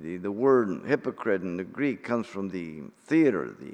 The, 0.02 0.18
the 0.18 0.32
word 0.32 0.86
hypocrite 0.86 1.42
in 1.42 1.58
the 1.58 1.64
Greek 1.64 2.04
comes 2.04 2.28
from 2.28 2.50
the 2.50 2.84
theater, 3.06 3.56
the 3.60 3.74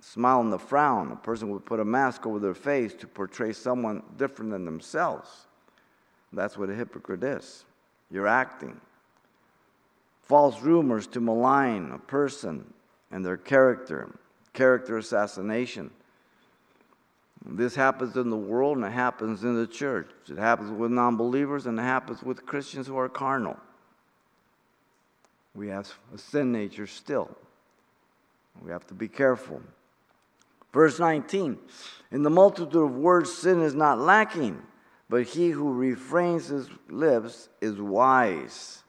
smile 0.00 0.40
and 0.40 0.52
the 0.52 0.58
frown. 0.58 1.12
A 1.12 1.16
person 1.16 1.50
would 1.50 1.66
put 1.66 1.80
a 1.80 1.84
mask 1.84 2.26
over 2.26 2.38
their 2.38 2.54
face 2.54 2.94
to 2.94 3.06
portray 3.06 3.52
someone 3.52 4.02
different 4.16 4.50
than 4.50 4.64
themselves. 4.64 5.46
That's 6.32 6.56
what 6.56 6.70
a 6.70 6.74
hypocrite 6.74 7.24
is. 7.24 7.64
You're 8.10 8.28
acting. 8.28 8.80
False 10.22 10.60
rumors 10.62 11.06
to 11.08 11.20
malign 11.20 11.90
a 11.92 11.98
person 11.98 12.72
and 13.10 13.24
their 13.24 13.36
character, 13.36 14.10
character 14.52 14.96
assassination. 14.96 15.90
This 17.44 17.74
happens 17.74 18.16
in 18.16 18.30
the 18.30 18.36
world 18.36 18.76
and 18.76 18.86
it 18.86 18.92
happens 18.92 19.44
in 19.44 19.56
the 19.56 19.66
church. 19.66 20.10
It 20.28 20.38
happens 20.38 20.70
with 20.70 20.90
non 20.90 21.16
believers 21.16 21.66
and 21.66 21.78
it 21.78 21.82
happens 21.82 22.22
with 22.22 22.46
Christians 22.46 22.86
who 22.86 22.98
are 22.98 23.08
carnal. 23.08 23.58
We 25.54 25.68
have 25.68 25.92
a 26.14 26.18
sin 26.18 26.52
nature 26.52 26.86
still. 26.86 27.36
We 28.62 28.70
have 28.70 28.86
to 28.88 28.94
be 28.94 29.08
careful. 29.08 29.60
Verse 30.72 30.98
19 30.98 31.58
In 32.12 32.22
the 32.22 32.30
multitude 32.30 32.76
of 32.76 32.96
words, 32.96 33.32
sin 33.32 33.60
is 33.60 33.74
not 33.74 33.98
lacking, 33.98 34.62
but 35.08 35.24
he 35.24 35.50
who 35.50 35.72
refrains 35.72 36.46
his 36.46 36.68
lips 36.88 37.48
is 37.60 37.80
wise. 37.80 38.82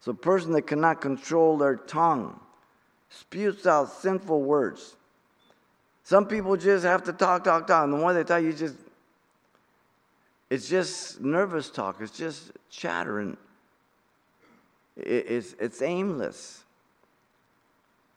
So, 0.00 0.10
a 0.10 0.14
person 0.14 0.52
that 0.52 0.62
cannot 0.62 1.00
control 1.00 1.56
their 1.56 1.76
tongue 1.76 2.40
spews 3.08 3.66
out 3.66 3.92
sinful 3.92 4.42
words. 4.42 4.96
Some 6.02 6.26
people 6.26 6.56
just 6.56 6.84
have 6.84 7.04
to 7.04 7.12
talk, 7.12 7.44
talk, 7.44 7.66
talk. 7.66 7.84
And 7.84 7.92
the 7.92 7.98
more 7.98 8.12
they 8.12 8.24
talk, 8.24 8.42
you 8.42 8.52
just, 8.52 8.74
it's 10.50 10.68
just 10.68 11.20
nervous 11.20 11.70
talk. 11.70 12.00
It's 12.00 12.16
just 12.16 12.50
chattering. 12.68 13.36
It's, 14.96 15.54
it's 15.58 15.82
aimless. 15.82 16.64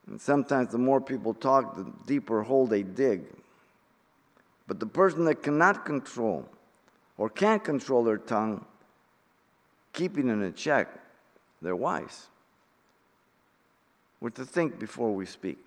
And 0.07 0.19
sometimes 0.19 0.71
the 0.71 0.77
more 0.77 1.01
people 1.01 1.33
talk, 1.33 1.75
the 1.75 1.91
deeper 2.05 2.43
hole 2.43 2.67
they 2.67 2.83
dig. 2.83 3.23
But 4.67 4.79
the 4.79 4.85
person 4.85 5.25
that 5.25 5.41
cannot 5.43 5.85
control 5.85 6.47
or 7.17 7.29
can't 7.29 7.63
control 7.63 8.03
their 8.03 8.17
tongue, 8.17 8.65
keeping 9.93 10.27
it 10.29 10.33
in 10.33 10.53
check, 10.53 10.89
they're 11.61 11.75
wise. 11.75 12.27
We're 14.19 14.29
to 14.31 14.45
think 14.45 14.79
before 14.79 15.13
we 15.13 15.25
speak. 15.25 15.57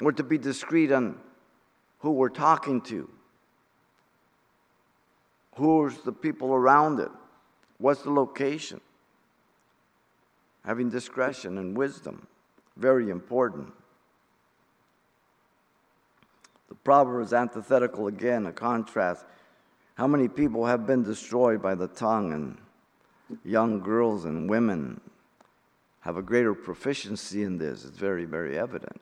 We're 0.00 0.12
to 0.12 0.22
be 0.22 0.38
discreet 0.38 0.92
on 0.92 1.18
who 2.00 2.12
we're 2.12 2.28
talking 2.28 2.80
to. 2.82 3.08
Who's 5.56 5.96
the 5.98 6.12
people 6.12 6.54
around 6.54 7.00
it? 7.00 7.10
What's 7.78 8.02
the 8.02 8.10
location? 8.10 8.80
Having 10.68 10.90
discretion 10.90 11.56
and 11.56 11.74
wisdom. 11.74 12.26
Very 12.76 13.08
important. 13.08 13.72
The 16.68 16.74
proverb 16.74 17.24
is 17.24 17.32
antithetical 17.32 18.06
again, 18.06 18.44
a 18.44 18.52
contrast. 18.52 19.24
How 19.94 20.06
many 20.06 20.28
people 20.28 20.66
have 20.66 20.86
been 20.86 21.02
destroyed 21.02 21.62
by 21.62 21.74
the 21.74 21.88
tongue, 21.88 22.34
and 22.34 22.58
young 23.46 23.80
girls 23.80 24.26
and 24.26 24.48
women 24.48 25.00
have 26.00 26.18
a 26.18 26.22
greater 26.22 26.52
proficiency 26.52 27.44
in 27.44 27.56
this? 27.56 27.86
It's 27.86 27.96
very, 27.96 28.26
very 28.26 28.58
evident. 28.58 29.00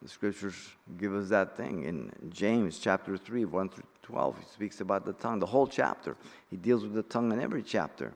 The 0.00 0.08
scriptures 0.08 0.56
give 0.96 1.14
us 1.14 1.28
that 1.28 1.58
thing. 1.58 1.84
In 1.84 2.10
James 2.30 2.78
chapter 2.78 3.18
3, 3.18 3.44
1 3.44 3.68
through 3.68 3.84
12, 4.00 4.38
he 4.38 4.44
speaks 4.46 4.80
about 4.80 5.04
the 5.04 5.12
tongue, 5.12 5.40
the 5.40 5.46
whole 5.46 5.66
chapter. 5.66 6.16
He 6.48 6.56
deals 6.56 6.84
with 6.84 6.94
the 6.94 7.02
tongue 7.02 7.32
in 7.32 7.38
every 7.38 7.62
chapter. 7.62 8.14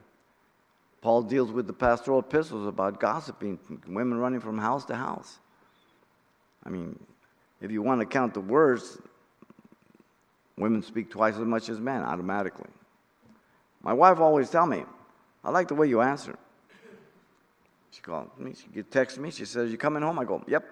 Paul 1.01 1.23
deals 1.23 1.51
with 1.51 1.65
the 1.67 1.73
pastoral 1.73 2.19
epistles 2.19 2.67
about 2.67 2.99
gossiping, 2.99 3.57
women 3.87 4.17
running 4.17 4.41
from 4.41 4.57
house 4.57 4.85
to 4.85 4.95
house. 4.95 5.39
I 6.65 6.69
mean, 6.69 6.99
if 7.61 7.71
you 7.71 7.81
want 7.81 8.01
to 8.01 8.05
count 8.05 8.33
the 8.33 8.41
words, 8.41 8.99
women 10.57 10.83
speak 10.83 11.09
twice 11.09 11.35
as 11.35 11.45
much 11.45 11.69
as 11.69 11.79
men 11.79 12.01
automatically. 12.01 12.69
My 13.81 13.93
wife 13.93 14.19
always 14.19 14.49
tell 14.49 14.65
me, 14.65 14.83
I 15.43 15.51
like 15.51 15.69
the 15.69 15.75
way 15.75 15.87
you 15.87 16.01
answer. 16.01 16.37
She 17.91 18.01
called 18.01 18.37
me, 18.37 18.53
she 18.53 18.83
text 18.83 19.17
me, 19.17 19.31
she 19.31 19.45
says, 19.45 19.71
You 19.71 19.77
coming 19.77 20.03
home? 20.03 20.19
I 20.19 20.25
go, 20.25 20.43
Yep. 20.47 20.65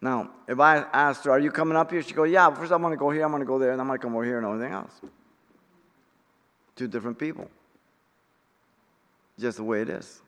Now, 0.00 0.30
if 0.48 0.58
I 0.60 0.78
asked 0.92 1.24
her, 1.26 1.30
Are 1.30 1.38
you 1.38 1.50
coming 1.50 1.76
up 1.76 1.90
here? 1.90 2.02
She 2.02 2.14
go, 2.14 2.24
Yeah, 2.24 2.52
first 2.54 2.72
I'm 2.72 2.80
gonna 2.80 2.96
go 2.96 3.10
here, 3.10 3.24
I'm 3.24 3.30
gonna 3.30 3.44
go 3.44 3.58
there, 3.58 3.72
and 3.72 3.80
I'm 3.80 3.86
gonna 3.86 3.98
come 3.98 4.14
over 4.14 4.24
here 4.24 4.38
and 4.38 4.46
everything 4.46 4.72
else. 4.72 4.92
Two 6.74 6.88
different 6.88 7.18
people 7.18 7.50
just 9.38 9.56
the 9.56 9.64
way 9.64 9.82
it 9.82 9.88
is. 9.88 10.20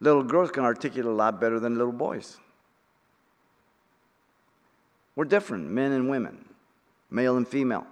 Little 0.00 0.22
girls 0.22 0.50
can 0.50 0.64
articulate 0.64 1.10
a 1.10 1.14
lot 1.14 1.40
better 1.40 1.58
than 1.58 1.76
little 1.76 1.92
boys. 1.92 2.38
We're 5.16 5.24
different, 5.24 5.68
men 5.68 5.92
and 5.92 6.08
women, 6.08 6.44
male 7.10 7.36
and 7.36 7.46
female. 7.46 7.86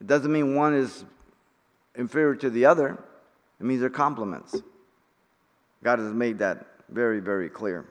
It 0.00 0.06
doesn't 0.06 0.30
mean 0.30 0.54
one 0.54 0.74
is 0.74 1.04
inferior 1.96 2.36
to 2.36 2.50
the 2.50 2.66
other, 2.66 3.02
it 3.58 3.64
means 3.64 3.80
they're 3.80 3.90
complements. 3.90 4.54
God 5.82 5.98
has 5.98 6.12
made 6.12 6.38
that 6.38 6.66
very, 6.88 7.20
very 7.20 7.48
clear. 7.48 7.86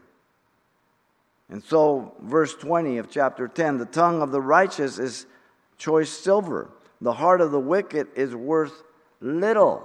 And 1.50 1.64
so, 1.64 2.14
verse 2.22 2.56
20 2.56 2.98
of 2.98 3.10
chapter 3.10 3.48
10 3.48 3.78
the 3.78 3.86
tongue 3.86 4.22
of 4.22 4.32
the 4.32 4.42
righteous 4.42 5.00
is 5.00 5.26
choice 5.78 6.10
silver. 6.10 6.70
The 7.02 7.14
heart 7.14 7.42
of 7.42 7.52
the 7.52 7.60
wicked 7.60 8.08
is 8.16 8.34
worth 8.36 8.84
little. 9.22 9.84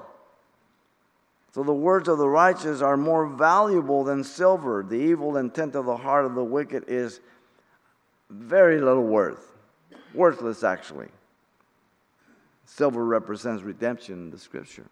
So 1.52 1.64
the 1.64 1.72
words 1.72 2.08
of 2.08 2.18
the 2.18 2.28
righteous 2.28 2.80
are 2.80 2.96
more 2.96 3.26
valuable 3.26 4.04
than 4.04 4.22
silver. 4.22 4.84
The 4.88 4.94
evil 4.94 5.36
intent 5.36 5.74
of 5.74 5.84
the 5.84 5.96
heart 5.96 6.24
of 6.24 6.34
the 6.34 6.44
wicked 6.44 6.84
is 6.86 7.20
very 8.28 8.80
little 8.80 9.04
worth. 9.04 9.52
Worthless, 10.14 10.62
actually. 10.62 11.08
Silver 12.64 13.04
represents 13.04 13.64
redemption 13.64 14.14
in 14.14 14.30
the 14.30 14.38
scripture. 14.38 14.86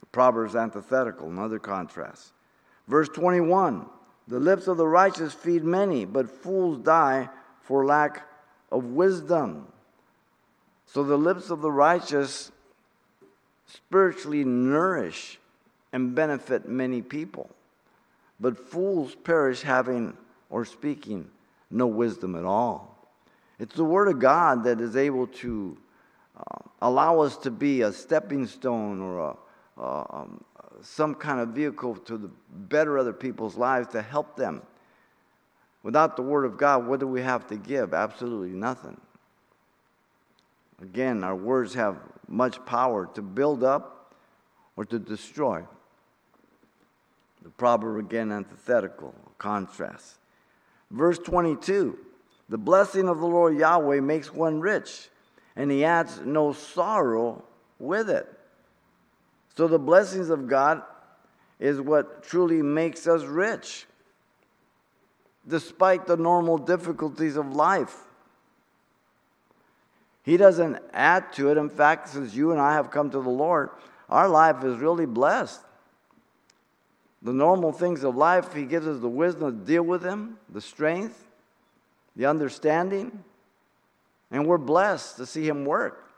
The 0.00 0.06
Proverbs 0.06 0.54
antithetical, 0.54 1.28
another 1.28 1.58
contrast. 1.58 2.32
Verse 2.86 3.08
21 3.08 3.86
The 4.28 4.38
lips 4.38 4.66
of 4.66 4.76
the 4.76 4.86
righteous 4.86 5.32
feed 5.32 5.64
many, 5.64 6.04
but 6.04 6.30
fools 6.30 6.78
die 6.78 7.30
for 7.62 7.86
lack 7.86 8.26
of 8.70 8.84
wisdom. 8.84 9.66
So 10.84 11.02
the 11.02 11.16
lips 11.16 11.48
of 11.48 11.62
the 11.62 11.72
righteous 11.72 12.52
spiritually 13.68 14.44
nourish 14.44 15.38
and 15.92 16.14
benefit 16.14 16.68
many 16.68 17.02
people. 17.02 17.48
But 18.40 18.58
fools 18.58 19.14
perish 19.14 19.62
having 19.62 20.16
or 20.50 20.64
speaking 20.64 21.30
no 21.70 21.86
wisdom 21.86 22.34
at 22.34 22.44
all. 22.44 22.96
It's 23.58 23.74
the 23.74 23.84
Word 23.84 24.08
of 24.08 24.18
God 24.18 24.64
that 24.64 24.80
is 24.80 24.96
able 24.96 25.26
to 25.26 25.76
uh, 26.36 26.68
allow 26.80 27.20
us 27.20 27.36
to 27.38 27.50
be 27.50 27.82
a 27.82 27.92
stepping 27.92 28.46
stone 28.46 29.00
or 29.00 29.18
a, 29.18 29.36
uh, 29.80 30.04
um, 30.10 30.44
some 30.80 31.14
kind 31.14 31.40
of 31.40 31.48
vehicle 31.48 31.96
to 31.96 32.16
the 32.16 32.30
better 32.50 32.98
other 32.98 33.12
people's 33.12 33.56
lives 33.56 33.88
to 33.88 34.00
help 34.00 34.36
them. 34.36 34.62
Without 35.82 36.16
the 36.16 36.22
Word 36.22 36.44
of 36.44 36.56
God, 36.56 36.86
what 36.86 37.00
do 37.00 37.06
we 37.06 37.20
have 37.20 37.46
to 37.48 37.56
give? 37.56 37.92
Absolutely 37.92 38.50
nothing. 38.56 38.98
Again, 40.80 41.24
our 41.24 41.34
words 41.34 41.74
have 41.74 41.98
much 42.28 42.64
power 42.64 43.08
to 43.14 43.22
build 43.22 43.64
up 43.64 44.14
or 44.76 44.84
to 44.84 44.98
destroy. 44.98 45.64
The 47.42 47.50
proverb 47.50 48.04
again 48.04 48.30
antithetical, 48.30 49.14
contrast. 49.38 50.18
Verse 50.90 51.18
22 51.18 51.98
The 52.48 52.58
blessing 52.58 53.08
of 53.08 53.18
the 53.18 53.26
Lord 53.26 53.56
Yahweh 53.56 54.00
makes 54.00 54.32
one 54.32 54.60
rich, 54.60 55.08
and 55.56 55.70
he 55.70 55.84
adds 55.84 56.20
no 56.24 56.52
sorrow 56.52 57.44
with 57.78 58.08
it. 58.08 58.26
So 59.56 59.66
the 59.66 59.78
blessings 59.78 60.30
of 60.30 60.46
God 60.46 60.82
is 61.58 61.80
what 61.80 62.22
truly 62.22 62.62
makes 62.62 63.08
us 63.08 63.24
rich, 63.24 63.86
despite 65.46 66.06
the 66.06 66.16
normal 66.16 66.58
difficulties 66.58 67.36
of 67.36 67.54
life. 67.54 68.04
He 70.28 70.36
doesn't 70.36 70.78
add 70.92 71.32
to 71.36 71.50
it. 71.50 71.56
In 71.56 71.70
fact, 71.70 72.10
since 72.10 72.34
you 72.34 72.52
and 72.52 72.60
I 72.60 72.74
have 72.74 72.90
come 72.90 73.08
to 73.12 73.18
the 73.18 73.30
Lord, 73.30 73.70
our 74.10 74.28
life 74.28 74.62
is 74.62 74.76
really 74.76 75.06
blessed. 75.06 75.62
The 77.22 77.32
normal 77.32 77.72
things 77.72 78.04
of 78.04 78.14
life, 78.14 78.52
He 78.52 78.66
gives 78.66 78.86
us 78.86 79.00
the 79.00 79.08
wisdom 79.08 79.58
to 79.58 79.66
deal 79.66 79.84
with 79.84 80.02
them, 80.02 80.36
the 80.50 80.60
strength, 80.60 81.26
the 82.14 82.26
understanding, 82.26 83.24
and 84.30 84.46
we're 84.46 84.58
blessed 84.58 85.16
to 85.16 85.24
see 85.24 85.48
Him 85.48 85.64
work. 85.64 86.10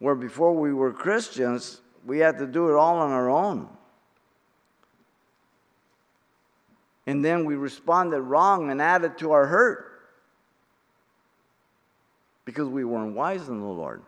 Where 0.00 0.16
before 0.16 0.56
we 0.56 0.74
were 0.74 0.92
Christians, 0.92 1.80
we 2.04 2.18
had 2.18 2.36
to 2.38 2.48
do 2.48 2.68
it 2.68 2.74
all 2.74 2.98
on 2.98 3.12
our 3.12 3.30
own. 3.30 3.68
And 7.06 7.24
then 7.24 7.44
we 7.44 7.54
responded 7.54 8.22
wrong 8.22 8.72
and 8.72 8.82
added 8.82 9.18
to 9.18 9.30
our 9.30 9.46
hurt 9.46 9.87
because 12.48 12.66
we 12.66 12.82
weren't 12.82 13.14
wise 13.14 13.50
in 13.50 13.60
the 13.60 13.66
Lord. 13.66 14.00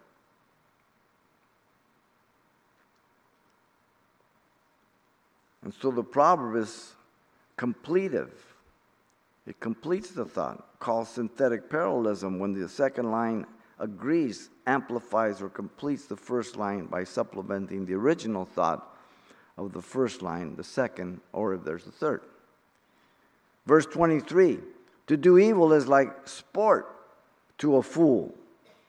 And 5.63 5.75
so 5.75 5.91
the 5.91 6.03
proverb 6.03 6.57
is 6.57 6.95
completive. 7.59 8.33
It 9.47 9.61
completes 9.61 10.13
the 10.13 10.25
thought, 10.25 10.81
called 10.81 11.07
synthetic 11.07 11.69
parallelism, 11.69 12.39
when 12.39 12.59
the 12.59 12.67
second 12.67 13.11
line 13.11 13.45
agrees, 13.79 14.49
amplifies, 14.67 15.43
or 15.43 15.51
completes 15.51 16.07
the 16.07 16.17
first 16.17 16.57
line 16.57 16.87
by 16.87 17.05
supplementing 17.05 17.85
the 17.85 17.93
original 17.93 18.47
thought 18.47 18.97
of 19.59 19.75
the 19.75 19.83
first 19.83 20.23
line, 20.23 20.57
the 20.57 20.65
second, 20.65 21.21
or 21.35 21.53
if 21.53 21.63
there's 21.63 21.87
a 21.87 21.93
third. 21.93 22.23
Verse 23.67 23.85
23 23.85 24.61
To 25.09 25.17
do 25.19 25.37
evil 25.37 25.75
is 25.75 25.87
like 25.87 26.27
sport 26.27 26.97
to 27.61 27.77
a 27.77 27.83
fool, 27.83 28.35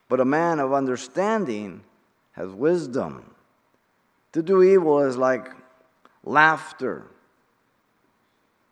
but 0.10 0.20
a 0.20 0.26
man 0.26 0.60
of 0.60 0.74
understanding 0.74 1.82
has 2.32 2.50
wisdom. 2.50 3.36
To 4.32 4.42
do 4.42 4.64
evil 4.64 5.02
is 5.02 5.18
like 5.18 5.50
laughter 6.24 7.06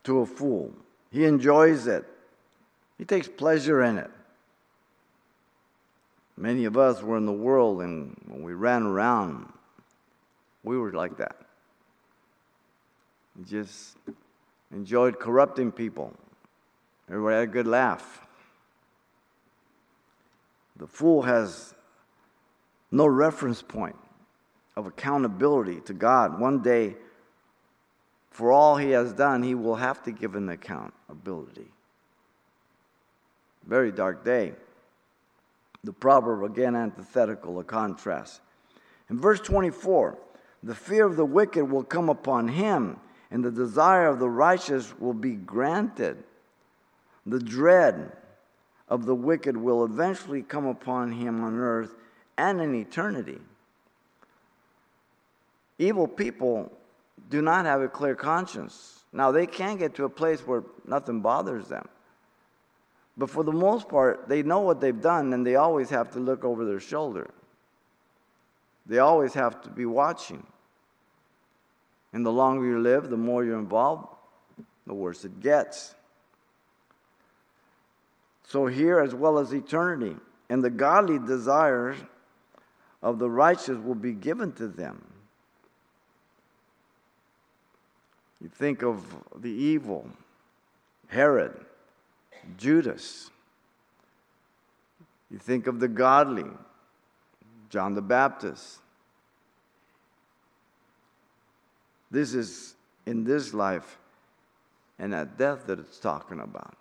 to 0.06 0.20
a 0.20 0.26
fool. 0.26 0.74
He 1.12 1.26
enjoys 1.26 1.86
it, 1.86 2.06
he 2.98 3.06
takes 3.06 3.28
pleasure 3.28 3.84
in 3.84 3.98
it. 3.98 4.10
Many 6.38 6.64
of 6.64 6.78
us 6.78 7.04
were 7.04 7.18
in 7.18 7.26
the 7.26 7.34
world, 7.34 7.82
and 7.82 8.16
when 8.28 8.44
we 8.44 8.54
ran 8.54 8.84
around, 8.84 9.52
we 10.64 10.78
were 10.78 10.94
like 10.94 11.18
that. 11.18 11.36
We 13.38 13.44
just 13.44 13.98
enjoyed 14.72 15.20
corrupting 15.20 15.74
people. 15.74 16.14
Everybody 17.10 17.36
had 17.36 17.44
a 17.44 17.48
good 17.48 17.68
laugh. 17.68 18.26
The 20.80 20.88
fool 20.88 21.22
has 21.24 21.76
no 22.90 23.06
reference 23.06 23.62
point 23.62 23.98
of 24.76 24.88
accountability 24.88 25.82
to 25.82 25.94
God. 25.94 26.40
One 26.40 26.62
day, 26.62 26.96
for 28.32 28.52
all 28.52 28.78
he 28.78 28.92
has 28.92 29.14
done, 29.14 29.44
he 29.44 29.56
will 29.56 29.76
have 29.76 30.02
to 30.04 30.12
give 30.12 30.36
an 30.36 30.50
accountability. 30.50 31.68
Very 33.68 33.92
dark 33.92 34.24
day. 34.24 34.54
The 35.84 35.94
proverb, 35.94 36.44
again, 36.44 36.76
antithetical, 36.76 37.60
a 37.60 37.64
contrast. 37.64 38.40
In 39.10 39.20
verse 39.20 39.42
24, 39.42 40.18
the 40.64 40.76
fear 40.76 41.06
of 41.06 41.18
the 41.18 41.26
wicked 41.26 41.70
will 41.70 41.84
come 41.84 42.10
upon 42.10 42.48
him, 42.48 43.00
and 43.32 43.44
the 43.44 43.52
desire 43.52 44.08
of 44.08 44.20
the 44.20 44.30
righteous 44.30 44.98
will 44.98 45.14
be 45.14 45.36
granted. 45.36 46.24
The 47.26 47.40
dread 47.40 48.14
of 48.90 49.06
the 49.06 49.16
wicked 49.16 49.56
will 49.56 49.86
eventually 49.86 50.42
come 50.42 50.66
upon 50.66 51.12
him 51.12 51.44
on 51.44 51.58
earth 51.58 51.96
and 52.38 52.60
in 52.60 52.76
eternity. 52.76 53.40
Evil 55.78 56.08
people 56.08 56.72
do 57.30 57.42
not 57.42 57.66
have 57.66 57.82
a 57.82 57.88
clear 57.88 58.16
conscience. 58.16 59.04
Now, 59.14 59.32
they 59.32 59.48
can 59.48 59.78
get 59.78 59.96
to 59.96 60.06
a 60.06 60.10
place 60.10 60.46
where 60.46 60.64
nothing 60.86 61.22
bothers 61.22 61.68
them. 61.68 61.88
But 63.18 63.30
for 63.30 63.44
the 63.44 63.52
most 63.52 63.90
part, 63.90 64.28
they 64.28 64.44
know 64.44 64.62
what 64.62 64.82
they've 64.82 65.02
done 65.02 65.34
and 65.34 65.46
they 65.46 65.56
always 65.56 65.90
have 65.90 66.12
to 66.12 66.20
look 66.20 66.44
over 66.44 66.66
their 66.66 66.80
shoulder. 66.80 67.30
They 68.86 69.00
always 69.00 69.34
have 69.34 69.62
to 69.64 69.70
be 69.70 69.86
watching. 69.86 70.46
And 72.14 72.26
the 72.26 72.32
longer 72.32 72.66
you 72.66 72.80
live, 72.80 73.10
the 73.10 73.18
more 73.18 73.44
you're 73.44 73.60
involved, 73.60 74.08
the 74.88 74.94
worse 74.94 75.26
it 75.26 75.40
gets. 75.42 75.94
So, 78.50 78.66
here 78.66 79.00
as 79.00 79.14
well 79.14 79.38
as 79.38 79.54
eternity, 79.54 80.16
and 80.50 80.64
the 80.64 80.72
godly 80.72 81.20
desires 81.20 81.98
of 83.04 83.20
the 83.20 83.30
righteous 83.30 83.78
will 83.78 83.94
be 83.94 84.14
given 84.14 84.52
to 84.54 84.68
them. 84.68 85.06
You 88.42 88.50
think 88.50 88.82
of 88.82 89.06
the 89.40 89.52
evil, 89.52 90.10
Herod, 91.10 91.64
Judas. 92.58 93.30
You 95.30 95.38
think 95.38 95.68
of 95.68 95.80
the 95.80 95.88
godly, 95.88 96.50
John 97.70 97.94
the 97.94 98.02
Baptist. 98.02 98.80
This 102.10 102.34
is 102.34 102.74
in 103.06 103.24
this 103.24 103.54
life 103.54 104.00
and 104.98 105.14
at 105.14 105.38
death 105.38 105.68
that 105.68 105.78
it's 105.78 106.00
talking 106.00 106.40
about. 106.40 106.79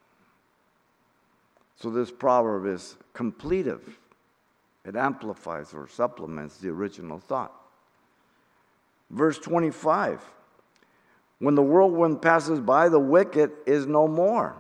So 1.81 1.91
this 1.91 2.11
proverb 2.11 2.67
is 2.67 2.97
completive. 3.13 3.99
It 4.85 4.97
amplifies 4.97 5.73
or 5.73 5.87
supplements 5.87 6.57
the 6.59 6.71
original 6.71 7.19
thought. 7.19 7.53
Verse 9.11 9.39
25 9.39 10.23
When 11.39 11.55
the 11.55 11.63
whirlwind 11.63 12.21
passes 12.21 12.61
by, 12.61 12.89
the 12.89 12.99
wicked 12.99 13.53
is 13.67 13.87
no 13.87 14.09
more, 14.09 14.57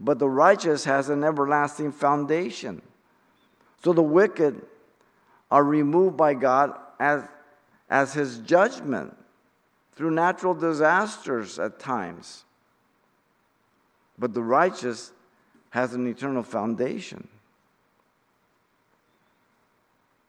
but 0.00 0.18
the 0.18 0.28
righteous 0.28 0.84
has 0.84 1.08
an 1.08 1.24
everlasting 1.24 1.92
foundation. 1.92 2.80
So 3.84 3.92
the 3.92 4.02
wicked 4.02 4.62
are 5.50 5.62
removed 5.62 6.16
by 6.16 6.34
God 6.34 6.76
as, 6.98 7.22
as 7.90 8.14
his 8.14 8.38
judgment 8.38 9.16
through 9.94 10.10
natural 10.10 10.54
disasters 10.54 11.58
at 11.58 11.78
times. 11.78 12.44
But 14.18 14.34
the 14.34 14.42
righteous 14.42 15.12
has 15.76 15.92
an 15.92 16.06
eternal 16.06 16.42
foundation. 16.42 17.28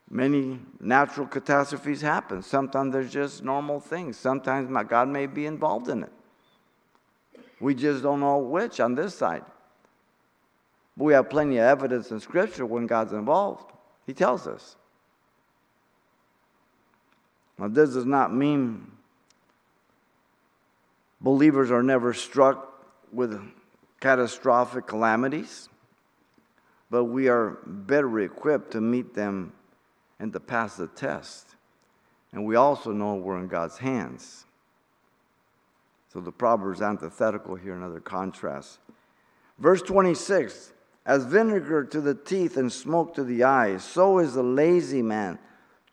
Many 0.10 0.60
natural 0.78 1.26
catastrophes 1.26 2.02
happen. 2.02 2.42
Sometimes 2.42 2.92
they're 2.92 3.06
just 3.06 3.46
normal 3.46 3.80
things. 3.80 4.18
Sometimes 4.18 4.70
my 4.70 4.84
God 4.84 5.08
may 5.08 5.26
be 5.26 5.46
involved 5.46 5.88
in 5.88 6.04
it. 6.04 6.12
We 7.62 7.76
just 7.76 8.04
don't 8.04 8.20
know 8.20 8.40
which 8.40 8.82
on 8.82 8.96
this 8.96 9.16
side. 9.16 9.46
But 10.98 11.06
we 11.06 11.14
have 11.14 11.30
plenty 11.30 11.60
of 11.60 11.64
evidence 11.64 12.12
in 12.12 12.20
Scripture 12.20 12.66
when 12.66 12.86
God's 12.86 13.14
involved. 13.14 13.72
He 14.06 14.14
tells 14.14 14.48
us. 14.48 14.76
Now, 17.58 17.70
this 17.70 17.94
does 17.94 18.06
not 18.06 18.34
mean 18.34 18.92
believers 21.22 21.72
are 21.72 21.84
never 21.84 22.14
struck 22.14 22.86
with 23.14 23.32
catastrophic 24.00 24.88
calamities, 24.88 25.70
but 26.90 27.06
we 27.06 27.28
are 27.28 27.58
better 27.66 28.20
equipped 28.20 28.72
to 28.72 28.82
meet 28.82 29.14
them 29.14 29.54
and 30.20 30.32
to 30.34 30.40
pass 30.40 30.78
the 30.78 30.88
test. 30.88 31.56
And 32.32 32.46
we 32.46 32.56
also 32.56 32.92
know 32.92 33.16
we're 33.16 33.40
in 33.40 33.48
God's 33.48 33.78
hands. 33.78 34.46
So 36.14 36.20
the 36.20 36.32
Proverbs 36.32 36.82
antithetical 36.82 37.56
here, 37.56 37.76
another 37.76 38.00
contrast. 38.00 38.80
Verse 39.60 39.82
26 39.82 40.74
As 41.06 41.26
vinegar 41.26 41.84
to 41.86 42.02
the 42.02 42.16
teeth 42.16 42.58
and 42.58 42.72
smoke 42.72 43.14
to 43.16 43.24
the 43.24 43.44
eyes, 43.44 43.84
so 43.84 44.20
is 44.20 44.34
the 44.34 44.44
lazy 44.44 45.02
man 45.02 45.40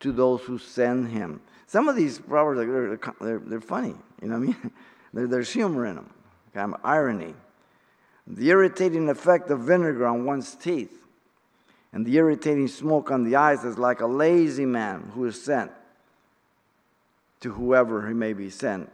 to 0.00 0.12
those 0.12 0.42
who 0.42 0.58
send 0.58 1.08
him. 1.08 1.40
Some 1.66 1.88
of 1.88 1.96
these 1.96 2.18
proverbs, 2.18 2.60
they're, 2.60 2.98
they're, 3.20 3.38
they're 3.38 3.60
funny, 3.60 3.94
you 4.22 4.28
know 4.28 4.38
what 4.38 4.48
I 4.48 4.62
mean? 5.14 5.28
there's 5.30 5.52
humor 5.52 5.86
in 5.86 5.96
them, 5.96 6.10
kind 6.52 6.74
of 6.74 6.80
irony. 6.84 7.34
The 8.26 8.48
irritating 8.48 9.08
effect 9.08 9.50
of 9.50 9.60
vinegar 9.60 10.06
on 10.06 10.24
one's 10.24 10.54
teeth 10.54 11.04
and 11.94 12.04
the 12.04 12.16
irritating 12.16 12.66
smoke 12.66 13.12
on 13.12 13.22
the 13.22 13.36
eyes 13.36 13.64
is 13.64 13.78
like 13.78 14.00
a 14.00 14.06
lazy 14.06 14.66
man 14.66 15.12
who 15.14 15.24
is 15.26 15.42
sent 15.42 15.70
to 17.40 17.52
whoever 17.52 18.08
he 18.08 18.14
may 18.14 18.32
be 18.32 18.50
sent. 18.50 18.90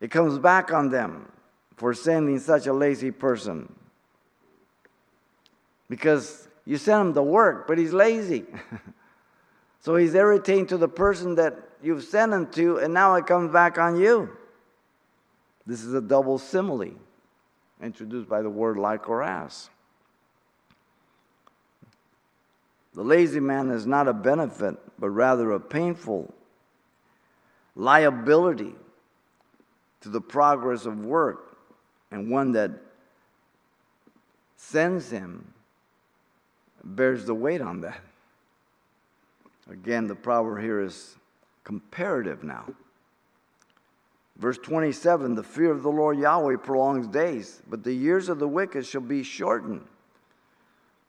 It 0.00 0.10
comes 0.10 0.38
back 0.38 0.70
on 0.70 0.90
them 0.90 1.32
for 1.76 1.94
sending 1.94 2.38
such 2.40 2.66
a 2.66 2.74
lazy 2.74 3.10
person. 3.10 3.74
Because 5.88 6.46
you 6.66 6.76
send 6.76 7.08
him 7.08 7.14
to 7.14 7.22
work, 7.22 7.66
but 7.66 7.78
he's 7.78 7.94
lazy. 7.94 8.44
so 9.80 9.96
he's 9.96 10.14
irritating 10.14 10.66
to 10.66 10.76
the 10.76 10.88
person 10.88 11.36
that 11.36 11.56
you've 11.82 12.04
sent 12.04 12.34
him 12.34 12.48
to, 12.48 12.78
and 12.78 12.92
now 12.92 13.14
it 13.14 13.26
comes 13.26 13.50
back 13.50 13.78
on 13.78 13.98
you. 13.98 14.28
This 15.64 15.82
is 15.82 15.94
a 15.94 16.02
double 16.02 16.36
simile 16.36 16.90
introduced 17.82 18.28
by 18.28 18.42
the 18.42 18.50
word 18.50 18.76
like 18.76 19.08
or 19.08 19.22
as. 19.22 19.70
The 22.94 23.02
lazy 23.02 23.40
man 23.40 23.70
is 23.70 23.86
not 23.86 24.08
a 24.08 24.12
benefit, 24.12 24.76
but 24.98 25.10
rather 25.10 25.52
a 25.52 25.60
painful 25.60 26.34
liability 27.76 28.74
to 30.00 30.08
the 30.08 30.20
progress 30.20 30.86
of 30.86 31.04
work, 31.04 31.56
and 32.10 32.30
one 32.30 32.52
that 32.52 32.70
sends 34.56 35.10
him 35.10 35.52
bears 36.82 37.24
the 37.24 37.34
weight 37.34 37.60
on 37.60 37.80
that. 37.82 38.00
Again, 39.70 40.06
the 40.06 40.14
proverb 40.14 40.62
here 40.62 40.80
is 40.80 41.16
comparative 41.64 42.42
now. 42.42 42.64
Verse 44.38 44.58
27 44.58 45.34
The 45.34 45.42
fear 45.42 45.70
of 45.70 45.82
the 45.82 45.90
Lord 45.90 46.18
Yahweh 46.18 46.56
prolongs 46.58 47.06
days, 47.06 47.62
but 47.68 47.82
the 47.82 47.92
years 47.92 48.28
of 48.28 48.38
the 48.38 48.48
wicked 48.48 48.86
shall 48.86 49.00
be 49.00 49.22
shortened. 49.22 49.84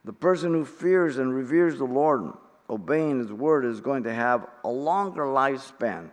The 0.04 0.12
person 0.12 0.52
who 0.52 0.64
fears 0.64 1.18
and 1.18 1.34
reveres 1.34 1.78
the 1.78 1.84
Lord, 1.84 2.32
obeying 2.68 3.18
His 3.18 3.32
word, 3.32 3.64
is 3.64 3.80
going 3.80 4.04
to 4.04 4.14
have 4.14 4.46
a 4.64 4.68
longer 4.68 5.24
lifespan 5.24 6.10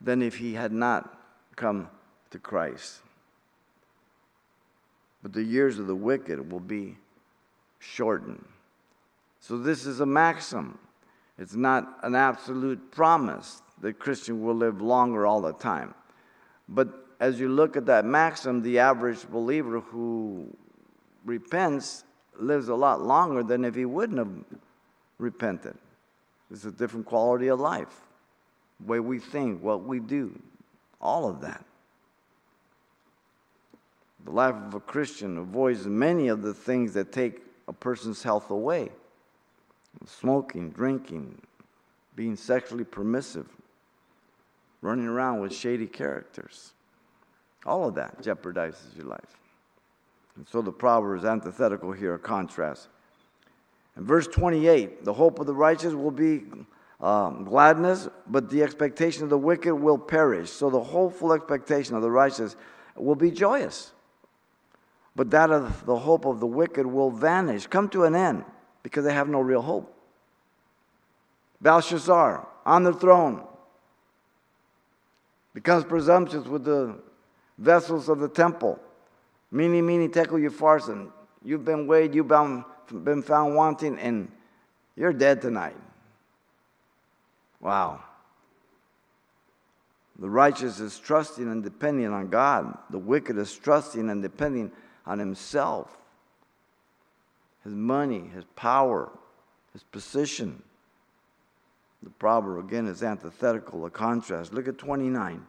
than 0.00 0.22
if 0.22 0.36
he 0.36 0.54
had 0.54 0.72
not 0.72 1.18
come 1.56 1.88
to 2.30 2.38
Christ. 2.38 3.00
But 5.22 5.32
the 5.32 5.42
years 5.42 5.78
of 5.78 5.86
the 5.86 5.94
wicked 5.94 6.52
will 6.52 6.60
be 6.60 6.96
shortened. 7.80 8.44
So, 9.40 9.58
this 9.58 9.86
is 9.86 10.00
a 10.00 10.06
maxim. 10.06 10.78
It's 11.36 11.54
not 11.54 11.98
an 12.02 12.14
absolute 12.14 12.90
promise 12.90 13.62
that 13.80 13.98
Christian 13.98 14.42
will 14.42 14.54
live 14.54 14.80
longer 14.80 15.26
all 15.26 15.40
the 15.40 15.52
time. 15.52 15.94
But 16.68 16.88
as 17.20 17.40
you 17.40 17.48
look 17.48 17.76
at 17.76 17.86
that 17.86 18.04
maxim, 18.04 18.62
the 18.62 18.78
average 18.78 19.28
believer 19.28 19.80
who 19.80 20.54
repents 21.24 22.04
lives 22.38 22.68
a 22.68 22.74
lot 22.74 23.02
longer 23.02 23.42
than 23.42 23.64
if 23.64 23.74
he 23.74 23.84
wouldn't 23.84 24.18
have 24.18 24.60
repented. 25.18 25.76
It's 26.50 26.64
a 26.64 26.70
different 26.70 27.06
quality 27.06 27.48
of 27.48 27.60
life, 27.60 28.00
the 28.80 28.86
way 28.86 29.00
we 29.00 29.18
think, 29.18 29.62
what 29.62 29.84
we 29.84 30.00
do, 30.00 30.38
all 31.00 31.28
of 31.28 31.40
that. 31.40 31.64
The 34.24 34.30
life 34.30 34.54
of 34.54 34.74
a 34.74 34.80
Christian 34.80 35.38
avoids 35.38 35.86
many 35.86 36.28
of 36.28 36.42
the 36.42 36.54
things 36.54 36.94
that 36.94 37.12
take 37.12 37.42
a 37.66 37.72
person's 37.72 38.22
health 38.22 38.50
away 38.50 38.90
smoking, 40.06 40.70
drinking, 40.70 41.40
being 42.14 42.36
sexually 42.36 42.84
permissive, 42.84 43.48
running 44.80 45.06
around 45.06 45.40
with 45.40 45.54
shady 45.54 45.86
characters. 45.86 46.72
All 47.66 47.88
of 47.88 47.94
that 47.96 48.22
jeopardizes 48.22 48.96
your 48.96 49.06
life. 49.06 49.38
And 50.36 50.46
so 50.48 50.62
the 50.62 50.72
proverb 50.72 51.18
is 51.18 51.24
antithetical 51.24 51.92
here, 51.92 52.14
a 52.14 52.18
contrast. 52.18 52.88
In 53.96 54.04
verse 54.04 54.28
28, 54.28 55.04
the 55.04 55.12
hope 55.12 55.40
of 55.40 55.46
the 55.46 55.54
righteous 55.54 55.92
will 55.92 56.12
be 56.12 56.44
um, 57.00 57.44
gladness, 57.44 58.08
but 58.26 58.48
the 58.48 58.62
expectation 58.62 59.24
of 59.24 59.30
the 59.30 59.38
wicked 59.38 59.74
will 59.74 59.98
perish. 59.98 60.50
So 60.50 60.70
the 60.70 60.82
hopeful 60.82 61.32
expectation 61.32 61.96
of 61.96 62.02
the 62.02 62.10
righteous 62.10 62.56
will 62.96 63.16
be 63.16 63.30
joyous. 63.30 63.92
But 65.16 65.30
that 65.32 65.50
of 65.50 65.84
the 65.84 65.96
hope 65.96 66.24
of 66.24 66.38
the 66.38 66.46
wicked 66.46 66.86
will 66.86 67.10
vanish, 67.10 67.66
come 67.66 67.88
to 67.90 68.04
an 68.04 68.14
end, 68.14 68.44
because 68.84 69.04
they 69.04 69.12
have 69.12 69.28
no 69.28 69.40
real 69.40 69.62
hope. 69.62 69.92
Belshazzar 71.60 72.46
on 72.64 72.84
the 72.84 72.92
throne 72.92 73.44
becomes 75.58 75.82
presumptuous 75.82 76.46
with 76.46 76.62
the 76.62 76.94
vessels 77.58 78.08
of 78.08 78.20
the 78.20 78.28
temple. 78.28 78.78
Mene, 79.50 79.84
mene, 79.84 80.08
tekel, 80.08 80.38
upharsin. 80.38 81.10
You've 81.42 81.64
been 81.64 81.88
weighed, 81.88 82.14
you've 82.14 82.28
been 82.28 83.22
found 83.22 83.56
wanting, 83.56 83.98
and 83.98 84.30
you're 84.94 85.12
dead 85.12 85.42
tonight. 85.42 85.74
Wow. 87.60 88.04
The 90.20 90.30
righteous 90.30 90.78
is 90.78 90.96
trusting 90.96 91.50
and 91.50 91.64
depending 91.64 92.06
on 92.06 92.28
God. 92.28 92.78
The 92.90 92.98
wicked 92.98 93.36
is 93.36 93.52
trusting 93.52 94.08
and 94.08 94.22
depending 94.22 94.70
on 95.06 95.18
himself, 95.18 95.98
his 97.64 97.74
money, 97.74 98.30
his 98.32 98.44
power, 98.54 99.10
his 99.72 99.82
position. 99.82 100.62
The 102.02 102.10
proverb 102.10 102.64
again 102.64 102.86
is 102.86 103.02
antithetical, 103.02 103.84
a 103.86 103.90
contrast. 103.90 104.52
Look 104.52 104.68
at 104.68 104.78
29. 104.78 105.44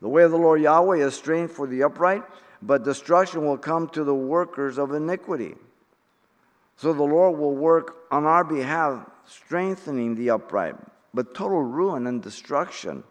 The 0.00 0.08
way 0.08 0.22
of 0.22 0.30
the 0.30 0.36
Lord 0.36 0.60
Yahweh 0.60 1.04
is 1.04 1.14
strength 1.14 1.54
for 1.54 1.66
the 1.66 1.82
upright 1.82 2.22
but 2.62 2.84
destruction 2.84 3.44
will 3.46 3.58
come 3.58 3.88
to 3.90 4.04
the 4.04 4.14
workers 4.14 4.78
of 4.78 4.92
iniquity. 4.92 5.54
So 6.76 6.92
the 6.92 7.02
Lord 7.02 7.38
will 7.38 7.54
work 7.54 7.96
on 8.10 8.24
our 8.24 8.44
behalf, 8.44 9.06
strengthening 9.26 10.14
the 10.14 10.30
upright, 10.30 10.76
but 11.14 11.34
total 11.34 11.62
ruin 11.62 12.06
and 12.06 12.22
destruction 12.22 13.04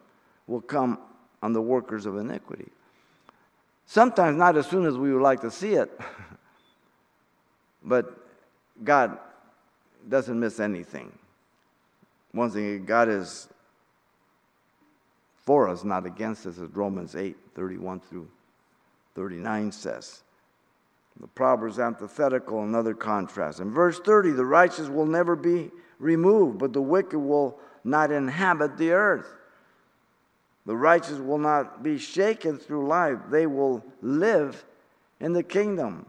will 0.48 0.62
come 0.62 1.00
on 1.42 1.54
the 1.54 1.62
workers 1.62 2.06
of 2.06 2.18
iniquity. 2.18 2.70
Sometimes 3.86 4.38
not 4.38 4.58
as 4.58 4.68
soon 4.68 4.86
as 4.86 4.98
we 4.98 5.14
would 5.14 5.22
like 5.22 5.42
to 5.42 5.52
see 5.52 5.74
it, 5.74 5.98
but 7.84 8.18
God 8.84 9.18
doesn't 10.08 10.40
miss 10.40 10.60
anything. 10.60 11.12
One 12.38 12.52
thing, 12.52 12.86
God 12.86 13.10
is 13.10 13.48
for 15.44 15.68
us, 15.68 15.84
not 15.84 16.06
against 16.06 16.46
us, 16.46 16.60
as 16.60 16.70
Romans 16.70 17.16
8 17.16 17.36
31 17.56 18.00
through 18.00 18.28
39 19.16 19.72
says. 19.72 20.22
The 21.20 21.26
Proverbs 21.26 21.80
antithetical, 21.80 22.62
another 22.62 22.94
contrast. 22.94 23.60
In 23.60 23.72
verse 23.72 24.00
30, 24.00 24.34
the 24.34 24.46
righteous 24.46 24.88
will 24.88 25.08
never 25.08 25.36
be 25.36 25.72
removed, 25.98 26.60
but 26.60 26.74
the 26.74 26.82
wicked 26.82 27.18
will 27.18 27.58
not 27.84 28.12
inhabit 28.12 28.78
the 28.78 28.92
earth. 28.92 29.34
The 30.68 30.78
righteous 30.78 31.18
will 31.18 31.40
not 31.40 31.82
be 31.82 31.98
shaken 31.98 32.60
through 32.60 32.88
life, 32.88 33.18
they 33.32 33.48
will 33.48 33.84
live 34.04 34.64
in 35.20 35.34
the 35.34 35.42
kingdom. 35.42 36.06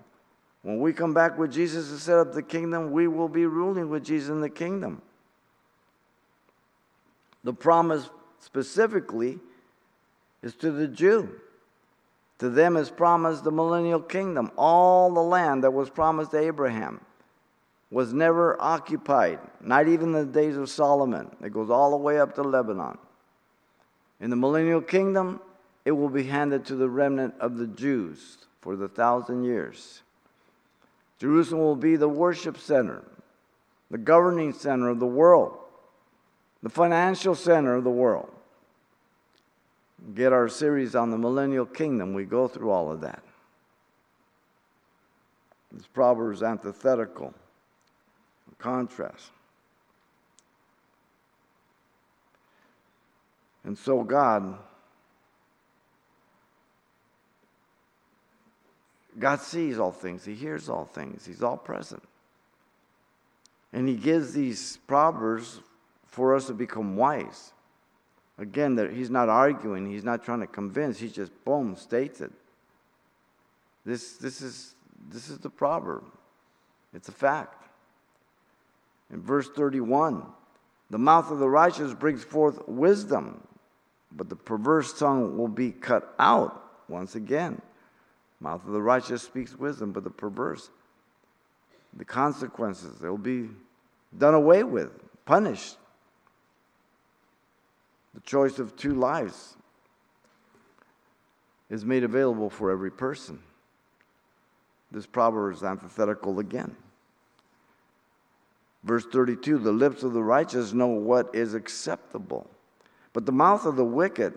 When 0.61 0.79
we 0.79 0.93
come 0.93 1.15
back 1.15 1.39
with 1.39 1.53
Jesus 1.53 1.89
to 1.89 1.97
set 1.99 2.19
up 2.19 2.35
the 2.35 2.43
kingdom, 2.43 2.93
we 2.93 3.09
will 3.09 3.31
be 3.31 3.47
ruling 3.47 3.89
with 3.89 4.05
Jesus 4.05 4.29
in 4.29 4.43
the 4.43 4.51
kingdom. 4.51 5.01
The 7.49 7.55
promise 7.55 8.11
specifically 8.41 9.39
is 10.43 10.55
to 10.57 10.71
the 10.71 10.87
Jew 10.87 11.41
To 12.41 12.51
them 12.51 12.77
is 12.77 12.91
promised 12.91 13.43
the 13.43 13.51
millennial 13.51 14.03
kingdom. 14.03 14.51
All 14.59 15.11
the 15.11 15.23
land 15.23 15.65
that 15.65 15.73
was 15.73 15.89
promised 15.89 16.33
to 16.33 16.39
Abraham 16.39 17.01
was 17.91 18.13
never 18.13 18.61
occupied, 18.61 19.39
not 19.63 19.89
even 19.89 20.15
in 20.15 20.27
the 20.27 20.41
days 20.41 20.59
of 20.59 20.69
Solomon. 20.69 21.35
It 21.43 21.55
goes 21.55 21.71
all 21.71 21.93
the 21.93 21.97
way 21.97 22.21
up 22.21 22.35
to 22.35 22.43
Lebanon. 22.43 22.99
In 24.21 24.29
the 24.29 24.37
millennial 24.37 24.83
kingdom, 24.83 25.41
it 25.87 25.93
will 25.93 26.11
be 26.11 26.25
handed 26.25 26.67
to 26.67 26.75
the 26.75 26.91
remnant 26.91 27.33
of 27.41 27.57
the 27.57 27.67
Jews 27.67 28.37
for 28.61 28.77
the 28.77 28.89
thousand 28.89 29.45
years. 29.45 30.03
Jerusalem 31.19 31.63
will 31.63 31.77
be 31.77 31.97
the 31.97 32.11
worship 32.11 32.59
center, 32.59 33.05
the 33.91 33.97
governing 33.97 34.53
center 34.53 34.91
of 34.91 35.01
the 35.01 35.07
world, 35.07 35.61
the 36.63 36.69
financial 36.69 37.35
center 37.35 37.75
of 37.75 37.85
the 37.85 37.91
world. 37.91 38.31
Get 40.15 40.33
our 40.33 40.49
series 40.49 40.95
on 40.95 41.11
the 41.11 41.19
millennial 41.19 41.67
kingdom, 41.67 42.15
we 42.15 42.25
go 42.25 42.49
through 42.49 42.71
all 42.71 42.91
of 42.91 43.01
that. 43.01 43.23
This 45.73 45.87
Proverbs 45.87 46.43
antithetical, 46.43 47.35
contrast. 48.59 49.31
And 53.65 53.77
so 53.77 54.03
God 54.03 54.59
God 59.19 59.41
sees 59.41 59.79
all 59.79 59.93
things, 59.93 60.25
He 60.25 60.35
hears 60.35 60.69
all 60.69 60.85
things, 60.85 61.27
He's 61.27 61.43
all 61.43 61.57
present. 61.57 62.03
And 63.73 63.89
He 63.89 63.97
gives 63.97 64.33
these 64.33 64.79
proverbs 64.87 65.61
for 66.09 66.35
us 66.35 66.47
to 66.47 66.55
become 66.55 66.97
wise. 66.97 67.53
Again, 68.39 68.91
He's 68.95 69.11
not 69.11 69.29
arguing, 69.29 69.91
He's 69.91 70.05
not 70.05 70.25
trying 70.25 70.41
to 70.41 70.47
convince, 70.47 70.99
He 70.99 71.09
just, 71.09 71.33
boom, 71.45 71.77
states 71.77 72.21
it. 72.21 72.33
This, 73.85 74.13
this, 74.17 74.43
is, 74.43 74.75
this 75.11 75.29
is 75.29 75.39
the 75.39 75.51
proverb, 75.51 76.05
it's 76.95 77.09
a 77.09 77.13
fact. 77.13 77.65
In 79.11 79.23
verse 79.23 79.49
31, 79.49 80.23
the 80.91 80.99
mouth 80.99 81.31
of 81.31 81.39
the 81.39 81.49
righteous 81.49 81.95
brings 81.95 82.23
forth 82.23 82.67
wisdom, 82.69 83.43
but 84.13 84.29
the 84.29 84.37
perverse 84.37 84.99
tongue 84.99 85.37
will 85.37 85.49
be 85.49 85.71
cut 85.71 86.15
out 86.19 86.63
once 86.89 87.15
again. 87.15 87.61
Mouth 88.41 88.65
of 88.67 88.73
the 88.73 88.83
righteous 88.83 89.23
speaks 89.23 89.59
wisdom, 89.59 89.93
but 89.93 90.05
the 90.05 90.11
perverse, 90.11 90.71
the 91.97 92.05
consequences, 92.05 92.99
they'll 92.99 93.17
be 93.17 93.49
done 94.17 94.35
away 94.35 94.63
with, 94.63 94.93
punished. 95.25 95.77
The 98.15 98.21
choice 98.21 98.59
of 98.59 98.77
two 98.77 98.95
lives 98.95 99.57
is 101.71 101.85
made 101.85 102.05
available 102.05 102.51
for 102.51 102.71
every 102.71 102.91
person. 102.91 103.41
This 104.91 105.07
proverb 105.07 105.55
is 105.55 105.63
antithetical 105.63 106.39
again. 106.39 106.75
Verse 108.85 109.05
32 109.05 109.59
The 109.59 109.73
lips 109.73 110.03
of 110.03 110.13
the 110.15 110.23
righteous 110.23 110.73
know 110.73 110.87
what 110.87 111.35
is 111.35 111.55
acceptable, 111.55 112.49
but 113.13 113.27
the 113.27 113.33
mouth 113.33 113.67
of 113.67 113.77
the 113.77 113.85
wicked, 113.85 114.35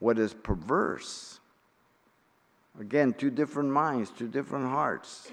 what 0.00 0.18
is 0.18 0.34
perverse. 0.34 1.38
Again, 2.80 3.12
two 3.12 3.30
different 3.30 3.70
minds, 3.70 4.10
two 4.10 4.26
different 4.26 4.66
hearts, 4.66 5.30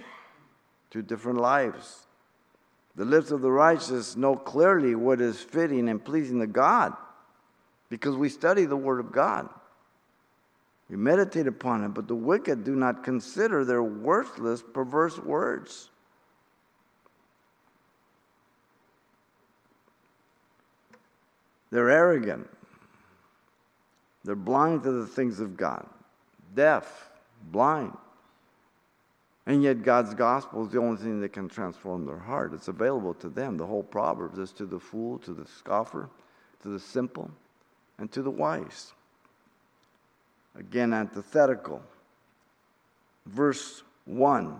two 0.91 1.01
different 1.01 1.39
lives. 1.39 2.05
The 2.95 3.05
lips 3.05 3.31
of 3.31 3.41
the 3.41 3.51
righteous 3.51 4.15
know 4.15 4.35
clearly 4.35 4.93
what 4.93 5.21
is 5.21 5.41
fitting 5.41 5.89
and 5.89 6.03
pleasing 6.03 6.39
to 6.39 6.45
God 6.45 6.95
because 7.91 8.15
we 8.15 8.29
study 8.29 8.63
the 8.63 8.77
Word 8.77 9.01
of 9.01 9.11
God. 9.11 9.49
We 10.89 10.95
meditate 10.95 11.45
upon 11.45 11.83
it, 11.83 11.89
but 11.89 12.07
the 12.07 12.15
wicked 12.15 12.63
do 12.63 12.73
not 12.73 13.03
consider 13.03 13.65
their 13.65 13.83
worthless, 13.83 14.63
perverse 14.63 15.19
words. 15.19 15.89
They're 21.69 21.89
arrogant. 21.89 22.49
They're 24.23 24.35
blind 24.35 24.83
to 24.83 24.91
the 24.91 25.07
things 25.07 25.39
of 25.39 25.57
God, 25.57 25.85
deaf, 26.55 27.09
blind. 27.51 27.97
And 29.47 29.63
yet, 29.63 29.83
God's 29.83 30.13
gospel 30.13 30.65
is 30.65 30.71
the 30.71 30.79
only 30.79 31.01
thing 31.01 31.19
that 31.21 31.33
can 31.33 31.49
transform 31.49 32.05
their 32.05 32.19
heart. 32.19 32.53
It's 32.53 32.67
available 32.67 33.15
to 33.15 33.27
them. 33.27 33.57
The 33.57 33.65
whole 33.65 33.83
Proverbs 33.83 34.37
is 34.37 34.51
to 34.53 34.65
the 34.65 34.79
fool, 34.79 35.17
to 35.19 35.33
the 35.33 35.45
scoffer, 35.45 36.09
to 36.61 36.69
the 36.69 36.79
simple, 36.79 37.31
and 38.02 38.12
to 38.12 38.24
the 38.24 38.32
wise. 38.32 38.93
Again, 40.58 40.91
antithetical. 40.91 41.82
Verse 43.28 43.84
1 44.06 44.60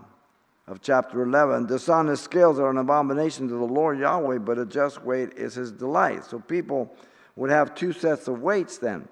of 0.68 0.80
chapter 0.80 1.22
11 1.22 1.66
dishonest 1.66 2.22
scales 2.22 2.60
are 2.60 2.70
an 2.70 2.78
abomination 2.78 3.48
to 3.48 3.54
the 3.54 3.64
Lord 3.64 3.98
Yahweh, 3.98 4.38
but 4.38 4.58
a 4.58 4.64
just 4.64 5.02
weight 5.02 5.32
is 5.36 5.54
his 5.54 5.72
delight. 5.72 6.24
So 6.24 6.38
people 6.38 6.94
would 7.34 7.50
have 7.50 7.74
two 7.74 7.92
sets 7.92 8.28
of 8.28 8.40
weights 8.40 8.78
then. 8.78 9.08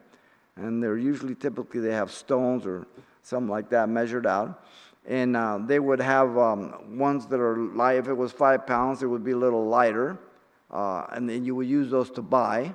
And 0.55 0.81
they're 0.81 0.97
usually, 0.97 1.35
typically, 1.35 1.81
they 1.81 1.93
have 1.93 2.13
stones 2.13 2.65
or 2.65 2.87
something 3.25 3.51
like 3.51 3.69
that 3.71 3.89
measured 3.89 4.27
out. 4.27 4.65
And 5.07 5.37
uh, 5.37 5.59
they 5.67 5.81
would 5.81 6.01
have 6.01 6.39
um, 6.39 6.99
ones 6.99 7.27
that 7.27 7.41
are 7.41 7.57
light. 7.57 7.97
If 7.97 8.07
it 8.07 8.15
was 8.15 8.31
five 8.31 8.65
pounds, 8.65 9.03
it 9.03 9.07
would 9.07 9.25
be 9.25 9.33
a 9.33 9.37
little 9.37 9.67
lighter. 9.67 10.19
Uh, 10.71 11.07
and 11.11 11.29
then 11.29 11.45
you 11.45 11.57
would 11.57 11.67
use 11.67 11.91
those 11.91 12.11
to 12.13 12.23
buy. 12.23 12.73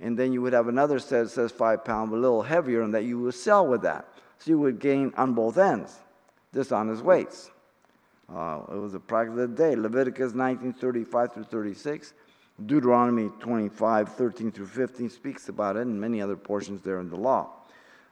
And 0.00 0.18
then 0.18 0.32
you 0.32 0.42
would 0.42 0.52
have 0.52 0.68
another 0.68 0.98
set 0.98 1.24
that 1.24 1.30
says 1.30 1.52
five 1.52 1.84
pounds, 1.84 2.12
a 2.12 2.16
little 2.16 2.42
heavier, 2.42 2.82
and 2.82 2.92
that 2.94 3.04
you 3.04 3.20
would 3.20 3.34
sell 3.34 3.66
with 3.66 3.82
that. 3.82 4.08
So 4.38 4.50
you 4.50 4.58
would 4.58 4.78
gain 4.78 5.12
on 5.16 5.34
both 5.34 5.56
ends, 5.56 5.98
dishonest 6.52 7.02
weights. 7.02 7.50
Uh, 8.32 8.60
it 8.72 8.76
was 8.76 8.94
a 8.94 9.00
practice 9.00 9.38
of 9.38 9.50
the 9.50 9.56
day. 9.56 9.76
Leviticus 9.76 10.32
19:35 10.32 11.32
through 11.32 11.44
36, 11.44 12.14
Deuteronomy 12.66 13.30
25, 13.40 14.08
13 14.14 14.52
through 14.52 14.66
15 14.66 15.10
speaks 15.10 15.48
about 15.48 15.76
it, 15.76 15.82
and 15.82 16.00
many 16.00 16.20
other 16.20 16.36
portions 16.36 16.80
there 16.82 17.00
in 17.00 17.08
the 17.08 17.16
law. 17.16 17.50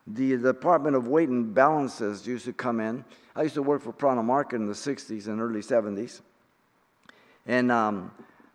The 0.06 0.36
Department 0.36 0.96
of 0.96 1.06
Weight 1.06 1.28
and 1.28 1.54
Balances 1.54 2.26
used 2.26 2.44
to 2.46 2.52
come 2.52 2.80
in. 2.80 3.04
I 3.36 3.42
used 3.42 3.54
to 3.54 3.62
work 3.62 3.82
for 3.82 3.92
Prana 3.92 4.22
Market 4.22 4.56
in 4.56 4.66
the 4.66 4.72
60s 4.72 5.28
and 5.28 5.40
early 5.40 5.60
70s. 5.60 6.20
And 7.46 7.70
um, 7.70 8.10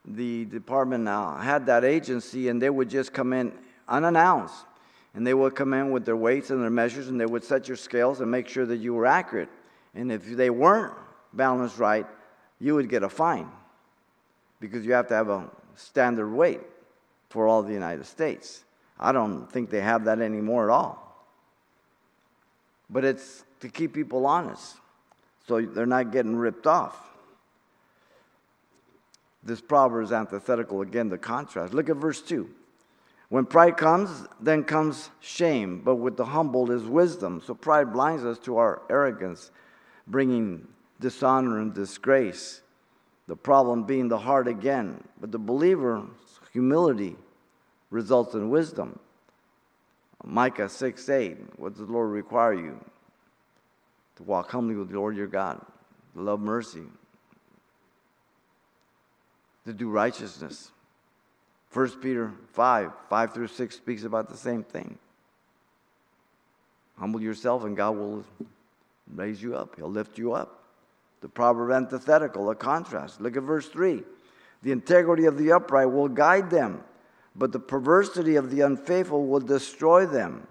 the 0.08 0.45
department 0.45 1.08
uh, 1.08 1.36
had 1.38 1.66
that 1.66 1.84
agency, 1.84 2.49
and 2.49 2.62
they 2.62 2.70
would 2.70 2.89
just 2.89 3.14
come 3.14 3.34
in 3.34 3.51
unannounced. 3.88 4.66
And 5.14 5.26
they 5.26 5.34
would 5.34 5.55
come 5.55 5.74
in 5.74 5.91
with 5.91 6.05
their 6.05 6.16
weights 6.16 6.49
and 6.49 6.62
their 6.62 6.70
measures, 6.70 7.08
and 7.08 7.20
they 7.20 7.26
would 7.26 7.43
set 7.43 7.68
your 7.68 7.78
scales 7.78 8.22
and 8.22 8.30
make 8.30 8.47
sure 8.47 8.66
that 8.66 8.78
you 8.78 8.93
were 8.93 9.05
accurate. 9.05 9.49
And 9.95 10.12
if 10.12 10.26
they 10.26 10.49
weren't 10.49 10.93
balanced 11.34 11.80
right, 11.80 12.05
you 12.60 12.76
would 12.76 12.89
get 12.89 13.03
a 13.03 13.10
fine 13.10 13.49
because 14.60 14.86
you 14.86 14.93
have 14.93 15.08
to 15.08 15.14
have 15.14 15.30
a 15.30 15.49
standard 15.76 16.30
weight 16.30 16.62
for 17.30 17.47
all 17.47 17.64
the 17.64 17.74
United 17.74 18.05
States. 18.05 18.64
I 18.99 19.12
don't 19.12 19.51
think 19.51 19.70
they 19.70 19.82
have 19.82 20.05
that 20.05 20.22
anymore 20.22 20.70
at 20.70 20.74
all 20.74 21.08
but 22.89 23.03
it's 23.03 23.43
to 23.60 23.70
keep 23.70 23.93
people 23.93 24.26
honest 24.26 24.78
so 25.47 25.62
they're 25.62 25.86
not 25.86 26.12
getting 26.12 26.36
ripped 26.36 26.68
off. 26.68 26.95
This 29.48 29.62
proverb 29.62 30.04
is 30.04 30.12
antithetical 30.12 30.82
again, 30.82 31.08
the 31.08 31.18
contrast. 31.18 31.74
Look 31.74 31.89
at 31.89 31.95
verse 31.95 32.22
2. 32.22 32.50
When 33.30 33.45
pride 33.45 33.78
comes, 33.78 34.28
then 34.41 34.66
comes 34.66 35.10
shame, 35.22 35.82
but 35.86 35.95
with 35.95 36.18
the 36.18 36.26
humble 36.26 36.70
is 36.70 36.84
wisdom. 36.84 37.41
So 37.45 37.54
pride 37.54 37.93
blinds 37.93 38.26
us 38.26 38.38
to 38.39 38.58
our 38.58 38.82
arrogance, 38.89 39.52
bringing 40.06 40.68
dishonor 41.00 41.62
and 41.62 41.74
disgrace. 41.74 42.60
The 43.28 43.38
problem 43.38 43.84
being 43.84 44.10
the 44.10 44.18
heart 44.18 44.50
again. 44.50 45.02
But 45.22 45.32
the 45.32 45.39
believer's 45.39 46.10
humility 46.52 47.16
results 47.89 48.34
in 48.34 48.50
wisdom. 48.50 49.00
Micah 50.26 50.68
6 50.68 51.08
8, 51.08 51.38
what 51.58 51.78
does 51.78 51.88
the 51.88 51.93
Lord 51.93 52.12
require 52.12 52.54
you? 52.54 52.84
To 54.18 54.24
walk 54.24 54.52
humbly 54.52 54.76
with 54.76 54.89
the 54.89 55.00
Lord 55.00 55.16
your 55.16 55.28
God, 55.28 55.66
love 56.16 56.41
mercy, 56.41 56.84
to 59.68 59.74
do 59.74 59.89
righteousness. 59.89 60.72
1 61.74 61.99
Peter 61.99 62.32
5 62.53 62.91
5 63.09 63.34
through 63.34 63.47
6 63.47 63.76
speaks 63.76 64.03
about 64.03 64.30
the 64.30 64.38
same 64.38 64.63
thing. 64.63 64.97
Humble 66.97 67.22
yourself, 67.22 67.65
and 67.65 67.76
God 67.76 67.97
will 67.97 68.24
raise 69.13 69.43
you 69.43 69.57
up, 69.57 69.76
He'll 69.76 69.91
lift 69.91 70.18
you 70.18 70.32
up. 70.32 70.63
The 71.20 71.28
proverb 71.28 71.72
antithetical, 71.72 72.49
a 72.49 72.55
contrast. 72.55 73.20
Look 73.20 73.36
at 73.36 73.43
verse 73.43 73.68
3. 73.68 74.03
The 74.63 74.72
integrity 74.72 75.26
of 75.26 75.38
the 75.38 75.51
upright 75.51 75.91
will 75.91 76.07
guide 76.07 76.49
them, 76.49 76.82
but 77.36 77.51
the 77.51 77.59
perversity 77.59 78.38
of 78.38 78.49
the 78.49 78.61
unfaithful 78.61 79.28
will 79.28 79.41
destroy 79.41 80.05
them. 80.05 80.47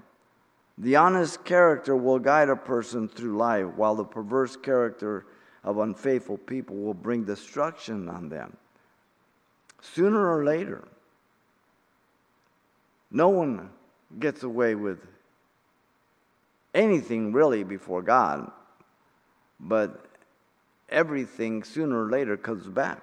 The 0.77 0.97
honest 0.97 1.43
character 1.43 1.97
will 1.97 2.19
guide 2.19 2.51
a 2.51 2.57
person 2.57 3.09
through 3.09 3.39
life, 3.39 3.67
while 3.77 3.95
the 3.95 4.05
perverse 4.05 4.57
character 4.57 5.25
of 5.65 5.79
unfaithful 5.79 6.37
people 6.37 6.77
will 6.77 6.95
bring 6.95 7.25
destruction 7.25 8.11
on 8.11 8.29
them. 8.29 8.59
Sooner 9.81 10.37
or 10.37 10.45
later, 10.45 10.85
no 13.11 13.29
one 13.29 13.71
gets 14.19 14.43
away 14.43 14.75
with 14.75 14.99
anything 16.75 17.33
really 17.33 17.65
before 17.65 18.03
God, 18.03 18.51
but 19.59 20.07
everything 20.89 21.65
sooner 21.65 22.05
or 22.05 22.11
later 22.11 22.37
comes 22.37 22.67
back. 22.67 23.03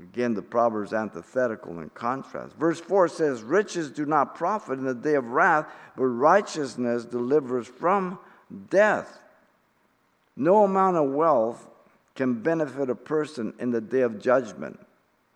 Again, 0.00 0.34
the 0.34 0.42
Proverbs 0.42 0.92
antithetical 0.92 1.78
in 1.78 1.88
contrast. 1.90 2.56
Verse 2.56 2.80
4 2.80 3.06
says, 3.08 3.42
Riches 3.42 3.90
do 3.90 4.04
not 4.04 4.34
profit 4.34 4.78
in 4.78 4.84
the 4.84 4.94
day 4.94 5.14
of 5.14 5.28
wrath, 5.28 5.66
but 5.96 6.06
righteousness 6.06 7.04
delivers 7.04 7.68
from 7.68 8.18
death. 8.70 9.20
No 10.36 10.64
amount 10.64 10.96
of 10.96 11.10
wealth 11.10 11.68
can 12.14 12.34
benefit 12.34 12.90
a 12.90 12.94
person 12.94 13.52
in 13.58 13.70
the 13.70 13.80
day 13.80 14.00
of 14.00 14.20
judgment. 14.20 14.78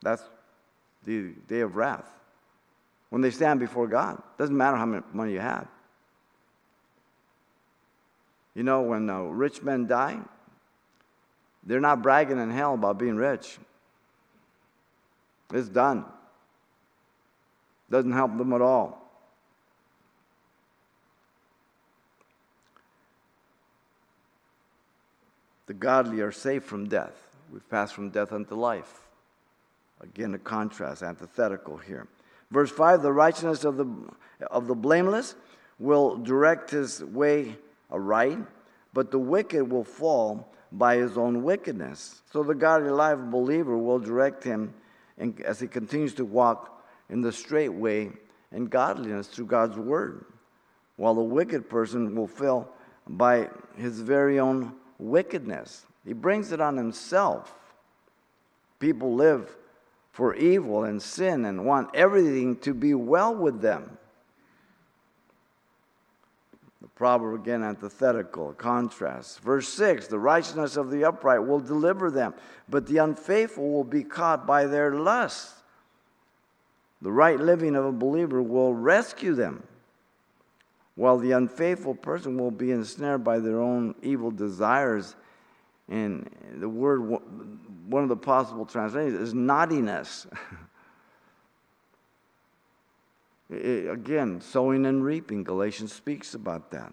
That's 0.02 0.22
the 1.04 1.32
day 1.48 1.60
of 1.60 1.76
wrath. 1.76 2.06
When 3.10 3.22
they 3.22 3.30
stand 3.30 3.58
before 3.60 3.86
God, 3.86 4.22
doesn't 4.38 4.56
matter 4.56 4.76
how 4.76 4.86
much 4.86 5.04
money 5.12 5.32
you 5.32 5.40
have. 5.40 5.66
You 8.54 8.62
know, 8.62 8.82
when 8.82 9.08
uh, 9.08 9.20
rich 9.20 9.62
men 9.62 9.86
die, 9.86 10.18
they're 11.64 11.80
not 11.80 12.02
bragging 12.02 12.38
in 12.38 12.50
hell 12.50 12.74
about 12.74 12.98
being 12.98 13.16
rich. 13.16 13.58
It's 15.52 15.68
done. 15.68 16.04
Doesn't 17.90 18.12
help 18.12 18.36
them 18.36 18.52
at 18.52 18.60
all. 18.60 19.07
The 25.68 25.74
godly 25.74 26.22
are 26.22 26.32
safe 26.32 26.64
from 26.64 26.88
death. 26.88 27.36
We've 27.52 27.68
passed 27.68 27.94
from 27.94 28.08
death 28.08 28.32
unto 28.32 28.54
life. 28.54 29.06
Again, 30.00 30.32
a 30.32 30.38
contrast, 30.38 31.02
antithetical 31.02 31.76
here. 31.76 32.08
Verse 32.50 32.70
5 32.70 33.02
The 33.02 33.12
righteousness 33.12 33.64
of 33.64 33.76
the, 33.76 33.86
of 34.50 34.66
the 34.66 34.74
blameless 34.74 35.34
will 35.78 36.16
direct 36.16 36.70
his 36.70 37.04
way 37.04 37.54
aright, 37.90 38.38
but 38.94 39.10
the 39.10 39.18
wicked 39.18 39.70
will 39.70 39.84
fall 39.84 40.50
by 40.72 40.96
his 40.96 41.18
own 41.18 41.42
wickedness. 41.42 42.22
So 42.32 42.42
the 42.42 42.54
godly 42.54 42.90
life 42.90 43.18
believer 43.18 43.76
will 43.76 43.98
direct 43.98 44.42
him 44.42 44.72
in, 45.18 45.36
as 45.44 45.60
he 45.60 45.66
continues 45.66 46.14
to 46.14 46.24
walk 46.24 46.82
in 47.10 47.20
the 47.20 47.32
straight 47.32 47.74
way 47.74 48.12
and 48.52 48.70
godliness 48.70 49.28
through 49.28 49.46
God's 49.46 49.76
word, 49.76 50.24
while 50.96 51.14
the 51.14 51.20
wicked 51.20 51.68
person 51.68 52.16
will 52.16 52.26
fail 52.26 52.70
by 53.06 53.50
his 53.76 54.00
very 54.00 54.40
own 54.40 54.72
wickedness. 54.98 55.86
He 56.04 56.12
brings 56.12 56.52
it 56.52 56.60
on 56.60 56.76
himself. 56.76 57.54
People 58.78 59.14
live 59.14 59.56
for 60.12 60.34
evil 60.34 60.84
and 60.84 61.00
sin 61.00 61.44
and 61.44 61.64
want 61.64 61.94
everything 61.94 62.56
to 62.56 62.74
be 62.74 62.94
well 62.94 63.34
with 63.34 63.60
them. 63.60 63.98
The 66.80 66.88
proverb 66.88 67.40
again 67.40 67.62
antithetical, 67.62 68.52
contrast. 68.54 69.40
Verse 69.40 69.68
6 69.68 70.06
The 70.06 70.18
righteousness 70.18 70.76
of 70.76 70.90
the 70.90 71.04
upright 71.04 71.44
will 71.46 71.60
deliver 71.60 72.10
them, 72.10 72.34
but 72.68 72.86
the 72.86 72.98
unfaithful 72.98 73.70
will 73.70 73.84
be 73.84 74.04
caught 74.04 74.46
by 74.46 74.66
their 74.66 74.94
lust. 74.94 75.54
The 77.00 77.12
right 77.12 77.38
living 77.38 77.76
of 77.76 77.84
a 77.84 77.92
believer 77.92 78.42
will 78.42 78.74
rescue 78.74 79.34
them 79.34 79.62
while 80.98 81.16
the 81.16 81.30
unfaithful 81.30 81.94
person 81.94 82.36
will 82.36 82.50
be 82.50 82.72
ensnared 82.72 83.22
by 83.22 83.38
their 83.38 83.60
own 83.60 83.94
evil 84.02 84.32
desires. 84.32 85.14
And 85.88 86.28
the 86.56 86.68
word, 86.68 86.98
one 87.86 88.02
of 88.02 88.08
the 88.08 88.16
possible 88.16 88.66
translations 88.66 89.20
is 89.20 89.32
naughtiness. 89.32 90.26
again, 93.48 94.40
sowing 94.40 94.86
and 94.86 95.04
reaping, 95.04 95.44
Galatians 95.44 95.92
speaks 95.92 96.34
about 96.34 96.72
that. 96.72 96.92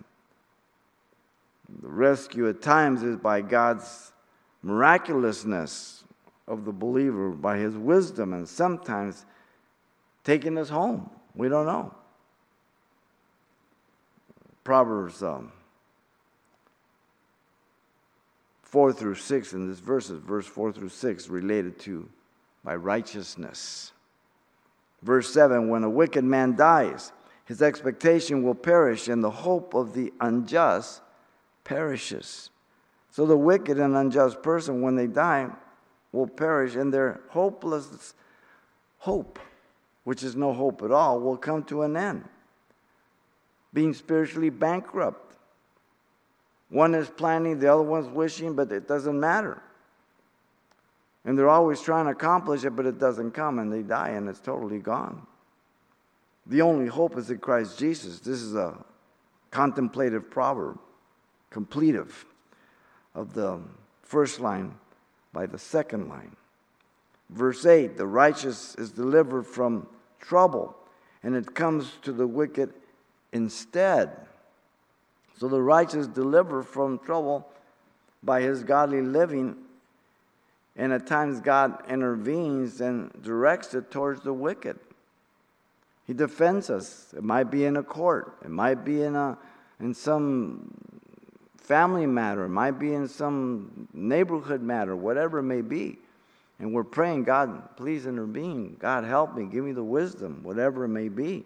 The 1.81 1.89
rescue 1.89 2.47
at 2.47 2.61
times 2.61 3.01
is 3.01 3.15
by 3.15 3.41
God's 3.41 4.13
miraculousness 4.61 6.03
of 6.47 6.63
the 6.63 6.71
believer, 6.71 7.31
by 7.31 7.57
his 7.57 7.75
wisdom, 7.75 8.33
and 8.33 8.47
sometimes 8.47 9.25
taking 10.23 10.59
us 10.59 10.69
home. 10.69 11.09
We 11.33 11.49
don't 11.49 11.65
know. 11.65 11.91
Proverbs 14.66 15.22
um, 15.22 15.51
4 18.63 18.91
through 18.91 19.16
6 19.16 19.53
in 19.53 19.70
this 19.70 19.80
verses, 19.80 20.20
verse 20.20 20.47
4 20.47 20.74
through 20.74 20.89
6, 20.89 21.30
related 21.30 21.80
to 21.82 22.09
by 22.63 22.76
righteousness. 22.76 23.93
Verse 25.03 25.32
7 25.32 25.70
When 25.70 25.84
a 25.84 25.89
wicked 25.89 26.24
man 26.24 26.55
dies, 26.55 27.13
his 27.45 27.61
expectation 27.61 28.41
will 28.41 28.55
perish, 28.55 29.07
and 29.07 29.24
the 29.24 29.30
hope 29.30 29.76
of 29.76 29.93
the 29.93 30.11
unjust 30.20 31.03
perishes. 31.63 32.49
So 33.11 33.28
the 33.28 33.38
wicked 33.38 33.80
and 33.80 33.95
unjust 33.95 34.41
person, 34.41 34.82
when 34.82 34.95
they 34.95 35.07
die, 35.07 35.47
will 36.11 36.28
perish, 36.28 36.76
and 36.76 36.91
their 36.91 37.22
hopeless 37.30 38.16
hope, 38.97 39.38
which 40.05 40.24
is 40.24 40.36
no 40.36 40.53
hope 40.53 40.82
at 40.82 40.91
all, 40.91 41.20
will 41.20 41.38
come 41.38 41.63
to 41.66 41.84
an 41.84 41.95
end 41.95 42.26
being 43.76 43.93
spiritually 43.93 44.49
bankrupt. 44.49 45.36
One 46.69 46.95
is 46.95 47.09
planning, 47.09 47.59
the 47.59 47.71
other 47.71 47.84
one's 47.84 48.07
wishing, 48.07 48.55
but 48.55 48.71
it 48.71 48.88
doesn't 48.88 49.19
matter. 49.19 49.61
And 51.26 51.38
they're 51.38 51.49
always 51.49 51.82
trying 51.82 52.05
to 52.05 52.11
accomplish 52.11 52.63
it, 52.63 52.71
but 52.71 52.86
it 52.86 52.97
doesn't 52.97 53.32
come, 53.32 53.59
and 53.59 53.71
they 53.71 53.84
die, 53.84 54.09
and 54.09 54.30
it's 54.30 54.39
totally 54.39 54.80
gone. 54.80 55.28
The 56.47 56.61
only 56.61 56.88
hope 56.88 57.17
is 57.17 57.30
in 57.30 57.39
Christ 57.39 57.78
Jesus. 57.78 58.19
This 58.19 58.41
is 58.41 58.55
a 58.55 58.78
contemplative 59.51 60.30
proverb, 60.30 60.80
completive 61.49 62.26
of 63.13 63.34
the 63.34 63.59
first 64.03 64.39
line 64.39 64.76
by 65.34 65.45
the 65.45 65.59
second 65.59 66.07
line. 66.07 66.36
Verse 67.30 67.65
8 67.65 67.97
The 67.97 68.07
righteous 68.07 68.76
is 68.76 68.91
delivered 68.91 69.45
from 69.45 69.88
trouble, 70.19 70.76
and 71.23 71.36
it 71.36 71.53
comes 71.55 71.91
to 72.03 72.11
the 72.11 72.28
wicked 72.28 72.73
instead. 73.36 74.11
So 75.38 75.49
the 75.49 75.61
righteous 75.61 76.07
deliver 76.07 76.63
from 76.63 76.97
trouble 76.99 77.45
by 78.23 78.41
his 78.41 78.63
godly 78.63 79.01
living, 79.01 79.57
and 80.77 80.93
at 80.93 81.05
times 81.05 81.41
God 81.41 81.83
intervenes 81.89 82.79
and 82.79 83.11
directs 83.21 83.73
it 83.73 83.91
towards 83.91 84.21
the 84.21 84.33
wicked. 84.33 84.79
He 86.07 86.13
defends 86.13 86.69
us. 86.69 87.13
It 87.15 87.23
might 87.23 87.51
be 87.51 87.65
in 87.65 87.75
a 87.75 87.83
court, 87.83 88.38
it 88.43 88.49
might 88.49 88.86
be 88.86 89.01
in, 89.03 89.15
a, 89.15 89.38
in 89.81 89.93
some 89.93 90.73
family 91.57 92.05
matter, 92.05 92.45
it 92.45 92.49
might 92.49 92.79
be 92.79 92.93
in 92.93 93.07
some 93.07 93.89
neighborhood 93.93 94.61
matter, 94.61 94.95
whatever 94.95 95.39
it 95.39 95.43
may 95.43 95.61
be. 95.61 95.97
And 96.57 96.73
we're 96.73 96.86
praying, 96.86 97.25
God, 97.25 97.75
please 97.75 98.05
intervene. 98.05 98.77
God, 98.79 99.03
help 99.03 99.36
me. 99.36 99.45
Give 99.45 99.65
me 99.65 99.73
the 99.73 99.83
wisdom, 99.83 100.39
whatever 100.41 100.86
it 100.86 100.88
may 100.88 101.09
be. 101.09 101.43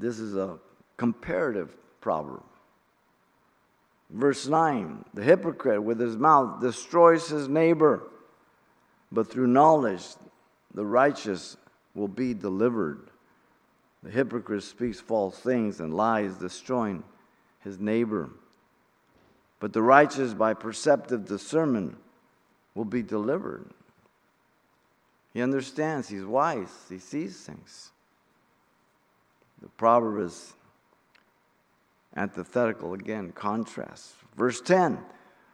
This 0.00 0.18
is 0.18 0.34
a 0.34 0.58
comparative 0.96 1.76
proverb. 2.00 2.42
Verse 4.08 4.46
9 4.46 5.04
The 5.12 5.22
hypocrite 5.22 5.82
with 5.82 6.00
his 6.00 6.16
mouth 6.16 6.60
destroys 6.60 7.28
his 7.28 7.48
neighbor, 7.48 8.02
but 9.12 9.30
through 9.30 9.46
knowledge 9.46 10.04
the 10.72 10.86
righteous 10.86 11.58
will 11.94 12.08
be 12.08 12.32
delivered. 12.32 13.10
The 14.02 14.10
hypocrite 14.10 14.62
speaks 14.62 15.00
false 15.00 15.38
things 15.38 15.80
and 15.80 15.92
lies, 15.92 16.36
destroying 16.36 17.04
his 17.62 17.78
neighbor. 17.78 18.30
But 19.58 19.74
the 19.74 19.82
righteous, 19.82 20.32
by 20.32 20.54
perceptive 20.54 21.26
discernment, 21.26 21.98
will 22.74 22.86
be 22.86 23.02
delivered. 23.02 23.66
He 25.34 25.42
understands, 25.42 26.08
he's 26.08 26.24
wise, 26.24 26.72
he 26.88 26.98
sees 26.98 27.42
things. 27.42 27.90
The 29.62 29.68
proverb 29.68 30.24
is 30.24 30.54
antithetical 32.16 32.94
again, 32.94 33.32
contrast. 33.32 34.14
Verse 34.36 34.60
10 34.60 34.98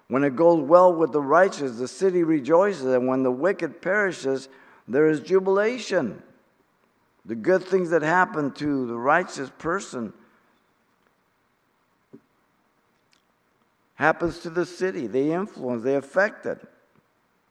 When 0.09 0.25
it 0.25 0.37
goes 0.37 0.61
well 0.61 0.93
with 0.93 1.13
the 1.13 1.21
righteous, 1.21 1.79
the 1.79 1.89
city 1.89 2.23
rejoices, 2.23 2.87
and 2.87 3.07
when 3.07 3.23
the 3.23 3.31
wicked 3.31 3.83
perishes, 3.83 4.49
there 4.87 5.09
is 5.09 5.21
jubilation. 5.21 6.23
The 7.25 7.35
good 7.35 7.65
things 7.65 7.91
that 7.91 8.03
happen 8.03 8.53
to 8.53 8.87
the 8.87 8.97
righteous 8.97 9.51
person 9.59 10.13
happens 13.97 14.39
to 14.41 14.51
the 14.51 14.65
city. 14.65 15.09
They 15.09 15.33
influence, 15.33 15.83
they 15.83 15.97
affect 15.97 16.47
it. 16.47 16.61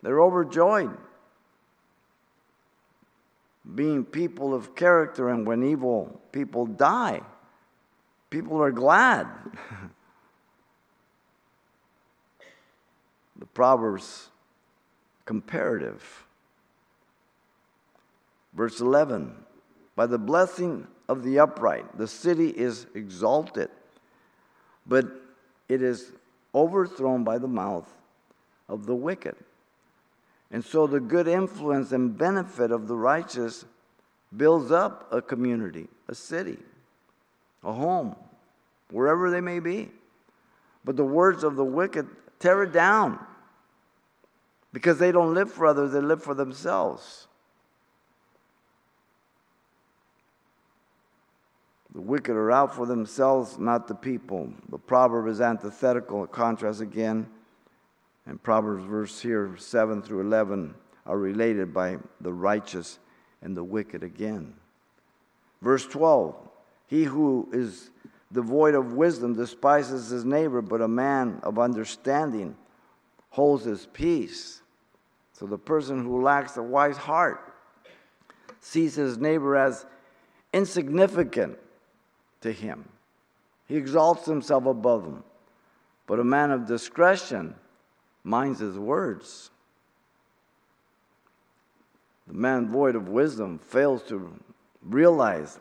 They're 0.02 0.22
overjoyed 0.22 0.96
being 3.74 4.04
people 4.04 4.54
of 4.54 4.76
character, 4.76 5.30
and 5.30 5.48
when 5.48 5.64
evil 5.64 6.22
people 6.32 6.66
die, 6.66 7.22
people 8.30 8.62
are 8.62 8.72
glad. 8.72 9.28
the 13.40 13.46
Proverbs 13.48 14.30
comparative. 15.26 16.26
Verse 18.54 18.80
11 18.80 19.36
By 19.96 20.06
the 20.06 20.20
blessing 20.20 20.88
of 21.08 21.24
the 21.24 21.40
upright. 21.40 21.98
The 21.98 22.08
city 22.08 22.50
is 22.50 22.88
exalted, 22.96 23.70
but 24.86 25.06
it 25.68 25.82
is 25.82 26.12
overthrown 26.54 27.24
by 27.24 27.38
the 27.38 27.48
mouth 27.48 27.90
of 28.70 28.86
the 28.86 28.96
wicked. 28.96 29.36
And 30.56 30.64
so 30.64 30.88
the 30.88 31.02
good 31.02 31.28
influence 31.28 31.92
and 31.92 32.18
benefit 32.18 32.72
of 32.72 32.88
the 32.88 32.96
righteous 32.96 33.66
builds 34.38 34.72
up 34.72 35.06
a 35.12 35.22
community, 35.22 35.90
a 36.08 36.16
city, 36.16 36.58
a 37.62 37.74
home, 37.74 38.16
wherever 38.90 39.30
they 39.30 39.42
may 39.42 39.60
be. 39.60 39.92
But 40.86 40.96
the 40.96 41.04
words 41.04 41.44
of 41.44 41.58
the 41.58 41.66
wicked 41.66 42.08
tear 42.40 42.64
it 42.64 42.72
down 42.72 43.20
because 44.72 44.98
they 44.98 45.12
don't 45.12 45.34
live 45.34 45.52
for 45.52 45.66
others, 45.66 45.92
they 45.92 46.00
live 46.00 46.24
for 46.24 46.34
themselves. 46.34 47.28
The 51.94 52.00
wicked 52.00 52.34
are 52.34 52.54
out 52.54 52.74
for 52.74 52.86
themselves, 52.86 53.60
not 53.60 53.90
the 53.90 53.96
people. 53.96 54.54
The 54.70 54.78
proverb 54.78 55.28
is 55.28 55.42
antithetical, 55.42 56.24
a 56.24 56.28
contrast 56.28 56.80
again. 56.80 57.28
And 58.26 58.42
Proverbs 58.42 58.84
verse 58.84 59.22
here 59.22 59.56
7 59.58 60.02
through 60.02 60.22
11 60.22 60.74
are 61.06 61.18
related 61.18 61.74
by 61.74 61.98
the 62.22 62.34
righteous 62.34 63.00
and 63.42 63.56
the 63.56 63.64
wicked 63.64 64.04
again. 64.04 64.56
Verse 65.62 65.86
12 65.86 66.36
He 66.88 67.04
who 67.04 67.50
is 67.54 67.92
devoid 68.32 68.76
of 68.76 68.94
wisdom 68.94 69.34
despises 69.34 70.10
his 70.10 70.26
neighbor, 70.26 70.62
but 70.62 70.82
a 70.82 70.88
man 70.88 71.40
of 71.44 71.60
understanding 71.60 72.56
holds 73.30 73.66
his 73.66 73.88
peace. 73.94 74.62
So 75.34 75.46
the 75.46 75.58
person 75.58 76.04
who 76.04 76.24
lacks 76.24 76.58
a 76.58 76.64
wise 76.64 76.98
heart 76.98 77.54
sees 78.60 78.96
his 78.96 79.18
neighbor 79.18 79.56
as 79.56 79.86
insignificant 80.54 81.58
to 82.42 82.52
him. 82.52 82.88
He 83.68 83.76
exalts 83.76 84.26
himself 84.26 84.66
above 84.66 85.04
him. 85.04 85.24
But 86.08 86.20
a 86.20 86.24
man 86.24 86.52
of 86.52 86.66
discretion 86.66 87.56
minds 88.26 88.60
his 88.60 88.78
words. 88.78 89.52
The 92.28 92.34
man 92.34 92.68
void 92.68 92.96
of 92.96 93.08
wisdom 93.08 93.60
fails 93.60 94.04
to 94.04 94.34
realize 94.82 95.60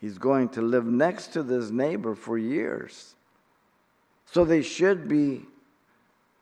he's 0.00 0.18
going 0.18 0.50
to 0.50 0.62
live 0.62 0.86
next 0.86 1.28
to 1.32 1.42
this 1.42 1.70
neighbor 1.70 2.14
for 2.14 2.38
years. 2.38 3.14
So 4.26 4.44
they 4.44 4.62
should 4.62 5.08
be 5.08 5.42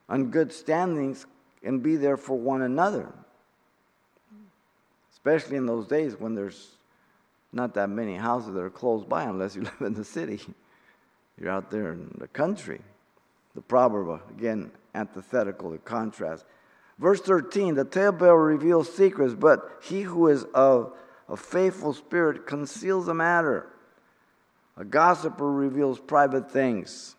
on 0.09 0.30
good 0.30 0.53
standings 0.53 1.26
and 1.62 1.83
be 1.83 1.97
there 1.97 2.18
for 2.18 2.39
one 2.39 2.62
another. 2.62 3.12
Especially 5.12 5.57
in 5.57 5.66
those 5.66 5.87
days 5.87 6.18
when 6.18 6.35
there's 6.35 6.72
not 7.53 7.74
that 7.74 7.89
many 7.89 8.16
houses 8.16 8.55
that 8.55 8.61
are 8.61 8.70
close 8.70 9.05
by 9.05 9.24
unless 9.24 9.57
you 9.57 9.62
live 9.80 9.80
in 9.80 9.95
the 9.95 10.05
city. 10.05 10.41
You're 11.41 11.51
out 11.51 11.70
there 11.70 11.93
in 11.93 12.14
the 12.18 12.28
country. 12.28 12.80
The 13.55 13.62
proverb, 13.62 14.20
again, 14.30 14.70
antithetical, 14.95 15.70
the 15.70 15.78
contrast. 15.78 16.45
Verse 16.99 17.20
13 17.20 17.74
the 17.74 17.84
talebearer 17.84 18.45
reveals 18.45 18.95
secrets, 18.95 19.34
but 19.34 19.78
he 19.82 20.03
who 20.03 20.28
is 20.28 20.45
of 20.55 20.93
a 21.28 21.36
faithful 21.36 21.95
spirit 21.95 22.47
conceals 22.47 23.09
a 23.09 23.14
matter. 23.14 23.66
A 24.76 24.84
gossiper 24.84 25.51
reveals 25.51 25.99
private 25.99 26.51
things, 26.51 27.14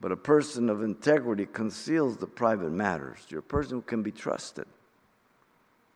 but 0.00 0.12
a 0.12 0.16
person 0.16 0.70
of 0.70 0.82
integrity 0.82 1.46
conceals 1.46 2.16
the 2.16 2.26
private 2.26 2.70
matters. 2.70 3.18
You're 3.28 3.40
a 3.40 3.42
person 3.42 3.76
who 3.76 3.82
can 3.82 4.02
be 4.02 4.12
trusted. 4.12 4.66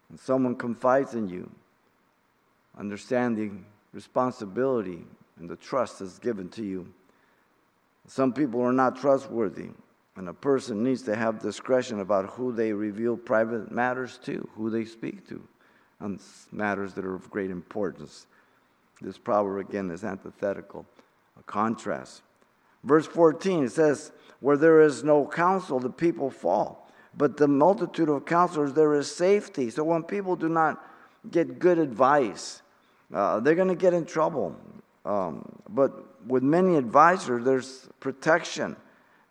And 0.09 0.19
someone 0.19 0.57
confides 0.57 1.15
in 1.15 1.29
you, 1.29 1.51
understanding 2.79 3.65
responsibility 3.93 5.05
and 5.39 5.49
the 5.49 5.57
trust 5.57 5.99
that's 5.99 6.19
given 6.19 6.49
to 6.51 6.65
you. 6.65 6.93
Some 8.07 8.33
people 8.33 8.61
are 8.63 8.73
not 8.73 9.01
trustworthy. 9.01 9.71
And 10.17 10.29
a 10.29 10.35
person 10.35 10.83
needs 10.83 11.03
to 11.03 11.15
have 11.15 11.41
discretion 11.41 12.01
about 12.01 12.31
who 12.31 12.53
they 12.53 12.73
reveal 12.73 13.17
private 13.17 13.71
matters 13.71 14.19
to, 14.25 14.49
who 14.57 14.71
they 14.71 14.85
speak 14.85 15.29
to, 15.29 15.47
on 16.01 16.19
matters 16.51 16.95
that 16.95 17.05
are 17.05 17.15
of 17.15 17.31
great 17.31 17.51
importance. 17.51 18.27
This 19.01 19.19
proverb, 19.19 19.69
again, 19.69 19.91
is 19.91 20.05
antithetical, 20.05 20.87
a 21.39 21.43
contrast. 21.43 22.23
Verse 22.83 23.07
14, 23.07 23.65
it 23.65 23.73
says, 23.73 24.11
Where 24.41 24.57
there 24.57 24.81
is 24.81 25.05
no 25.05 25.27
counsel, 25.27 25.81
the 25.81 25.91
people 25.91 26.31
fall. 26.31 26.91
But 27.15 27.37
the 27.37 27.49
multitude 27.49 28.09
of 28.09 28.25
counselors, 28.25 28.73
there 28.73 28.95
is 28.95 29.15
safety. 29.15 29.71
So 29.71 29.85
when 29.85 30.03
people 30.03 30.37
do 30.37 30.49
not 30.49 30.83
get 31.31 31.59
good 31.59 31.79
advice, 31.79 32.63
uh, 33.13 33.41
they're 33.41 33.55
going 33.55 33.69
to 33.69 33.75
get 33.75 33.93
in 33.93 34.07
trouble. 34.07 34.57
Um, 35.05 35.45
but 35.69 36.27
with 36.27 36.43
many 36.43 36.77
advisors, 36.77 37.45
there's 37.45 37.89
protection. 38.01 38.77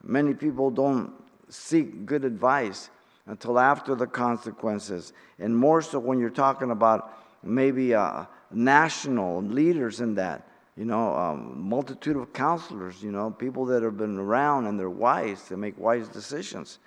Many 0.06 0.36
people 0.36 0.70
don't 0.70 1.12
seek 1.50 2.06
good 2.06 2.24
advice 2.26 2.92
until 3.26 3.58
after 3.58 3.96
the 3.96 4.06
consequences, 4.06 5.14
and 5.40 5.58
more 5.58 5.82
so 5.82 5.98
when 5.98 6.20
you're 6.20 6.30
talking 6.30 6.70
about 6.70 7.12
maybe 7.42 7.96
uh, 7.96 8.26
national 8.52 9.42
leaders 9.42 10.02
in 10.02 10.14
that. 10.16 10.48
You 10.78 10.86
know, 10.86 11.16
um, 11.16 11.60
multitude 11.60 12.18
of 12.18 12.34
counselors. 12.34 13.02
You 13.02 13.12
know, 13.12 13.32
people 13.32 13.66
that 13.66 13.82
have 13.82 13.98
been 13.98 14.20
around 14.20 14.68
and 14.68 14.80
they're 14.80 14.90
wise 14.90 15.42
to 15.48 15.58
make 15.58 15.80
wise 15.80 16.08
decisions. 16.08 16.80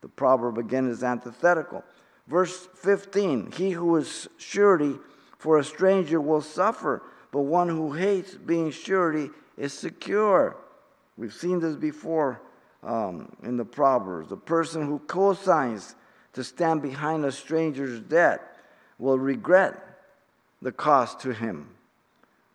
The 0.00 0.08
proverb 0.08 0.58
again 0.58 0.88
is 0.88 1.02
antithetical. 1.02 1.84
Verse 2.26 2.68
15: 2.76 3.52
He 3.52 3.72
who 3.72 3.96
is 3.96 4.28
surety 4.38 4.96
for 5.38 5.58
a 5.58 5.64
stranger 5.64 6.20
will 6.20 6.40
suffer, 6.40 7.02
but 7.32 7.40
one 7.40 7.68
who 7.68 7.92
hates 7.92 8.34
being 8.34 8.70
surety 8.70 9.28
is 9.58 9.74
secure. 9.74 10.56
We've 11.18 11.34
seen 11.34 11.60
this 11.60 11.76
before 11.76 12.40
um, 12.82 13.30
in 13.42 13.56
the 13.56 13.64
Proverbs. 13.64 14.28
The 14.28 14.36
person 14.36 14.86
who 14.86 14.98
co-signs 15.00 15.94
to 16.32 16.44
stand 16.44 16.82
behind 16.82 17.24
a 17.24 17.32
stranger's 17.32 18.00
debt 18.00 18.56
will 18.98 19.18
regret 19.18 20.00
the 20.60 20.72
cost 20.72 21.20
to 21.20 21.32
him. 21.32 21.68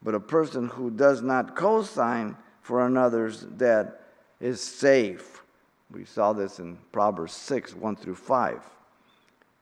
But 0.02 0.16
a 0.16 0.20
person 0.20 0.70
who 0.70 0.90
does 0.90 1.22
not 1.22 1.56
co-sign 1.56 2.36
for 2.62 2.86
another's 2.86 3.42
debt 3.42 4.02
is 4.40 4.62
safe. 4.62 5.42
We 5.92 6.06
saw 6.06 6.34
this 6.34 6.60
in 6.60 6.78
Proverbs 6.92 7.34
6 7.34 7.76
1 7.76 7.96
through 7.96 8.16
5. 8.16 8.62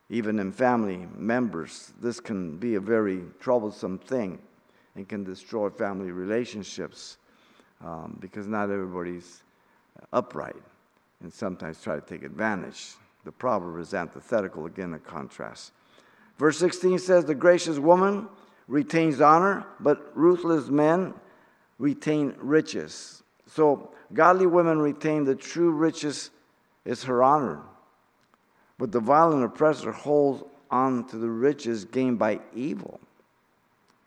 Even 0.09 0.39
in 0.39 0.51
family 0.51 1.07
members, 1.16 1.91
this 1.99 2.20
can 2.20 2.57
be 2.57 2.76
a 2.76 2.80
very 2.80 3.24
troublesome 3.39 3.97
thing 3.97 4.39
and 4.95 5.07
can 5.07 5.24
destroy 5.24 5.70
family 5.70 6.11
relationships 6.11 7.18
um, 7.84 8.18
because 8.20 8.47
not 8.47 8.70
everybody's 8.70 9.41
upright 10.13 10.55
and 11.21 11.33
sometimes 11.33 11.81
try 11.81 11.95
to 11.95 12.01
take 12.01 12.23
advantage. 12.23 12.93
The 13.23 13.31
proverb 13.31 13.79
is 13.79 13.93
antithetical, 13.93 14.65
again, 14.65 14.93
a 14.93 14.99
contrast. 14.99 15.71
Verse 16.37 16.57
16 16.59 16.99
says, 16.99 17.25
The 17.25 17.35
gracious 17.35 17.79
woman 17.79 18.27
retains 18.67 19.21
honor, 19.21 19.65
but 19.79 20.15
ruthless 20.15 20.67
men 20.67 21.13
retain 21.79 22.35
riches. 22.37 23.23
So, 23.47 23.91
godly 24.13 24.45
women 24.45 24.79
retain 24.79 25.23
the 25.23 25.35
true 25.35 25.71
riches 25.71 26.29
is 26.83 27.03
her 27.03 27.23
honor. 27.23 27.61
But 28.77 28.91
the 28.91 28.99
violent 28.99 29.43
oppressor 29.43 29.91
holds 29.91 30.43
on 30.69 31.07
to 31.07 31.17
the 31.17 31.29
riches 31.29 31.85
gained 31.85 32.19
by 32.19 32.39
evil. 32.53 32.99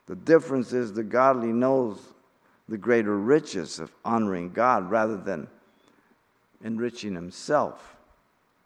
The 0.07 0.16
difference 0.16 0.72
is 0.72 0.93
the 0.93 1.03
godly 1.03 1.53
knows 1.53 1.99
the 2.68 2.78
greater 2.78 3.16
riches 3.16 3.78
of 3.78 3.91
honoring 4.05 4.51
God 4.51 4.91
rather 4.91 5.16
than 5.16 5.49
enriching 6.63 7.15
himself. 7.15 7.97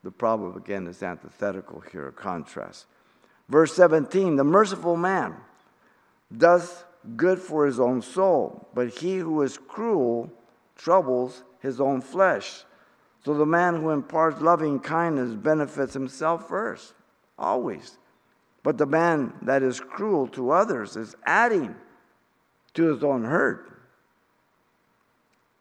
The 0.02 0.10
problem, 0.10 0.56
again 0.56 0.86
is 0.86 1.02
antithetical 1.02 1.80
here, 1.80 2.08
a 2.08 2.12
contrast. 2.12 2.86
Verse 3.48 3.74
17 3.74 4.36
The 4.36 4.44
merciful 4.44 4.96
man 4.96 5.36
does 6.36 6.84
good 7.16 7.38
for 7.38 7.66
his 7.66 7.78
own 7.78 8.02
soul, 8.02 8.68
but 8.74 8.88
he 8.88 9.16
who 9.18 9.42
is 9.42 9.58
cruel 9.58 10.30
troubles 10.76 11.44
his 11.60 11.80
own 11.80 12.00
flesh. 12.00 12.64
So 13.24 13.34
the 13.34 13.46
man 13.46 13.80
who 13.80 13.90
imparts 13.90 14.40
loving 14.40 14.80
kindness 14.80 15.34
benefits 15.34 15.94
himself 15.94 16.48
first, 16.48 16.94
always. 17.38 17.98
But 18.62 18.78
the 18.78 18.86
man 18.86 19.32
that 19.42 19.62
is 19.62 19.80
cruel 19.80 20.26
to 20.28 20.50
others 20.50 20.96
is 20.96 21.14
adding 21.24 21.74
to 22.74 22.92
his 22.92 23.04
own 23.04 23.24
hurt. 23.24 23.71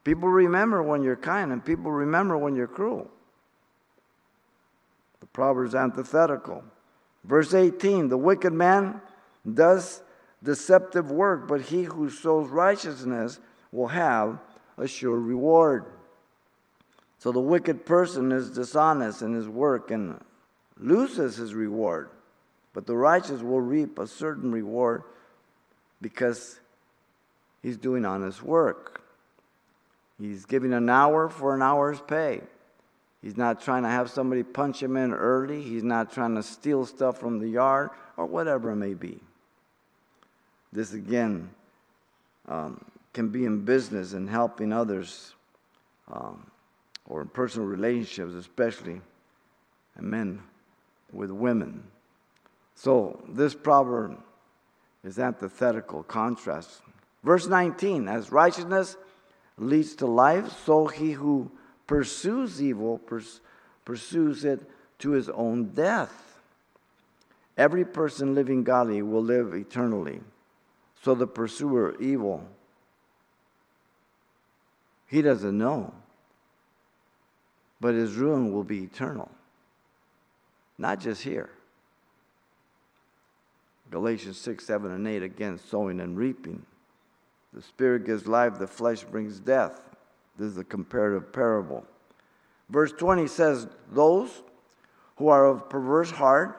People 0.04 0.28
remember 0.28 0.82
when 0.82 1.02
you're 1.02 1.16
kind, 1.16 1.52
and 1.52 1.64
people 1.64 1.90
remember 1.90 2.36
when 2.36 2.56
you're 2.56 2.66
cruel. 2.66 3.08
The 5.20 5.26
proverb's 5.26 5.74
antithetical. 5.74 6.64
Verse 7.24 7.54
18 7.54 8.08
The 8.08 8.18
wicked 8.18 8.52
man 8.52 9.00
does 9.54 10.02
deceptive 10.42 11.10
work, 11.10 11.46
but 11.46 11.62
he 11.62 11.84
who 11.84 12.10
sows 12.10 12.48
righteousness 12.48 13.38
will 13.70 13.88
have 13.88 14.38
a 14.76 14.88
sure 14.88 15.18
reward. 15.18 15.84
So 17.18 17.30
the 17.30 17.40
wicked 17.40 17.86
person 17.86 18.32
is 18.32 18.50
dishonest 18.50 19.22
in 19.22 19.32
his 19.32 19.48
work 19.48 19.92
and 19.92 20.20
loses 20.76 21.36
his 21.36 21.54
reward, 21.54 22.10
but 22.72 22.86
the 22.86 22.96
righteous 22.96 23.42
will 23.42 23.60
reap 23.60 24.00
a 24.00 24.08
certain 24.08 24.50
reward 24.50 25.04
because 26.00 26.58
he's 27.62 27.76
doing 27.76 28.04
honest 28.04 28.42
work. 28.42 29.01
He's 30.22 30.44
giving 30.44 30.72
an 30.72 30.88
hour 30.88 31.28
for 31.28 31.52
an 31.52 31.62
hour's 31.62 32.00
pay. 32.00 32.42
He's 33.20 33.36
not 33.36 33.60
trying 33.60 33.82
to 33.82 33.88
have 33.88 34.08
somebody 34.08 34.44
punch 34.44 34.80
him 34.80 34.96
in 34.96 35.12
early. 35.12 35.60
He's 35.60 35.82
not 35.82 36.12
trying 36.12 36.36
to 36.36 36.44
steal 36.44 36.86
stuff 36.86 37.18
from 37.18 37.40
the 37.40 37.48
yard 37.48 37.90
or 38.16 38.26
whatever 38.26 38.70
it 38.70 38.76
may 38.76 38.94
be. 38.94 39.18
This 40.72 40.92
again 40.92 41.50
um, 42.46 42.84
can 43.12 43.30
be 43.30 43.44
in 43.46 43.64
business 43.64 44.12
and 44.12 44.30
helping 44.30 44.72
others 44.72 45.34
um, 46.12 46.46
or 47.08 47.22
in 47.22 47.28
personal 47.28 47.66
relationships, 47.66 48.34
especially, 48.34 49.00
and 49.96 50.06
men 50.06 50.40
with 51.12 51.32
women. 51.32 51.82
So 52.76 53.20
this 53.28 53.56
proverb 53.56 54.22
is 55.02 55.18
antithetical 55.18 56.04
contrast. 56.04 56.80
Verse 57.24 57.48
19 57.48 58.06
As 58.06 58.30
righteousness 58.30 58.96
leads 59.62 59.94
to 59.96 60.06
life, 60.06 60.52
so 60.64 60.86
he 60.86 61.12
who 61.12 61.50
pursues 61.86 62.62
evil 62.62 63.00
pursues 63.84 64.44
it 64.44 64.60
to 64.98 65.10
his 65.10 65.28
own 65.28 65.70
death. 65.70 66.40
Every 67.56 67.84
person 67.84 68.34
living 68.34 68.64
godly 68.64 69.02
will 69.02 69.22
live 69.22 69.54
eternally. 69.54 70.20
So 71.02 71.14
the 71.14 71.26
pursuer 71.26 71.90
of 71.90 72.00
evil, 72.00 72.46
he 75.06 75.20
doesn't 75.20 75.58
know. 75.58 75.92
But 77.80 77.94
his 77.94 78.14
ruin 78.14 78.52
will 78.52 78.62
be 78.62 78.84
eternal. 78.84 79.30
Not 80.78 81.00
just 81.00 81.22
here. 81.22 81.50
Galatians 83.90 84.38
6, 84.38 84.64
7, 84.64 84.90
and 84.90 85.06
8 85.06 85.22
again, 85.22 85.58
sowing 85.58 86.00
and 86.00 86.16
reaping. 86.16 86.64
The 87.52 87.62
spirit 87.62 88.06
gives 88.06 88.26
life, 88.26 88.58
the 88.58 88.66
flesh 88.66 89.04
brings 89.04 89.38
death. 89.38 89.82
This 90.38 90.48
is 90.48 90.58
a 90.58 90.64
comparative 90.64 91.32
parable. 91.32 91.84
Verse 92.70 92.92
20 92.92 93.26
says, 93.26 93.66
Those 93.90 94.42
who 95.16 95.28
are 95.28 95.44
of 95.44 95.68
perverse 95.68 96.10
heart 96.10 96.58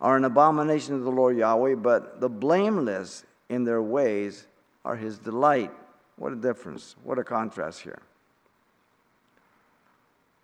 are 0.00 0.16
an 0.16 0.24
abomination 0.24 0.98
to 0.98 1.04
the 1.04 1.10
Lord 1.10 1.36
Yahweh, 1.38 1.76
but 1.76 2.20
the 2.20 2.28
blameless 2.28 3.24
in 3.48 3.64
their 3.64 3.80
ways 3.80 4.46
are 4.84 4.96
his 4.96 5.18
delight. 5.18 5.72
What 6.16 6.32
a 6.32 6.36
difference. 6.36 6.94
What 7.02 7.18
a 7.18 7.24
contrast 7.24 7.80
here. 7.80 8.02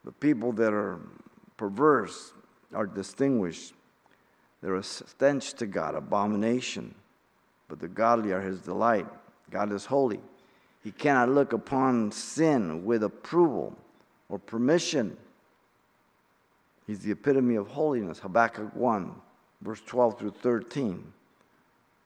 The 0.04 0.12
people 0.12 0.52
that 0.52 0.72
are 0.72 0.98
perverse 1.58 2.32
are 2.74 2.86
distinguished. 2.86 3.74
They're 4.62 4.76
a 4.76 4.82
stench 4.82 5.52
to 5.54 5.66
God, 5.66 5.94
abomination. 5.94 6.94
But 7.68 7.80
the 7.80 7.88
godly 7.88 8.32
are 8.32 8.40
his 8.40 8.60
delight. 8.60 9.06
God 9.50 9.72
is 9.72 9.86
holy. 9.86 10.20
He 10.82 10.92
cannot 10.92 11.30
look 11.30 11.52
upon 11.52 12.12
sin 12.12 12.84
with 12.84 13.02
approval 13.02 13.76
or 14.28 14.38
permission. 14.38 15.16
He's 16.86 17.00
the 17.00 17.12
epitome 17.12 17.56
of 17.56 17.68
holiness. 17.68 18.18
Habakkuk 18.18 18.74
1, 18.74 19.14
verse 19.60 19.80
12 19.86 20.18
through 20.18 20.34
13. 20.42 21.12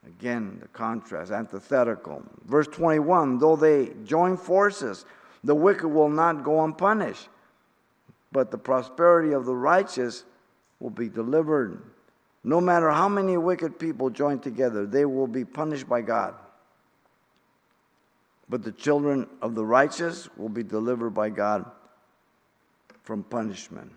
Again, 0.06 0.58
the 0.60 0.68
contrast, 0.68 1.30
antithetical. 1.30 2.22
Verse 2.46 2.66
21 2.66 3.38
though 3.38 3.56
they 3.56 3.92
join 4.04 4.36
forces, 4.36 5.04
the 5.42 5.54
wicked 5.54 5.88
will 5.88 6.10
not 6.10 6.44
go 6.44 6.64
unpunished, 6.64 7.28
but 8.32 8.50
the 8.50 8.58
prosperity 8.58 9.32
of 9.32 9.46
the 9.46 9.54
righteous 9.54 10.24
will 10.80 10.90
be 10.90 11.08
delivered. 11.08 11.80
No 12.42 12.60
matter 12.60 12.90
how 12.90 13.08
many 13.08 13.36
wicked 13.38 13.78
people 13.78 14.10
join 14.10 14.38
together, 14.38 14.84
they 14.84 15.06
will 15.06 15.26
be 15.26 15.44
punished 15.44 15.88
by 15.88 16.02
God. 16.02 16.34
But 18.48 18.62
the 18.62 18.72
children 18.72 19.26
of 19.40 19.54
the 19.54 19.64
righteous 19.64 20.28
will 20.36 20.48
be 20.48 20.62
delivered 20.62 21.10
by 21.10 21.30
God 21.30 21.64
from 23.02 23.22
punishment. 23.22 23.90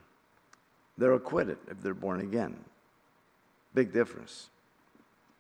They're 0.98 1.14
acquitted 1.14 1.58
if 1.70 1.82
they're 1.82 1.93
born 1.93 2.22
again. 2.22 2.58
Big 3.74 3.93
difference. 3.93 4.50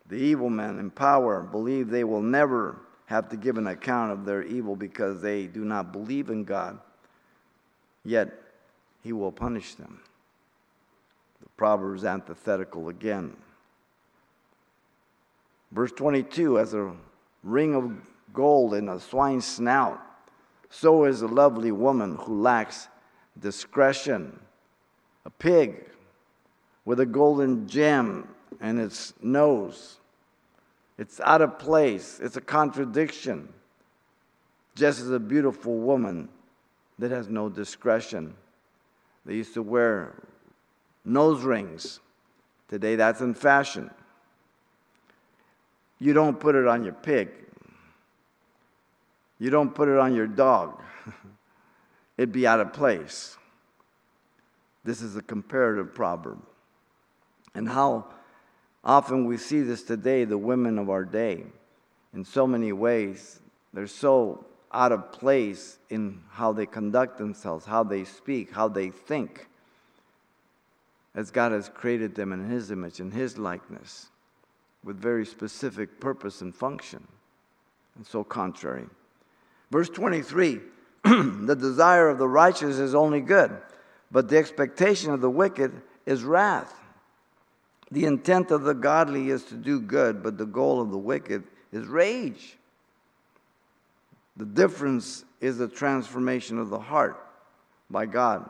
The 0.09 0.15
evil 0.15 0.49
men 0.49 0.79
in 0.79 0.91
power 0.91 1.41
believe 1.41 1.89
they 1.89 2.03
will 2.03 2.21
never 2.21 2.79
have 3.07 3.29
to 3.29 3.37
give 3.37 3.57
an 3.57 3.67
account 3.67 4.11
of 4.11 4.25
their 4.25 4.43
evil 4.43 4.75
because 4.75 5.21
they 5.21 5.47
do 5.47 5.63
not 5.65 5.91
believe 5.91 6.29
in 6.29 6.43
God. 6.43 6.79
Yet, 8.03 8.33
He 9.03 9.13
will 9.13 9.31
punish 9.31 9.75
them. 9.75 10.01
The 11.41 11.49
Proverbs 11.57 12.03
antithetical 12.03 12.89
again. 12.89 13.35
Verse 15.71 15.91
22 15.91 16.59
As 16.59 16.73
a 16.73 16.93
ring 17.43 17.75
of 17.75 17.91
gold 18.33 18.73
in 18.73 18.89
a 18.89 18.99
swine's 18.99 19.45
snout, 19.45 19.99
so 20.69 21.05
is 21.05 21.21
a 21.21 21.27
lovely 21.27 21.71
woman 21.71 22.15
who 22.15 22.41
lacks 22.41 22.87
discretion. 23.39 24.39
A 25.25 25.29
pig 25.29 25.89
with 26.85 26.99
a 26.99 27.05
golden 27.05 27.67
gem 27.67 28.27
in 28.61 28.79
its 28.79 29.13
nose. 29.21 29.97
It's 30.97 31.19
out 31.19 31.41
of 31.41 31.59
place, 31.59 32.19
it's 32.21 32.37
a 32.37 32.41
contradiction. 32.41 33.49
Just 34.75 35.01
as 35.01 35.09
a 35.09 35.19
beautiful 35.19 35.77
woman 35.77 36.29
that 36.99 37.11
has 37.11 37.29
no 37.29 37.49
discretion. 37.49 38.35
They 39.25 39.35
used 39.35 39.53
to 39.55 39.61
wear 39.61 40.13
nose 41.03 41.43
rings. 41.43 41.99
Today, 42.69 42.95
that's 42.95 43.21
in 43.21 43.33
fashion. 43.33 43.89
You 45.99 46.13
don't 46.13 46.39
put 46.39 46.55
it 46.55 46.67
on 46.67 46.83
your 46.83 46.93
pig. 46.93 47.29
You 49.39 49.49
don't 49.49 49.73
put 49.73 49.87
it 49.87 49.97
on 49.97 50.15
your 50.15 50.27
dog. 50.27 50.81
It'd 52.17 52.31
be 52.31 52.47
out 52.47 52.59
of 52.59 52.73
place. 52.73 53.37
This 54.83 55.01
is 55.01 55.15
a 55.15 55.21
comparative 55.21 55.93
proverb. 55.93 56.39
And 57.53 57.67
how 57.67 58.05
often 58.83 59.25
we 59.25 59.37
see 59.37 59.61
this 59.61 59.83
today, 59.83 60.23
the 60.23 60.37
women 60.37 60.79
of 60.79 60.89
our 60.89 61.03
day, 61.03 61.43
in 62.13 62.23
so 62.23 62.47
many 62.47 62.71
ways, 62.71 63.39
they're 63.73 63.85
so 63.85 64.45
out 64.71 64.91
of 64.91 65.11
place 65.11 65.77
in 65.89 66.21
how 66.31 66.51
they 66.51 66.65
conduct 66.65 67.17
themselves, 67.17 67.65
how 67.65 67.83
they 67.83 68.03
speak, 68.03 68.51
how 68.51 68.67
they 68.67 68.89
think, 68.89 69.47
as 71.15 71.31
God 71.31 71.51
has 71.51 71.69
created 71.69 72.15
them 72.15 72.31
in 72.31 72.49
His 72.49 72.71
image, 72.71 72.99
in 72.99 73.11
His 73.11 73.37
likeness, 73.37 74.07
with 74.83 74.97
very 74.97 75.25
specific 75.25 75.99
purpose 75.99 76.41
and 76.41 76.55
function, 76.55 77.07
and 77.95 78.05
so 78.05 78.23
contrary. 78.23 78.85
Verse 79.71 79.89
23 79.89 80.61
the 81.03 81.55
desire 81.55 82.09
of 82.09 82.17
the 82.17 82.27
righteous 82.27 82.77
is 82.77 82.95
only 82.95 83.21
good, 83.21 83.55
but 84.11 84.29
the 84.29 84.37
expectation 84.37 85.11
of 85.13 85.21
the 85.21 85.29
wicked 85.29 85.81
is 86.05 86.23
wrath. 86.23 86.73
The 87.91 88.05
intent 88.05 88.51
of 88.51 88.63
the 88.63 88.73
godly 88.73 89.29
is 89.29 89.43
to 89.45 89.55
do 89.55 89.79
good, 89.79 90.21
but 90.21 90.37
the 90.37 90.45
goal 90.45 90.81
of 90.81 90.91
the 90.91 90.97
wicked 90.97 91.43
is 91.71 91.85
rage. 91.85 92.57
The 94.35 94.45
difference 94.45 95.23
is 95.39 95.57
the 95.57 95.67
transformation 95.67 96.57
of 96.57 96.69
the 96.69 96.79
heart 96.79 97.23
by 97.89 98.05
God. 98.05 98.49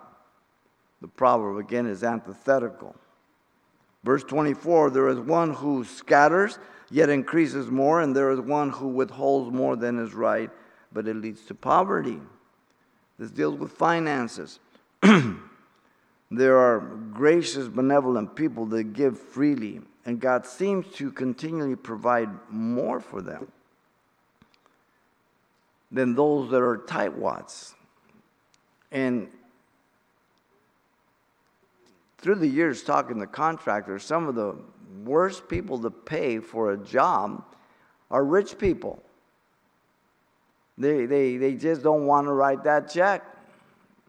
The 1.02 1.08
proverb 1.08 1.58
again 1.58 1.86
is 1.86 2.04
antithetical. 2.04 2.96
Verse 4.04 4.24
24 4.24 4.90
there 4.90 5.10
is 5.10 5.20
one 5.20 5.54
who 5.54 5.84
scatters, 5.84 6.58
yet 6.90 7.10
increases 7.10 7.70
more, 7.70 8.02
and 8.02 8.16
there 8.16 8.32
is 8.32 8.40
one 8.40 8.70
who 8.70 8.88
withholds 8.88 9.54
more 9.54 9.76
than 9.76 10.00
is 10.00 10.14
right, 10.14 10.50
but 10.98 11.08
it 11.08 11.16
leads 11.16 11.42
to 11.42 11.54
poverty. 11.54 12.20
This 13.20 13.30
deals 13.30 13.60
with 13.60 13.72
finances. 13.72 14.60
there 16.32 16.58
are 16.58 16.80
gracious, 17.14 17.68
benevolent 17.68 18.36
people 18.36 18.66
that 18.66 18.94
give 18.94 19.20
freely, 19.20 19.82
and 20.08 20.20
God 20.20 20.48
seems 20.48 20.88
to 20.96 21.12
continually 21.12 21.76
provide 21.76 22.30
more 22.50 23.00
for 23.00 23.22
them 23.22 23.52
than 25.92 26.16
those 26.16 26.50
that 26.50 26.64
are 26.64 26.80
tightwads. 26.80 27.76
And 28.92 29.28
through 32.18 32.40
the 32.40 32.48
years, 32.48 32.82
talking 32.82 33.20
to 33.20 33.28
contractors, 33.28 34.04
some 34.04 34.28
of 34.28 34.34
the 34.34 34.56
worst 35.06 35.48
people 35.48 35.78
to 35.82 35.92
pay 35.92 36.40
for 36.40 36.72
a 36.72 36.78
job 36.78 37.44
are 38.10 38.26
rich 38.26 38.58
people. 38.58 39.04
They, 40.78 41.06
they, 41.06 41.38
they 41.38 41.56
just 41.56 41.82
don't 41.82 42.06
want 42.06 42.28
to 42.28 42.34
write 42.34 42.64
that 42.64 42.90
check, 42.90 43.24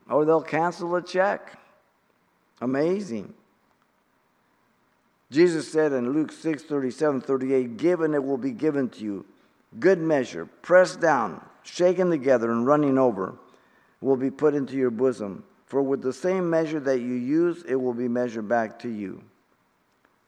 or 0.09 0.25
they'll 0.25 0.43
cancel 0.43 0.91
the 0.91 1.01
check. 1.01 1.59
Amazing. 2.61 3.33
Jesus 5.31 5.71
said 5.71 5.93
in 5.93 6.13
Luke 6.13 6.33
6 6.33 6.63
37 6.65 7.21
38, 7.21 7.77
Given 7.77 8.15
it 8.15 8.23
will 8.23 8.39
be 8.39 8.51
given 8.51 8.89
to 8.91 9.05
you. 9.05 9.25
Good 9.79 9.99
measure, 9.99 10.47
pressed 10.63 11.01
down, 11.01 11.45
shaken 11.63 12.11
together, 12.11 12.51
and 12.51 12.67
running 12.67 12.99
over, 12.99 13.35
will 14.01 14.17
be 14.17 14.31
put 14.31 14.55
into 14.55 14.77
your 14.77 14.91
bosom. 14.91 15.45
For 15.67 15.83
with 15.83 16.01
the 16.01 16.15
same 16.15 16.49
measure 16.49 16.81
that 16.81 17.01
you 17.01 17.13
use, 17.13 17.63
it 17.69 17.75
will 17.75 17.93
be 17.93 18.09
measured 18.09 18.49
back 18.49 18.79
to 18.81 18.89
you. 18.89 19.23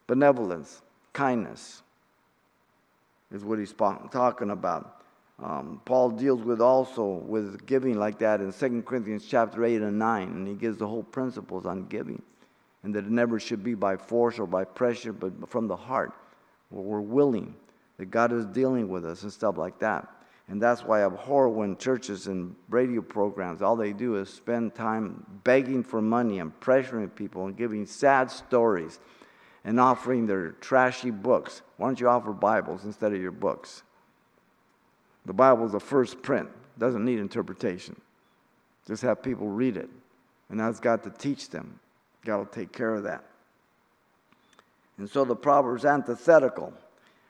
Benevolence, 0.07 0.82
kindness, 1.14 1.82
is 3.32 3.43
what 3.43 3.59
he's 3.59 3.72
talking 3.72 4.51
about. 4.51 5.00
Um, 5.43 5.80
Paul 5.84 6.11
deals 6.11 6.43
with 6.43 6.61
also 6.61 7.05
with 7.05 7.64
giving 7.66 7.99
like 7.99 8.18
that 8.18 8.41
in 8.41 8.53
2 8.53 8.82
Corinthians 8.82 9.24
chapter 9.26 9.64
8 9.64 9.80
and 9.80 9.99
9, 9.99 10.28
and 10.28 10.47
he 10.47 10.55
gives 10.55 10.76
the 10.76 10.86
whole 10.86 11.03
principles 11.03 11.64
on 11.64 11.86
giving, 11.86 12.20
and 12.82 12.95
that 12.95 13.07
it 13.07 13.11
never 13.11 13.41
should 13.41 13.64
be 13.64 13.74
by 13.74 13.97
force 13.97 14.38
or 14.38 14.47
by 14.47 14.64
pressure, 14.64 15.12
but 15.12 15.49
from 15.49 15.66
the 15.66 15.76
heart, 15.76 16.12
where 16.68 16.82
we're 16.82 17.01
willing, 17.01 17.55
that 17.97 18.11
God 18.11 18.32
is 18.32 18.45
dealing 18.47 18.88
with 18.88 19.05
us 19.05 19.22
and 19.22 19.32
stuff 19.32 19.57
like 19.57 19.78
that. 19.78 20.09
And 20.49 20.61
that's 20.61 20.82
why 20.84 21.03
I 21.03 21.07
abhor 21.07 21.49
when 21.49 21.76
churches 21.76 22.26
and 22.26 22.57
radio 22.68 23.01
programs, 23.01 23.62
all 23.62 23.76
they 23.76 23.93
do 23.93 24.16
is 24.16 24.28
spend 24.28 24.74
time 24.74 25.24
begging 25.45 25.84
for 25.84 26.03
money 26.03 26.41
and 26.41 26.59
pressuring 26.61 27.14
people 27.14 27.47
and 27.47 27.57
giving 27.57 27.86
sad 27.86 28.30
stories 28.30 28.99
and 29.64 29.78
offering 29.78 30.26
their 30.26 30.51
trashy 30.53 31.11
books. 31.11 31.62
Why 31.76 31.86
don't 31.86 32.01
you 32.01 32.09
offer 32.09 32.32
Bibles 32.32 32.84
instead 32.84 33.12
of 33.12 33.20
your 33.20 33.30
books? 33.30 33.84
The 35.27 35.33
Bible 35.33 35.66
is 35.66 35.73
the 35.73 35.81
first 35.81 36.23
print, 36.23 36.49
doesn't 36.79 37.05
need 37.05 37.18
interpretation. 37.18 38.01
Just 38.87 39.03
have 39.03 39.23
people 39.23 39.49
read 39.49 39.77
it. 39.77 39.89
And 40.49 40.59
that's 40.59 40.81
got 40.81 41.03
to 41.05 41.11
teach 41.11 41.51
them. 41.51 41.79
God 42.25 42.39
will 42.39 42.47
take 42.47 42.73
care 42.73 42.95
of 42.95 43.05
that. 43.05 43.25
And 44.99 45.09
so 45.09 45.25
the 45.25 45.37
Proverbs 45.37 45.85
antithetical. 45.85 46.73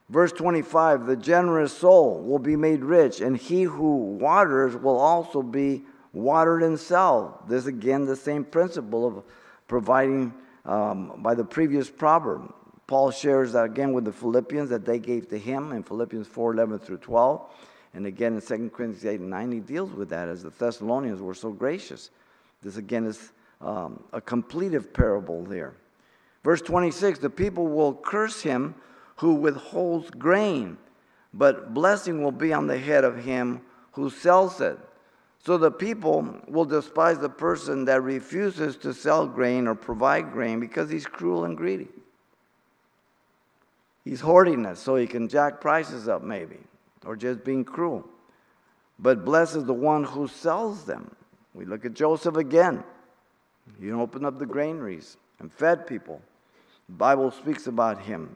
Verse 0.08 0.32
25 0.32 1.06
The 1.06 1.16
generous 1.16 1.72
soul 1.72 2.20
will 2.20 2.38
be 2.38 2.56
made 2.56 2.82
rich, 2.82 3.20
and 3.20 3.36
he 3.36 3.62
who 3.62 3.96
waters 3.96 4.76
will 4.76 4.98
also 4.98 5.42
be 5.42 5.82
watered 6.12 6.62
himself. 6.62 7.46
This 7.48 7.66
again, 7.66 8.06
the 8.06 8.16
same 8.16 8.44
principle 8.44 9.06
of 9.06 9.22
providing 9.68 10.34
um, 10.64 11.20
by 11.22 11.34
the 11.34 11.44
previous 11.44 11.88
proverb. 11.88 12.52
Paul 12.88 13.12
shares 13.12 13.52
that 13.52 13.64
again 13.64 13.92
with 13.92 14.04
the 14.04 14.12
Philippians 14.12 14.68
that 14.70 14.84
they 14.84 14.98
gave 14.98 15.28
to 15.28 15.38
him 15.38 15.70
in 15.70 15.84
Philippians 15.84 16.26
4 16.26 16.54
11 16.54 16.80
through 16.80 16.98
12. 16.98 17.48
And 17.94 18.06
again 18.06 18.34
in 18.34 18.40
2 18.40 18.70
Corinthians 18.70 19.04
8 19.04 19.20
and 19.20 19.30
9, 19.30 19.52
he 19.52 19.60
deals 19.60 19.92
with 19.92 20.10
that 20.10 20.28
as 20.28 20.42
the 20.42 20.50
Thessalonians 20.50 21.20
were 21.20 21.34
so 21.34 21.50
gracious. 21.50 22.10
This 22.62 22.76
again 22.76 23.06
is 23.06 23.32
um, 23.60 24.02
a 24.12 24.20
completive 24.20 24.92
parable 24.92 25.44
there. 25.44 25.74
Verse 26.44 26.62
26 26.62 27.18
the 27.18 27.30
people 27.30 27.66
will 27.66 27.94
curse 27.94 28.42
him 28.42 28.74
who 29.16 29.34
withholds 29.34 30.10
grain, 30.10 30.78
but 31.34 31.74
blessing 31.74 32.22
will 32.22 32.32
be 32.32 32.52
on 32.52 32.66
the 32.66 32.78
head 32.78 33.04
of 33.04 33.24
him 33.24 33.60
who 33.92 34.08
sells 34.08 34.60
it. 34.60 34.78
So 35.42 35.56
the 35.56 35.70
people 35.70 36.38
will 36.48 36.66
despise 36.66 37.18
the 37.18 37.30
person 37.30 37.86
that 37.86 38.02
refuses 38.02 38.76
to 38.78 38.92
sell 38.92 39.26
grain 39.26 39.66
or 39.66 39.74
provide 39.74 40.32
grain 40.32 40.60
because 40.60 40.90
he's 40.90 41.06
cruel 41.06 41.44
and 41.44 41.56
greedy. 41.56 41.88
He's 44.04 44.20
hoarding 44.20 44.64
it 44.64 44.76
so 44.76 44.96
he 44.96 45.06
can 45.06 45.28
jack 45.28 45.60
prices 45.60 46.08
up, 46.08 46.22
maybe, 46.22 46.58
or 47.04 47.16
just 47.16 47.44
being 47.44 47.64
cruel. 47.64 48.04
But 48.98 49.24
blesses 49.24 49.64
the 49.64 49.72
one 49.72 50.04
who 50.04 50.28
sells 50.28 50.84
them. 50.84 51.14
We 51.54 51.64
look 51.64 51.84
at 51.84 51.94
Joseph 51.94 52.36
again. 52.36 52.84
He 53.80 53.90
opened 53.90 54.26
up 54.26 54.38
the 54.38 54.46
granaries 54.46 55.16
and 55.38 55.52
fed 55.52 55.86
people. 55.86 56.20
The 56.88 56.96
Bible 56.96 57.30
speaks 57.30 57.66
about 57.66 58.02
him. 58.02 58.34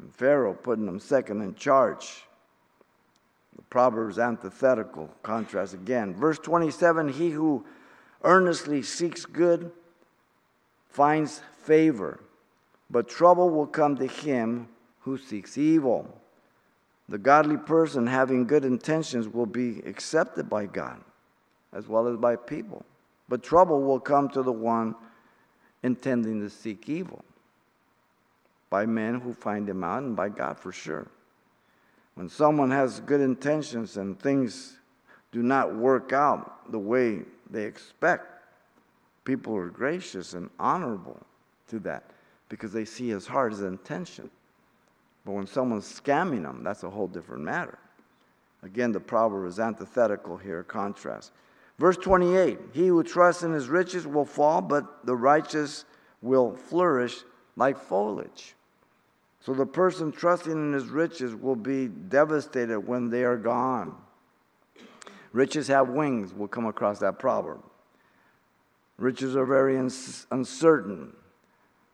And 0.00 0.14
Pharaoh 0.14 0.54
putting 0.54 0.86
him 0.86 1.00
second 1.00 1.42
in 1.42 1.54
charge. 1.54 2.24
The 3.56 3.62
Proverbs 3.62 4.18
antithetical 4.18 5.10
contrast 5.22 5.74
again. 5.74 6.14
Verse 6.14 6.38
27 6.38 7.08
He 7.08 7.30
who 7.30 7.64
earnestly 8.22 8.82
seeks 8.82 9.24
good 9.24 9.72
finds 10.90 11.40
favor, 11.62 12.20
but 12.90 13.08
trouble 13.08 13.50
will 13.50 13.66
come 13.66 13.96
to 13.96 14.06
him 14.06 14.68
who 15.00 15.18
seeks 15.18 15.58
evil. 15.58 16.20
The 17.08 17.18
godly 17.18 17.56
person 17.56 18.06
having 18.06 18.46
good 18.46 18.64
intentions 18.64 19.28
will 19.28 19.46
be 19.46 19.80
accepted 19.80 20.48
by 20.48 20.66
God 20.66 21.00
as 21.72 21.88
well 21.88 22.06
as 22.06 22.16
by 22.16 22.36
people, 22.36 22.84
but 23.28 23.42
trouble 23.42 23.82
will 23.82 24.00
come 24.00 24.28
to 24.30 24.42
the 24.42 24.52
one 24.52 24.94
intending 25.82 26.40
to 26.40 26.50
seek 26.50 26.88
evil 26.88 27.24
by 28.70 28.84
men 28.84 29.20
who 29.20 29.32
find 29.32 29.68
him 29.68 29.84
out 29.84 30.02
and 30.02 30.16
by 30.16 30.28
God 30.28 30.58
for 30.58 30.72
sure. 30.72 31.06
When 32.14 32.28
someone 32.28 32.70
has 32.70 33.00
good 33.00 33.20
intentions 33.20 33.96
and 33.96 34.18
things 34.18 34.76
do 35.30 35.42
not 35.42 35.74
work 35.74 36.12
out 36.12 36.70
the 36.72 36.78
way 36.78 37.20
they 37.50 37.64
expect, 37.64 38.26
people 39.24 39.56
are 39.56 39.68
gracious 39.68 40.34
and 40.34 40.50
honorable 40.58 41.20
to 41.68 41.78
that 41.80 42.10
because 42.48 42.72
they 42.72 42.84
see 42.84 43.08
his 43.08 43.26
heart, 43.26 43.52
his 43.52 43.62
intention. 43.62 44.30
But 45.28 45.34
when 45.34 45.46
someone's 45.46 45.84
scamming 45.84 46.44
them, 46.44 46.62
that's 46.64 46.84
a 46.84 46.88
whole 46.88 47.06
different 47.06 47.44
matter. 47.44 47.78
Again, 48.62 48.92
the 48.92 49.00
proverb 49.00 49.46
is 49.46 49.60
antithetical 49.60 50.38
here, 50.38 50.62
contrast. 50.62 51.32
Verse 51.78 51.98
28 51.98 52.58
He 52.72 52.86
who 52.86 53.02
trusts 53.02 53.42
in 53.42 53.52
his 53.52 53.68
riches 53.68 54.06
will 54.06 54.24
fall, 54.24 54.62
but 54.62 55.04
the 55.04 55.14
righteous 55.14 55.84
will 56.22 56.56
flourish 56.56 57.24
like 57.56 57.76
foliage. 57.76 58.54
So 59.40 59.52
the 59.52 59.66
person 59.66 60.12
trusting 60.12 60.50
in 60.50 60.72
his 60.72 60.86
riches 60.86 61.34
will 61.34 61.56
be 61.56 61.88
devastated 61.88 62.80
when 62.80 63.10
they 63.10 63.24
are 63.24 63.36
gone. 63.36 63.94
Riches 65.34 65.68
have 65.68 65.90
wings, 65.90 66.32
we'll 66.32 66.48
come 66.48 66.64
across 66.64 67.00
that 67.00 67.18
proverb. 67.18 67.60
Riches 68.96 69.36
are 69.36 69.44
very 69.44 69.76
uncertain, 69.76 71.12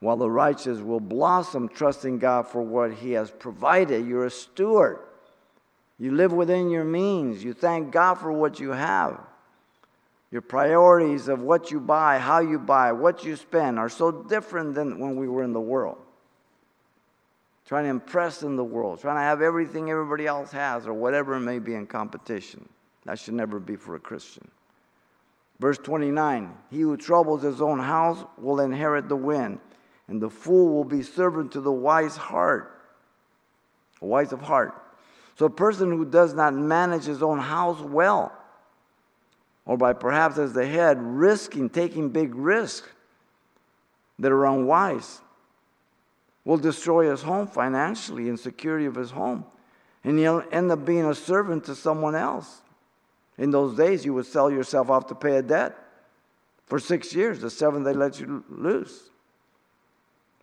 while 0.05 0.17
the 0.17 0.31
righteous 0.31 0.79
will 0.79 1.01
blossom, 1.01 1.69
trusting 1.69 2.19
God 2.19 2.47
for 2.47 2.63
what 2.63 2.93
He 2.93 3.13
has 3.13 3.31
provided. 3.31 4.07
You're 4.07 4.27
a 4.27 4.31
steward. 4.31 4.99
You 5.99 6.13
live 6.13 6.33
within 6.33 6.71
your 6.71 6.85
means. 6.85 7.43
You 7.43 7.55
thank 7.55 7.91
God 7.91 8.15
for 8.15 8.31
what 8.33 8.61
you 8.61 8.71
have. 8.71 9.21
Your 10.31 10.43
priorities 10.43 11.29
of 11.29 11.41
what 11.41 11.71
you 11.71 11.81
buy, 11.81 12.19
how 12.19 12.41
you 12.41 12.59
buy, 12.59 12.93
what 12.93 13.25
you 13.25 13.37
spend 13.37 13.79
are 13.79 13.89
so 13.89 14.11
different 14.11 14.75
than 14.75 14.99
when 14.99 15.17
we 15.17 15.29
were 15.29 15.43
in 15.43 15.53
the 15.53 15.61
world 15.61 15.99
trying 17.67 17.85
to 17.85 17.91
impress 17.91 18.43
in 18.43 18.57
the 18.57 18.65
world, 18.65 19.01
trying 19.01 19.17
to 19.17 19.23
have 19.23 19.41
everything 19.41 19.91
everybody 19.91 20.27
else 20.27 20.51
has, 20.53 20.87
or 20.87 20.93
whatever 20.93 21.35
it 21.35 21.41
may 21.41 21.59
be 21.59 21.75
in 21.75 21.87
competition. 21.87 22.69
That 23.05 23.19
should 23.19 23.35
never 23.35 23.59
be 23.59 23.77
for 23.77 23.95
a 23.97 24.01
Christian. 24.01 24.49
Verse 25.61 25.79
29 25.79 26.53
He 26.71 26.81
who 26.81 26.97
troubles 26.97 27.43
his 27.43 27.61
own 27.61 27.79
house 27.79 28.25
will 28.39 28.61
inherit 28.61 29.09
the 29.09 29.17
wind, 29.17 29.61
and 30.09 30.21
the 30.21 30.31
fool 30.31 30.75
will 30.75 30.85
be 30.85 31.03
servant 31.03 31.53
to 31.53 31.61
the 31.61 31.73
wise 31.73 32.17
heart. 32.17 32.71
Wise 34.01 34.33
of 34.33 34.43
heart. 34.43 34.75
So 35.37 35.47
a 35.47 35.51
person 35.51 35.91
who 35.91 36.05
does 36.05 36.35
not 36.35 36.55
manage 36.55 37.05
his 37.05 37.23
own 37.23 37.39
house 37.39 37.81
well, 37.81 38.33
or 39.67 39.77
by 39.77 39.95
perhaps 39.95 40.39
as 40.39 40.53
the 40.53 40.67
head 40.67 40.99
risking, 41.01 41.71
taking 41.71 42.11
big 42.11 42.35
risks 42.35 42.89
that 44.19 44.31
are 44.31 44.47
unwise, 44.47 45.21
will 46.45 46.59
destroy 46.59 47.11
his 47.11 47.23
home 47.23 47.47
financially 47.47 48.29
and 48.29 48.39
security 48.39 48.85
of 48.85 48.95
his 48.95 49.11
home. 49.11 49.45
And 50.05 50.19
he'll 50.19 50.45
end 50.53 50.71
up 50.71 50.85
being 50.85 51.07
a 51.07 51.15
servant 51.15 51.65
to 51.65 51.75
someone 51.75 52.15
else. 52.15 52.61
In 53.39 53.51
those 53.51 53.75
days, 53.77 54.05
you 54.05 54.13
would 54.15 54.27
sell 54.27 54.51
yourself 54.51 54.91
off 54.91 55.07
to 55.07 55.15
pay 55.15 55.37
a 55.37 55.43
debt 55.43 55.77
for 56.67 56.79
six 56.79 57.15
years. 57.15 57.41
The 57.41 57.51
seventh, 57.51 57.87
they 57.87 57.95
let 57.95 58.21
you 58.21 58.45
loose. 58.51 59.11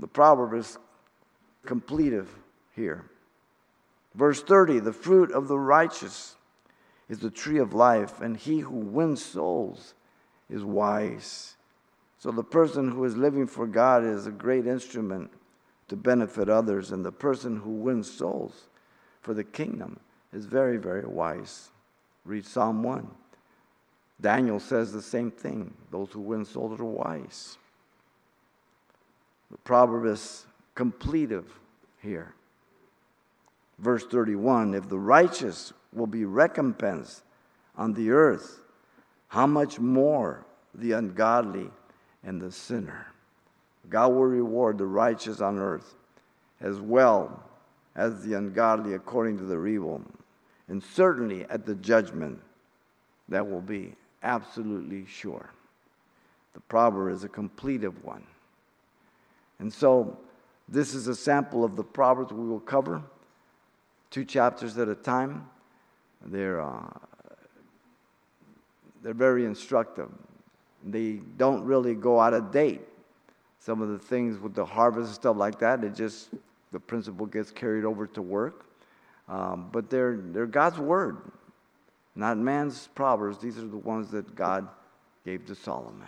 The 0.02 0.08
proverb 0.08 0.56
is 0.56 0.78
completive 1.66 2.28
here. 2.76 3.06
Verse 4.16 4.42
30 4.42 4.80
The 4.80 4.92
fruit 4.92 5.32
of 5.32 5.48
the 5.48 5.60
righteous 5.60 6.36
is 7.08 7.20
the 7.20 7.30
tree 7.30 7.60
of 7.60 7.74
life, 7.74 8.20
and 8.20 8.36
he 8.36 8.60
who 8.60 8.76
wins 8.76 9.24
souls 9.24 9.94
is 10.50 10.64
wise. 10.64 11.56
So 12.18 12.32
the 12.32 12.44
person 12.44 12.92
who 12.92 13.04
is 13.06 13.16
living 13.16 13.48
for 13.48 13.68
God 13.68 14.04
is 14.04 14.28
a 14.28 14.32
great 14.32 14.68
instrument 14.68 15.32
to 15.88 15.96
benefit 15.96 16.50
others, 16.50 16.92
and 16.92 17.06
the 17.06 17.12
person 17.12 17.58
who 17.58 17.72
wins 17.72 18.12
souls 18.12 18.68
for 19.22 19.34
the 19.34 19.44
kingdom 19.44 20.00
is 20.34 20.46
very, 20.46 20.78
very 20.78 21.06
wise. 21.06 21.70
Read 22.26 22.46
Psalm 22.46 22.84
1. 22.84 23.08
Daniel 24.20 24.60
says 24.60 24.92
the 24.92 25.02
same 25.02 25.32
thing 25.32 25.74
those 25.90 26.12
who 26.12 26.22
win 26.22 26.46
souls 26.46 26.80
are 26.80 26.86
wise. 26.86 27.58
The 29.52 29.58
proverb 29.58 30.06
is 30.06 30.46
completive 30.76 31.46
here. 32.02 32.34
Verse 33.80 34.06
31 34.06 34.74
If 34.74 34.88
the 34.90 35.00
righteous 35.00 35.74
will 35.94 36.08
be 36.08 36.26
recompensed 36.26 37.24
on 37.76 37.94
the 37.94 38.12
earth, 38.12 38.62
how 39.28 39.48
much 39.48 39.80
more 39.80 40.46
the 40.74 40.94
ungodly 40.94 41.70
and 42.24 42.42
the 42.42 42.52
sinner? 42.52 43.08
God 43.90 44.10
will 44.10 44.26
reward 44.26 44.78
the 44.78 44.86
righteous 44.86 45.42
on 45.42 45.58
earth 45.58 45.96
as 46.62 46.80
well 46.80 47.44
as 47.96 48.24
the 48.24 48.36
ungodly 48.36 48.94
according 48.94 49.38
to 49.40 49.44
their 49.44 49.68
evil. 49.68 50.02
And 50.68 50.82
certainly 50.82 51.44
at 51.46 51.66
the 51.66 51.76
judgment, 51.76 52.40
that 53.28 53.50
will 53.50 53.62
be 53.62 53.96
absolutely 54.24 55.06
sure. 55.06 55.50
The 56.54 56.60
proverb 56.62 57.14
is 57.14 57.24
a 57.24 57.30
completive 57.30 58.04
one. 58.06 58.24
And 59.62 59.72
so, 59.72 60.18
this 60.68 60.96
is 60.96 61.08
a 61.08 61.16
sample 61.16 61.64
of 61.64 61.76
the 61.76 61.84
proverbs 61.84 62.34
we 62.34 62.48
will 62.48 62.60
cover. 62.60 63.02
two 64.10 64.26
chapters 64.26 64.78
at 64.78 64.90
a 64.90 64.96
time. 64.96 65.48
They're, 66.26 66.60
uh, 66.60 66.90
they're 69.02 69.14
very 69.14 69.46
instructive. 69.46 70.10
They 70.84 71.22
don't 71.38 71.64
really 71.64 71.94
go 71.94 72.20
out 72.20 72.34
of 72.34 72.52
date. 72.52 72.82
Some 73.60 73.82
of 73.82 73.90
the 73.90 74.00
things 74.00 74.40
with 74.40 74.56
the 74.56 74.66
harvest 74.66 75.08
and 75.08 75.16
stuff 75.16 75.38
like 75.38 75.60
that, 75.60 75.84
it 75.84 75.94
just, 75.94 76.30
the 76.72 76.80
principle 76.80 77.28
gets 77.28 77.52
carried 77.52 77.86
over 77.86 78.08
to 78.08 78.22
work. 78.22 78.66
Um, 79.30 79.70
but 79.72 79.90
they're, 79.90 80.18
they're 80.18 80.48
God's 80.48 80.80
word, 80.80 81.18
not 82.16 82.38
man's 82.38 82.90
proverbs. 82.96 83.38
These 83.38 83.60
are 83.60 83.68
the 83.68 83.78
ones 83.78 84.10
that 84.12 84.36
God 84.36 84.68
gave 85.24 85.46
to 85.46 85.56
Solomon. 85.56 86.08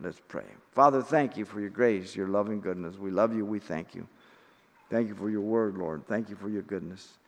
Let's 0.00 0.20
pray. 0.28 0.44
Father, 0.72 1.02
thank 1.02 1.36
you 1.36 1.44
for 1.44 1.60
your 1.60 1.70
grace, 1.70 2.14
your 2.14 2.28
loving 2.28 2.60
goodness. 2.60 2.96
We 2.96 3.10
love 3.10 3.34
you. 3.34 3.44
We 3.44 3.58
thank 3.58 3.94
you. 3.94 4.06
Thank 4.90 5.08
you 5.08 5.14
for 5.14 5.28
your 5.28 5.40
word, 5.40 5.76
Lord. 5.76 6.06
Thank 6.06 6.30
you 6.30 6.36
for 6.36 6.48
your 6.48 6.62
goodness. 6.62 7.18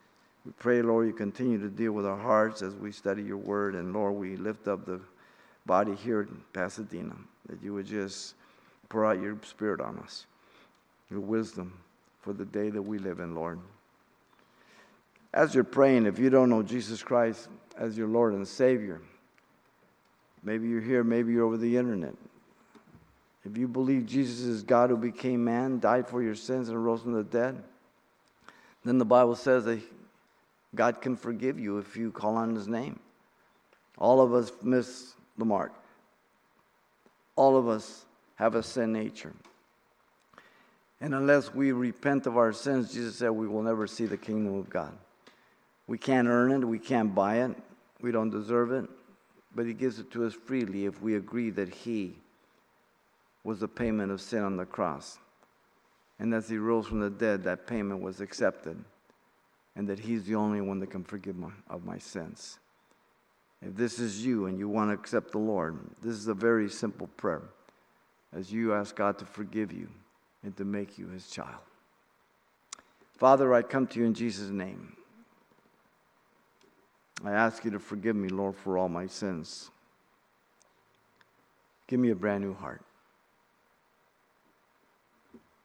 We 0.47 0.53
pray, 0.53 0.81
Lord, 0.81 1.07
you 1.07 1.13
continue 1.13 1.59
to 1.61 1.69
deal 1.69 1.93
with 1.93 2.07
our 2.07 2.17
hearts 2.17 2.63
as 2.63 2.75
we 2.75 2.93
study 2.93 3.23
your 3.23 3.37
word. 3.37 3.75
And 3.75 3.93
Lord, 3.93 4.15
we 4.15 4.37
lift 4.37 4.69
up 4.69 4.87
the 4.87 5.01
body 5.67 5.95
here 5.95 6.23
in 6.23 6.41
Pasadena, 6.53 7.15
that 7.49 7.63
you 7.63 7.75
would 7.75 7.87
just 7.87 8.35
pour 8.89 9.05
out 9.05 9.21
your 9.21 9.37
spirit 9.43 9.81
on 9.81 9.99
us, 9.99 10.27
your 11.11 11.21
wisdom 11.21 11.73
for 12.21 12.33
the 12.33 12.45
day 12.45 12.71
that 12.71 12.83
we 12.83 12.99
live 12.99 13.21
in, 13.21 13.35
Lord. 13.35 13.59
As 15.35 15.55
you're 15.55 15.65
praying, 15.65 16.07
if 16.07 16.19
you 16.19 16.31
don't 16.31 16.51
know 16.51 16.63
Jesus 16.63 17.03
Christ 17.03 17.49
as 17.77 17.97
your 17.97 18.09
Lord 18.09 18.33
and 18.33 18.47
Savior, 18.47 19.01
maybe 20.43 20.69
you're 20.69 20.81
here, 20.81 21.05
maybe 21.05 21.33
you're 21.33 21.45
over 21.45 21.57
the 21.57 21.77
internet. 21.77 22.15
If 23.45 23.57
you 23.57 23.69
believe 23.69 24.07
Jesus 24.07 24.41
is 24.41 24.63
God 24.63 24.91
who 24.91 24.97
became 24.97 25.45
man, 25.45 25.81
died 25.81 26.07
for 26.07 26.23
your 26.23 26.35
sins, 26.35 26.69
and 26.69 26.85
rose 26.85 27.03
from 27.03 27.13
the 27.13 27.25
dead, 27.25 27.63
then 28.85 28.99
the 28.99 29.05
Bible 29.05 29.35
says 29.35 29.65
that 29.65 29.81
God 30.75 31.01
can 31.01 31.17
forgive 31.17 31.59
you 31.59 31.79
if 31.79 31.97
you 31.97 32.13
call 32.13 32.37
on 32.37 32.55
his 32.55 32.69
name. 32.69 33.01
All 33.99 34.21
of 34.21 34.35
us 34.35 34.53
miss 34.63 35.15
the 35.37 35.45
mark. 35.45 35.73
All 37.37 37.57
of 37.57 37.69
us 37.69 38.05
have 38.37 38.55
a 38.55 38.63
sin 38.63 38.93
nature. 38.93 39.33
And 41.01 41.15
unless 41.15 41.55
we 41.55 41.73
repent 41.73 42.27
of 42.27 42.37
our 42.37 42.53
sins, 42.53 42.93
Jesus 42.93 43.17
said 43.17 43.31
we 43.31 43.49
will 43.49 43.63
never 43.63 43.87
see 43.87 44.07
the 44.07 44.19
kingdom 44.19 44.59
of 44.59 44.69
God. 44.69 44.93
We 45.87 45.99
can't 45.99 46.29
earn 46.29 46.53
it, 46.53 46.65
we 46.65 46.79
can't 46.79 47.15
buy 47.15 47.43
it, 47.43 47.57
we 48.01 48.13
don't 48.13 48.31
deserve 48.31 48.71
it, 48.71 48.89
but 49.55 49.67
He 49.67 49.73
gives 49.73 49.99
it 49.99 50.11
to 50.13 50.25
us 50.25 50.35
freely 50.35 50.85
if 50.85 51.01
we 51.03 51.17
agree 51.17 51.51
that 51.51 51.69
He 51.71 52.17
was 53.45 53.61
the 53.61 53.69
payment 53.69 54.13
of 54.13 54.21
sin 54.21 54.43
on 54.43 54.57
the 54.57 54.67
cross. 54.67 55.19
And 56.19 56.35
as 56.35 56.49
He 56.49 56.59
rose 56.59 56.87
from 56.87 57.01
the 57.01 57.11
dead, 57.11 57.45
that 57.45 57.67
payment 57.67 58.03
was 58.03 58.21
accepted 58.21 58.83
and 59.77 59.89
that 59.89 59.99
He's 59.99 60.25
the 60.25 60.35
only 60.35 60.61
one 60.61 60.79
that 60.81 60.91
can 60.91 61.05
forgive 61.05 61.37
my, 61.37 61.51
of 61.69 61.85
my 61.85 61.99
sins. 61.99 62.59
If 63.63 63.77
this 63.77 63.99
is 63.99 64.25
you 64.25 64.47
and 64.47 64.59
you 64.59 64.69
want 64.69 64.91
to 64.91 64.95
accept 64.95 65.33
the 65.33 65.39
Lord, 65.39 65.79
this 66.03 66.15
is 66.15 66.29
a 66.29 66.35
very 66.35 66.69
simple 66.69 67.09
prayer 67.17 67.43
as 68.35 68.53
you 68.53 68.75
ask 68.75 68.97
God 68.97 69.19
to 69.19 69.25
forgive 69.25 69.73
you 69.73 69.89
and 70.43 70.57
to 70.57 70.65
make 70.65 70.99
you 70.99 71.09
His 71.09 71.29
child. 71.29 71.61
Father, 73.17 73.53
I 73.53 73.63
come 73.63 73.87
to 73.89 74.01
you 74.01 74.07
in 74.07 74.15
Jesus' 74.15 74.51
name. 74.51 74.97
I 77.23 77.33
ask 77.33 77.65
you 77.65 77.71
to 77.73 77.79
forgive 77.79 78.17
me, 78.17 78.31
Lord, 78.31 78.57
for 78.57 78.79
all 78.79 78.89
my 78.89 79.07
sins. 79.07 79.71
Give 81.87 82.01
me 82.01 82.11
a 82.11 82.15
brand 82.15 82.43
new 82.43 82.55
heart. 82.55 82.81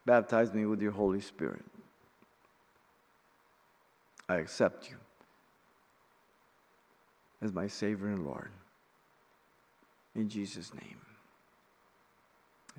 Baptize 0.05 0.53
me 0.53 0.65
with 0.65 0.81
your 0.81 0.91
Holy 0.91 1.21
Spirit. 1.21 1.65
I 4.29 4.35
accept 4.35 4.89
you 4.89 4.97
as 7.41 7.53
my 7.53 7.67
Savior 7.67 8.07
and 8.07 8.25
Lord. 8.25 8.49
In 10.15 10.29
Jesus' 10.29 10.73
name, 10.73 10.97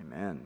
amen. 0.00 0.40